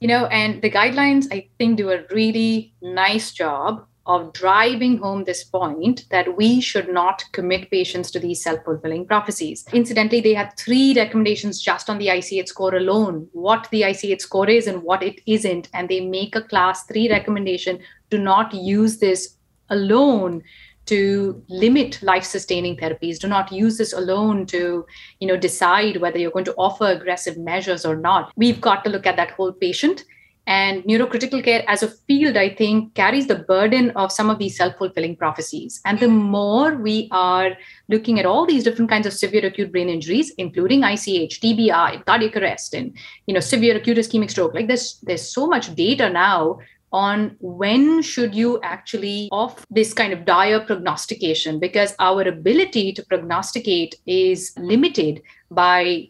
You 0.00 0.08
know 0.08 0.26
and 0.26 0.60
the 0.60 0.70
guidelines 0.70 1.26
i 1.32 1.48
think 1.58 1.78
do 1.78 1.90
a 1.90 2.04
really 2.10 2.74
nice 2.82 3.32
job 3.32 3.86
of 4.06 4.32
driving 4.32 4.98
home 4.98 5.24
this 5.24 5.42
point 5.42 6.06
that 6.10 6.36
we 6.36 6.60
should 6.60 6.88
not 6.88 7.24
commit 7.32 7.70
patients 7.70 8.10
to 8.12 8.20
these 8.20 8.42
self-fulfilling 8.42 9.06
prophecies. 9.06 9.64
Incidentally, 9.72 10.20
they 10.20 10.34
had 10.34 10.56
three 10.56 10.94
recommendations 10.94 11.60
just 11.60 11.90
on 11.90 11.98
the 11.98 12.08
ICH 12.08 12.48
score 12.48 12.74
alone, 12.74 13.28
what 13.32 13.68
the 13.70 13.82
ICH 13.82 14.20
score 14.20 14.48
is 14.48 14.66
and 14.66 14.82
what 14.82 15.02
it 15.02 15.20
isn't. 15.26 15.68
And 15.74 15.88
they 15.88 16.00
make 16.00 16.36
a 16.36 16.42
class 16.42 16.84
three 16.84 17.10
recommendation 17.10 17.80
do 18.10 18.18
not 18.18 18.54
use 18.54 18.98
this 18.98 19.36
alone 19.70 20.42
to 20.86 21.42
limit 21.48 22.00
life 22.00 22.22
sustaining 22.22 22.76
therapies 22.76 23.18
do 23.18 23.26
not 23.26 23.50
use 23.50 23.76
this 23.76 23.92
alone 23.92 24.46
to 24.46 24.86
you 25.18 25.26
know 25.26 25.36
decide 25.36 25.96
whether 25.96 26.16
you're 26.16 26.30
going 26.30 26.44
to 26.44 26.54
offer 26.54 26.86
aggressive 26.86 27.36
measures 27.36 27.84
or 27.84 27.96
not 27.96 28.32
we've 28.36 28.60
got 28.60 28.84
to 28.84 28.90
look 28.90 29.04
at 29.04 29.16
that 29.16 29.32
whole 29.32 29.52
patient 29.52 30.04
and 30.46 30.84
neurocritical 30.84 31.42
care 31.42 31.64
as 31.68 31.82
a 31.82 31.88
field 31.88 32.36
i 32.36 32.48
think 32.48 32.94
carries 32.94 33.26
the 33.26 33.38
burden 33.50 33.90
of 33.90 34.12
some 34.12 34.30
of 34.30 34.38
these 34.38 34.56
self-fulfilling 34.56 35.16
prophecies. 35.16 35.80
And 35.84 35.98
the 35.98 36.08
more 36.08 36.74
we 36.74 37.08
are 37.10 37.56
looking 37.88 38.20
at 38.20 38.26
all 38.26 38.46
these 38.46 38.64
different 38.64 38.90
kinds 38.90 39.06
of 39.06 39.12
severe 39.12 39.44
acute 39.46 39.72
brain 39.72 39.88
injuries 39.88 40.32
including 40.38 40.82
ich 40.84 41.40
tbi 41.40 42.04
cardiac 42.06 42.36
arrest 42.36 42.74
and 42.74 42.96
you 43.26 43.34
know 43.34 43.40
severe 43.40 43.76
acute 43.76 43.98
ischemic 43.98 44.30
stroke 44.30 44.54
like 44.54 44.68
there's 44.68 44.98
there's 45.02 45.28
so 45.28 45.46
much 45.46 45.74
data 45.74 46.08
now 46.08 46.58
on 46.92 47.36
when 47.40 48.00
should 48.00 48.34
you 48.34 48.60
actually 48.62 49.28
off 49.32 49.66
this 49.70 49.92
kind 49.92 50.12
of 50.12 50.24
dire 50.24 50.60
prognostication 50.60 51.58
because 51.58 51.94
our 51.98 52.22
ability 52.22 52.92
to 52.92 53.04
prognosticate 53.04 53.96
is 54.06 54.52
limited 54.56 55.22
by 55.50 56.08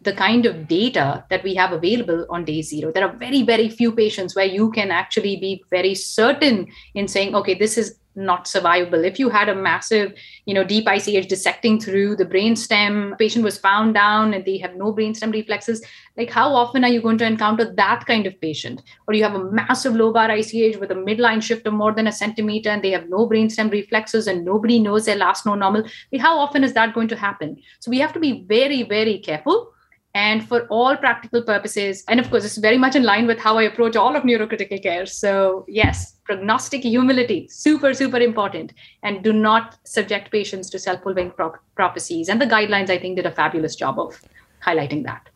the 0.00 0.12
kind 0.12 0.46
of 0.46 0.68
data 0.68 1.24
that 1.28 1.42
we 1.42 1.54
have 1.54 1.72
available 1.72 2.24
on 2.30 2.44
day 2.44 2.62
zero. 2.62 2.92
There 2.92 3.04
are 3.04 3.16
very, 3.16 3.42
very 3.42 3.68
few 3.68 3.92
patients 3.92 4.36
where 4.36 4.46
you 4.46 4.70
can 4.70 4.90
actually 4.90 5.36
be 5.36 5.64
very 5.70 5.94
certain 5.94 6.68
in 6.94 7.08
saying, 7.08 7.34
okay, 7.34 7.54
this 7.54 7.76
is 7.76 7.98
not 8.18 8.46
survivable. 8.46 9.06
If 9.06 9.18
you 9.18 9.28
had 9.28 9.48
a 9.48 9.54
massive, 9.54 10.12
you 10.44 10.52
know, 10.52 10.64
deep 10.64 10.86
ICH 10.88 11.28
dissecting 11.28 11.80
through 11.80 12.16
the 12.16 12.26
brainstem, 12.26 13.16
patient 13.16 13.44
was 13.44 13.58
found 13.58 13.94
down 13.94 14.34
and 14.34 14.44
they 14.44 14.58
have 14.58 14.76
no 14.76 14.92
brainstem 14.92 15.32
reflexes, 15.32 15.84
like 16.16 16.30
how 16.30 16.52
often 16.52 16.84
are 16.84 16.90
you 16.90 17.00
going 17.00 17.18
to 17.18 17.26
encounter 17.26 17.72
that 17.74 18.04
kind 18.06 18.26
of 18.26 18.40
patient? 18.40 18.82
Or 19.06 19.14
you 19.14 19.22
have 19.22 19.34
a 19.34 19.50
massive 19.52 19.94
lobar 19.94 20.30
ICH 20.30 20.78
with 20.78 20.90
a 20.90 20.96
midline 20.96 21.42
shift 21.42 21.66
of 21.66 21.74
more 21.74 21.92
than 21.92 22.08
a 22.08 22.12
centimeter 22.12 22.70
and 22.70 22.82
they 22.82 22.90
have 22.90 23.08
no 23.08 23.28
brainstem 23.28 23.70
reflexes 23.70 24.26
and 24.26 24.44
nobody 24.44 24.80
knows 24.80 25.06
their 25.06 25.16
last 25.16 25.46
known 25.46 25.60
normal. 25.60 25.84
Like 26.12 26.20
how 26.20 26.38
often 26.38 26.64
is 26.64 26.72
that 26.74 26.94
going 26.94 27.08
to 27.08 27.16
happen? 27.16 27.56
So 27.78 27.90
we 27.90 28.00
have 28.00 28.12
to 28.14 28.20
be 28.20 28.44
very, 28.48 28.82
very 28.82 29.18
careful 29.18 29.72
and 30.14 30.46
for 30.48 30.66
all 30.66 30.96
practical 30.96 31.42
purposes 31.42 32.02
and 32.08 32.18
of 32.18 32.30
course 32.30 32.44
it's 32.44 32.56
very 32.56 32.78
much 32.78 32.96
in 32.96 33.02
line 33.02 33.26
with 33.26 33.38
how 33.38 33.58
i 33.58 33.62
approach 33.62 33.96
all 33.96 34.16
of 34.16 34.22
neurocritical 34.22 34.82
care. 34.82 35.06
So 35.06 35.64
yes 35.68 36.16
prognostic 36.24 36.82
humility 36.82 37.48
super 37.48 37.94
super 37.94 38.18
important. 38.18 38.72
And 39.02 39.22
do 39.22 39.32
not 39.32 39.76
subject 39.84 40.30
patients 40.30 40.70
to 40.70 40.78
self-fulfilling 40.78 41.32
prophecies. 41.74 42.28
And 42.28 42.40
the 42.40 42.46
guidelines 42.46 42.90
i 42.90 42.98
think 42.98 43.16
did 43.16 43.26
a 43.26 43.30
fabulous 43.30 43.76
job 43.76 43.98
of 43.98 44.20
highlighting 44.64 45.04
that 45.04 45.27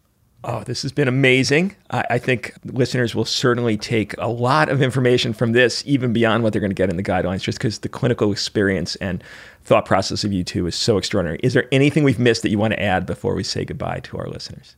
Oh, 0.45 0.65
this 0.65 0.83
has 0.83 0.91
been 0.91 1.07
amazing. 1.07 1.77
I, 1.91 2.05
I, 2.11 2.19
think 2.19 2.55
listeners 2.65 3.15
will 3.15 3.25
certainly 3.25 3.77
take 3.77 4.17
a 4.19 4.27
lot 4.27 4.69
of 4.69 4.83
information 4.83 5.33
from 5.33 5.53
this, 5.53 5.85
even 5.87 6.13
beyond 6.13 6.43
what 6.43 6.53
they're 6.53 6.61
going 6.61 6.71
to 6.71 6.75
get 6.75 6.91
in 6.91 6.97
the 6.97 7.03
guidelines, 7.03 7.43
just 7.43 7.59
because 7.59 7.79
the 7.79 7.89
clinical 7.89 8.33
experience 8.33 8.97
and 8.97 9.23
thought 9.63 9.87
process 9.87 10.25
of 10.25 10.33
you 10.33 10.43
two 10.43 10.67
is 10.67 10.75
so 10.75 10.99
extraordinary. 10.99 11.39
Is 11.45 11.55
there 11.55 11.69
anything 11.71 12.03
we've 12.03 12.19
missed 12.19 12.43
that 12.43 12.51
you 12.51 12.59
want 12.59 12.73
to 12.73 12.83
add 12.83 13.07
before 13.07 13.37
we 13.37 13.45
say 13.45 13.65
goodbye 13.65 14.01
to 14.01 14.19
our 14.19 14.27
listeners? 14.27 14.75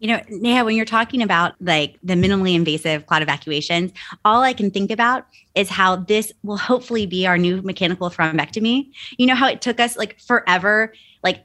You 0.00 0.08
know, 0.08 0.20
Neha, 0.28 0.64
when 0.64 0.74
you're 0.74 0.84
talking 0.84 1.22
about 1.22 1.54
like 1.60 1.96
the 2.02 2.14
minimally 2.14 2.56
invasive 2.56 3.06
clot 3.06 3.22
evacuations, 3.22 3.92
all 4.24 4.42
I 4.42 4.52
can 4.52 4.72
think 4.72 4.90
about 4.90 5.28
is 5.54 5.70
how 5.70 5.94
this 5.94 6.32
will 6.42 6.56
hopefully 6.56 7.06
be 7.06 7.24
our 7.28 7.38
new 7.38 7.62
mechanical 7.62 8.10
thrombectomy. 8.10 8.90
You 9.16 9.26
know 9.26 9.36
how 9.36 9.46
it 9.46 9.62
took 9.62 9.78
us 9.78 9.96
like 9.96 10.18
forever, 10.18 10.92
like 11.22 11.44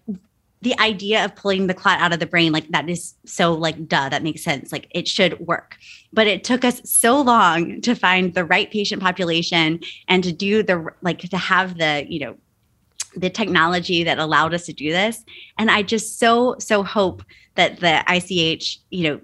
the 0.61 0.77
idea 0.79 1.23
of 1.23 1.35
pulling 1.35 1.67
the 1.67 1.73
clot 1.73 1.99
out 1.99 2.13
of 2.13 2.19
the 2.19 2.25
brain 2.25 2.51
like 2.51 2.67
that 2.69 2.89
is 2.89 3.13
so 3.25 3.53
like 3.53 3.87
duh 3.87 4.09
that 4.09 4.23
makes 4.23 4.43
sense. 4.43 4.71
Like 4.71 4.87
it 4.91 5.07
should 5.07 5.39
work. 5.39 5.77
But 6.11 6.27
it 6.27 6.43
took 6.43 6.65
us 6.65 6.81
so 6.83 7.21
long 7.21 7.81
to 7.81 7.93
find 7.93 8.33
the 8.33 8.45
right 8.45 8.69
patient 8.71 9.01
population 9.01 9.79
and 10.07 10.23
to 10.23 10.31
do 10.31 10.63
the 10.63 10.89
like 11.01 11.19
to 11.19 11.37
have 11.37 11.77
the 11.77 12.05
you 12.09 12.19
know 12.19 12.35
the 13.15 13.29
technology 13.29 14.03
that 14.03 14.19
allowed 14.19 14.53
us 14.53 14.65
to 14.65 14.73
do 14.73 14.91
this. 14.91 15.23
And 15.57 15.69
i 15.69 15.83
just 15.83 16.19
so 16.19 16.55
so 16.59 16.83
hope 16.83 17.23
that 17.55 17.79
the 17.79 18.03
ich 18.09 18.79
you 18.89 19.03
know 19.03 19.21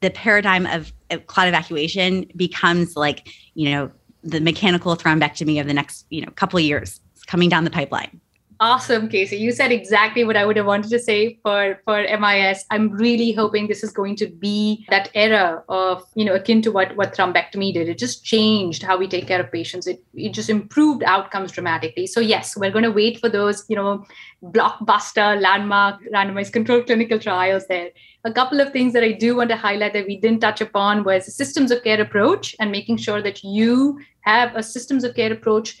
the 0.00 0.10
paradigm 0.10 0.66
of, 0.66 0.92
of 1.10 1.26
clot 1.26 1.48
evacuation 1.48 2.30
becomes 2.36 2.96
like 2.96 3.28
you 3.54 3.70
know 3.70 3.90
the 4.22 4.40
mechanical 4.40 4.96
thrombectomy 4.96 5.60
of 5.60 5.66
the 5.66 5.74
next 5.74 6.06
you 6.10 6.20
know 6.20 6.30
couple 6.32 6.58
of 6.58 6.64
years 6.64 7.00
coming 7.26 7.48
down 7.48 7.64
the 7.64 7.70
pipeline 7.70 8.20
Awesome, 8.62 9.08
Casey. 9.08 9.38
You 9.38 9.52
said 9.52 9.72
exactly 9.72 10.22
what 10.22 10.36
I 10.36 10.44
would 10.44 10.58
have 10.58 10.66
wanted 10.66 10.90
to 10.90 10.98
say 10.98 11.38
for, 11.42 11.80
for 11.86 12.02
MIS. 12.02 12.66
I'm 12.70 12.90
really 12.90 13.32
hoping 13.32 13.66
this 13.66 13.82
is 13.82 13.90
going 13.90 14.16
to 14.16 14.26
be 14.26 14.84
that 14.90 15.10
era 15.14 15.64
of, 15.70 16.04
you 16.14 16.26
know, 16.26 16.34
akin 16.34 16.60
to 16.62 16.70
what, 16.70 16.94
what 16.94 17.14
thrombectomy 17.14 17.72
did. 17.72 17.88
It 17.88 17.96
just 17.96 18.22
changed 18.22 18.82
how 18.82 18.98
we 18.98 19.08
take 19.08 19.26
care 19.26 19.40
of 19.40 19.50
patients. 19.50 19.86
It, 19.86 20.04
it 20.12 20.34
just 20.34 20.50
improved 20.50 21.02
outcomes 21.04 21.52
dramatically. 21.52 22.06
So 22.06 22.20
yes, 22.20 22.54
we're 22.54 22.70
going 22.70 22.84
to 22.84 22.92
wait 22.92 23.18
for 23.18 23.30
those, 23.30 23.64
you 23.70 23.76
know, 23.76 24.04
blockbuster, 24.44 25.40
landmark, 25.40 25.98
randomized 26.14 26.52
controlled 26.52 26.84
clinical 26.84 27.18
trials 27.18 27.66
there. 27.66 27.88
A 28.24 28.32
couple 28.32 28.60
of 28.60 28.74
things 28.74 28.92
that 28.92 29.02
I 29.02 29.12
do 29.12 29.36
want 29.36 29.48
to 29.48 29.56
highlight 29.56 29.94
that 29.94 30.06
we 30.06 30.20
didn't 30.20 30.40
touch 30.40 30.60
upon 30.60 31.04
was 31.04 31.34
systems 31.34 31.70
of 31.70 31.82
care 31.82 32.00
approach 32.00 32.54
and 32.60 32.70
making 32.70 32.98
sure 32.98 33.22
that 33.22 33.42
you 33.42 33.98
have 34.20 34.54
a 34.54 34.62
systems 34.62 35.02
of 35.02 35.14
care 35.14 35.32
approach 35.32 35.80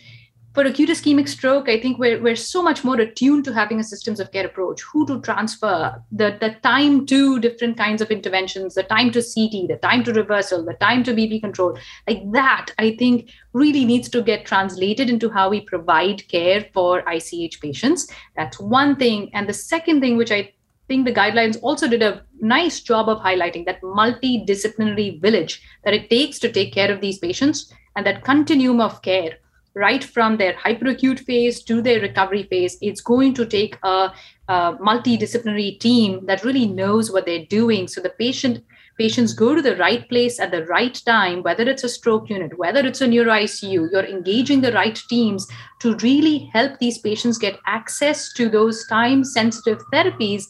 for 0.52 0.64
acute 0.64 0.88
ischemic 0.88 1.28
stroke, 1.28 1.68
I 1.68 1.80
think 1.80 1.98
we're, 1.98 2.20
we're 2.20 2.34
so 2.34 2.60
much 2.60 2.82
more 2.82 3.00
attuned 3.00 3.44
to 3.44 3.54
having 3.54 3.78
a 3.78 3.84
systems 3.84 4.18
of 4.18 4.32
care 4.32 4.46
approach, 4.46 4.82
who 4.82 5.06
to 5.06 5.20
transfer, 5.20 6.02
the, 6.10 6.36
the 6.40 6.56
time 6.62 7.06
to 7.06 7.38
different 7.38 7.76
kinds 7.76 8.02
of 8.02 8.10
interventions, 8.10 8.74
the 8.74 8.82
time 8.82 9.12
to 9.12 9.22
CT, 9.22 9.68
the 9.68 9.78
time 9.80 10.02
to 10.04 10.12
reversal, 10.12 10.64
the 10.64 10.74
time 10.74 11.04
to 11.04 11.14
BP 11.14 11.40
control. 11.40 11.78
Like 12.08 12.22
that, 12.32 12.72
I 12.78 12.96
think 12.96 13.30
really 13.52 13.84
needs 13.84 14.08
to 14.08 14.22
get 14.22 14.44
translated 14.44 15.08
into 15.08 15.30
how 15.30 15.50
we 15.50 15.60
provide 15.60 16.26
care 16.28 16.66
for 16.72 17.04
ICH 17.06 17.60
patients. 17.60 18.08
That's 18.36 18.58
one 18.58 18.96
thing. 18.96 19.30
And 19.32 19.48
the 19.48 19.54
second 19.54 20.00
thing, 20.00 20.16
which 20.16 20.32
I 20.32 20.52
think 20.88 21.04
the 21.04 21.14
guidelines 21.14 21.58
also 21.62 21.86
did 21.86 22.02
a 22.02 22.24
nice 22.40 22.80
job 22.80 23.08
of 23.08 23.18
highlighting 23.18 23.66
that 23.66 23.80
multidisciplinary 23.82 25.20
village 25.20 25.62
that 25.84 25.94
it 25.94 26.10
takes 26.10 26.40
to 26.40 26.50
take 26.50 26.72
care 26.72 26.90
of 26.90 27.00
these 27.00 27.18
patients 27.18 27.72
and 27.94 28.04
that 28.04 28.24
continuum 28.24 28.80
of 28.80 29.00
care 29.02 29.36
right 29.74 30.02
from 30.02 30.36
their 30.36 30.54
hyperacute 30.54 31.20
phase 31.20 31.62
to 31.64 31.80
their 31.80 32.00
recovery 32.00 32.44
phase. 32.44 32.76
It's 32.80 33.00
going 33.00 33.34
to 33.34 33.46
take 33.46 33.76
a, 33.82 34.12
a 34.48 34.76
multidisciplinary 34.78 35.78
team 35.78 36.26
that 36.26 36.44
really 36.44 36.66
knows 36.66 37.10
what 37.10 37.26
they're 37.26 37.46
doing. 37.46 37.88
So 37.88 38.00
the 38.00 38.10
patient 38.10 38.64
patients 38.98 39.32
go 39.32 39.54
to 39.54 39.62
the 39.62 39.76
right 39.76 40.06
place 40.10 40.38
at 40.38 40.50
the 40.50 40.66
right 40.66 41.00
time, 41.06 41.42
whether 41.42 41.62
it's 41.62 41.84
a 41.84 41.88
stroke 41.88 42.28
unit, 42.28 42.58
whether 42.58 42.86
it's 42.86 43.00
a 43.00 43.06
neuro 43.06 43.32
ICU, 43.32 43.88
you're 43.90 44.04
engaging 44.04 44.60
the 44.60 44.72
right 44.72 45.00
teams 45.08 45.46
to 45.80 45.96
really 46.02 46.50
help 46.52 46.78
these 46.78 46.98
patients 46.98 47.38
get 47.38 47.58
access 47.66 48.30
to 48.34 48.50
those 48.50 48.86
time 48.88 49.24
sensitive 49.24 49.80
therapies 49.90 50.44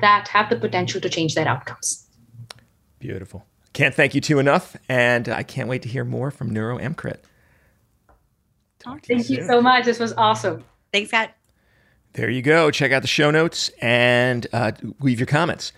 that 0.00 0.28
have 0.28 0.48
the 0.48 0.56
potential 0.56 0.98
to 0.98 1.10
change 1.10 1.34
their 1.34 1.46
outcomes. 1.46 2.06
Beautiful. 3.00 3.44
Can't 3.74 3.94
thank 3.94 4.14
you 4.14 4.22
two 4.22 4.38
enough. 4.38 4.78
And 4.88 5.28
I 5.28 5.42
can't 5.42 5.68
wait 5.68 5.82
to 5.82 5.88
hear 5.88 6.04
more 6.04 6.30
from 6.30 6.50
NeuroEMCrit. 6.50 7.18
Talk 8.80 9.02
to 9.02 9.08
Thank 9.14 9.30
you 9.30 9.36
soon. 9.36 9.46
so 9.46 9.60
much. 9.62 9.84
This 9.84 9.98
was 9.98 10.12
awesome. 10.14 10.64
Thanks, 10.92 11.10
Scott. 11.10 11.30
There 12.14 12.28
you 12.28 12.42
go. 12.42 12.70
Check 12.72 12.90
out 12.90 13.02
the 13.02 13.08
show 13.08 13.30
notes 13.30 13.70
and 13.80 14.46
uh, 14.52 14.72
leave 14.98 15.20
your 15.20 15.26
comments. 15.28 15.72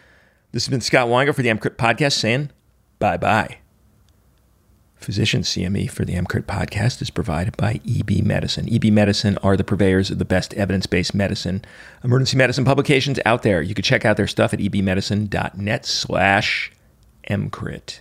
This 0.52 0.64
has 0.64 0.70
been 0.70 0.80
Scott 0.80 1.08
Weingart 1.08 1.34
for 1.34 1.42
the 1.42 1.48
EMCrit 1.50 1.76
podcast 1.76 2.12
saying 2.12 2.50
bye 2.98 3.16
bye. 3.16 3.58
Physician 4.96 5.42
CME 5.42 5.90
for 5.90 6.04
the 6.04 6.14
EMCrit 6.14 6.44
podcast 6.44 7.02
is 7.02 7.10
provided 7.10 7.56
by 7.56 7.80
EB 7.88 8.22
Medicine. 8.24 8.72
EB 8.72 8.84
Medicine 8.92 9.36
are 9.38 9.56
the 9.56 9.64
purveyors 9.64 10.10
of 10.12 10.18
the 10.18 10.24
best 10.24 10.54
evidence 10.54 10.86
based 10.86 11.12
medicine, 11.14 11.64
emergency 12.04 12.36
medicine 12.36 12.64
publications 12.64 13.18
out 13.26 13.42
there. 13.42 13.60
You 13.60 13.74
can 13.74 13.82
check 13.82 14.04
out 14.04 14.16
their 14.16 14.28
stuff 14.28 14.54
at 14.54 14.60
ebmedicine.net 14.60 15.84
slash 15.84 16.70
EMCrit. 17.28 18.00